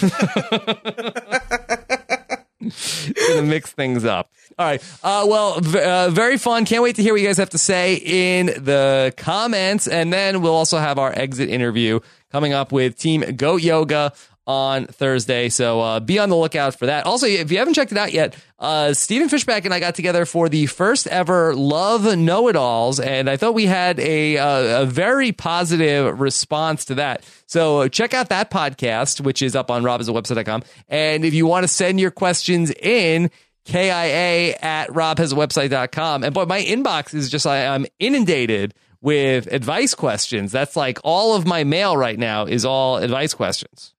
Gonna 3.28 3.41
mix 3.43 3.72
things 3.72 4.05
up. 4.05 4.30
All 4.57 4.66
right. 4.66 4.82
Uh, 5.03 5.26
well, 5.28 5.59
v- 5.59 5.80
uh, 5.82 6.09
very 6.09 6.38
fun. 6.38 6.66
Can't 6.66 6.84
wait 6.84 6.95
to 6.97 7.01
hear 7.01 7.14
what 7.14 7.22
you 7.22 7.28
guys 7.28 7.38
have 7.38 7.49
to 7.51 7.57
say 7.57 7.95
in 7.95 8.47
the 8.47 9.14
comments. 9.18 9.88
And 9.88 10.14
then 10.14 10.41
we'll 10.41 10.53
also 10.55 10.78
have 10.78 10.99
our 10.99 11.11
exit 11.11 11.49
interview 11.49 11.99
coming 12.32 12.53
up 12.53 12.72
with 12.72 12.97
Team 12.97 13.22
Goat 13.36 13.61
Yoga 13.64 14.14
on 14.46 14.88
Thursday. 14.88 15.50
So 15.50 15.80
uh, 15.80 16.00
be 16.00 16.20
on 16.20 16.30
the 16.30 16.36
lookout 16.36 16.78
for 16.78 16.88
that. 16.88 17.06
Also, 17.06 17.28
if 17.28 17.52
you 17.52 17.58
haven't 17.58 17.76
checked 17.76 17.91
it 17.91 17.98
out 17.98 18.12
yet, 18.12 18.36
uh, 18.60 18.94
Stephen 18.94 19.30
Fishbach 19.30 19.66
and 19.66 19.74
I 19.74 19.80
got 19.80 19.96
together 19.96 20.26
for 20.26 20.50
the 20.50 20.66
first 20.66 21.08
ever 21.08 21.56
Love 21.56 22.18
Know 22.18 22.48
It 22.48 22.56
Alls, 22.56 23.00
and 23.00 23.30
I 23.30 23.38
thought 23.38 23.54
we 23.54 23.66
had 23.66 24.00
a, 24.00 24.38
uh, 24.38 24.84
a 24.84 24.86
very 24.86 25.32
positive 25.32 26.20
response 26.20 26.86
to 26.86 26.96
that. 26.96 27.26
So 27.46 27.88
check 27.88 28.14
out 28.14 28.30
that 28.30 28.52
podcast, 28.52 29.22
which 29.22 29.41
is 29.41 29.56
up 29.56 29.72
on 29.72 29.84
robhasawebsite.com. 29.84 30.64
And 30.88 31.26
if 31.26 31.34
you 31.34 31.48
want 31.48 31.64
to 31.64 31.68
send 31.68 32.00
your 32.00 32.12
questions 32.12 32.72
in, 32.72 33.32
KIA 33.66 34.58
at 34.62 34.89
robhasawebsite.com. 34.89 36.24
And 36.24 36.34
boy, 36.34 36.46
my 36.46 36.62
inbox 36.62 37.14
is 37.14 37.30
just, 37.30 37.48
I, 37.48 37.68
I'm 37.68 37.86
inundated 38.00 38.74
with 39.02 39.48
advice 39.52 39.96
questions. 39.96 40.52
That's 40.52 40.76
like 40.76 41.00
all 41.04 41.36
of 41.36 41.46
my 41.46 41.64
mail 41.64 41.96
right 41.96 42.18
now 42.18 42.46
is 42.46 42.66
all 42.66 42.98
advice 42.98 43.34
questions. 43.34 43.94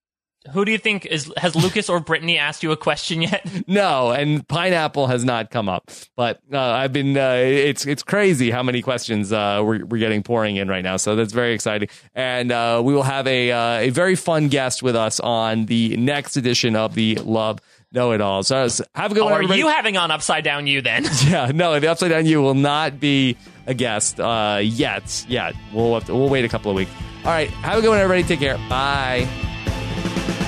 Who 0.52 0.64
do 0.66 0.72
you 0.72 0.78
think 0.78 1.06
is 1.06 1.32
has 1.38 1.56
Lucas 1.56 1.88
or 1.88 2.00
Brittany 2.00 2.36
asked 2.38 2.62
you 2.62 2.70
a 2.72 2.76
question 2.76 3.22
yet? 3.22 3.48
No, 3.66 4.10
and 4.12 4.46
pineapple 4.46 5.06
has 5.06 5.24
not 5.24 5.50
come 5.50 5.68
up. 5.70 5.90
But 6.16 6.40
uh, 6.52 6.58
I've 6.60 6.92
been 6.92 7.16
uh, 7.16 7.36
it's 7.42 7.86
it's 7.86 8.02
crazy 8.02 8.50
how 8.50 8.62
many 8.62 8.82
questions 8.82 9.32
uh, 9.32 9.62
we're, 9.64 9.84
we're 9.86 9.98
getting 9.98 10.22
pouring 10.22 10.56
in 10.56 10.68
right 10.68 10.84
now. 10.84 10.96
So 10.98 11.16
that's 11.16 11.32
very 11.32 11.54
exciting, 11.54 11.88
and 12.14 12.52
uh, 12.52 12.82
we 12.84 12.92
will 12.94 13.02
have 13.04 13.26
a 13.26 13.50
uh, 13.52 13.78
a 13.78 13.90
very 13.90 14.16
fun 14.16 14.48
guest 14.48 14.82
with 14.82 14.96
us 14.96 15.18
on 15.20 15.66
the 15.66 15.96
next 15.96 16.36
edition 16.36 16.76
of 16.76 16.94
the 16.94 17.14
Love 17.16 17.60
Know 17.92 18.12
It 18.12 18.20
All. 18.20 18.42
So 18.42 18.68
have 18.94 19.12
a 19.12 19.14
good 19.14 19.20
Or 19.22 19.24
one. 19.24 19.32
are 19.32 19.36
everybody. 19.36 19.60
you 19.60 19.68
having 19.68 19.96
on 19.96 20.10
upside 20.10 20.44
down 20.44 20.66
you 20.66 20.82
then? 20.82 21.04
Yeah, 21.26 21.52
no, 21.54 21.80
the 21.80 21.88
upside 21.88 22.10
down 22.10 22.26
you 22.26 22.42
will 22.42 22.54
not 22.54 23.00
be 23.00 23.36
a 23.66 23.72
guest 23.72 24.20
uh, 24.20 24.60
yet. 24.62 25.24
Yet 25.26 25.54
we'll 25.72 25.94
have 25.94 26.04
to, 26.04 26.14
we'll 26.14 26.28
wait 26.28 26.44
a 26.44 26.48
couple 26.50 26.70
of 26.70 26.76
weeks. 26.76 26.90
All 27.24 27.30
right, 27.30 27.48
have 27.48 27.78
a 27.78 27.80
good 27.80 27.88
one, 27.88 27.98
everybody. 27.98 28.22
Take 28.28 28.40
care. 28.40 28.58
Bye. 30.14 30.43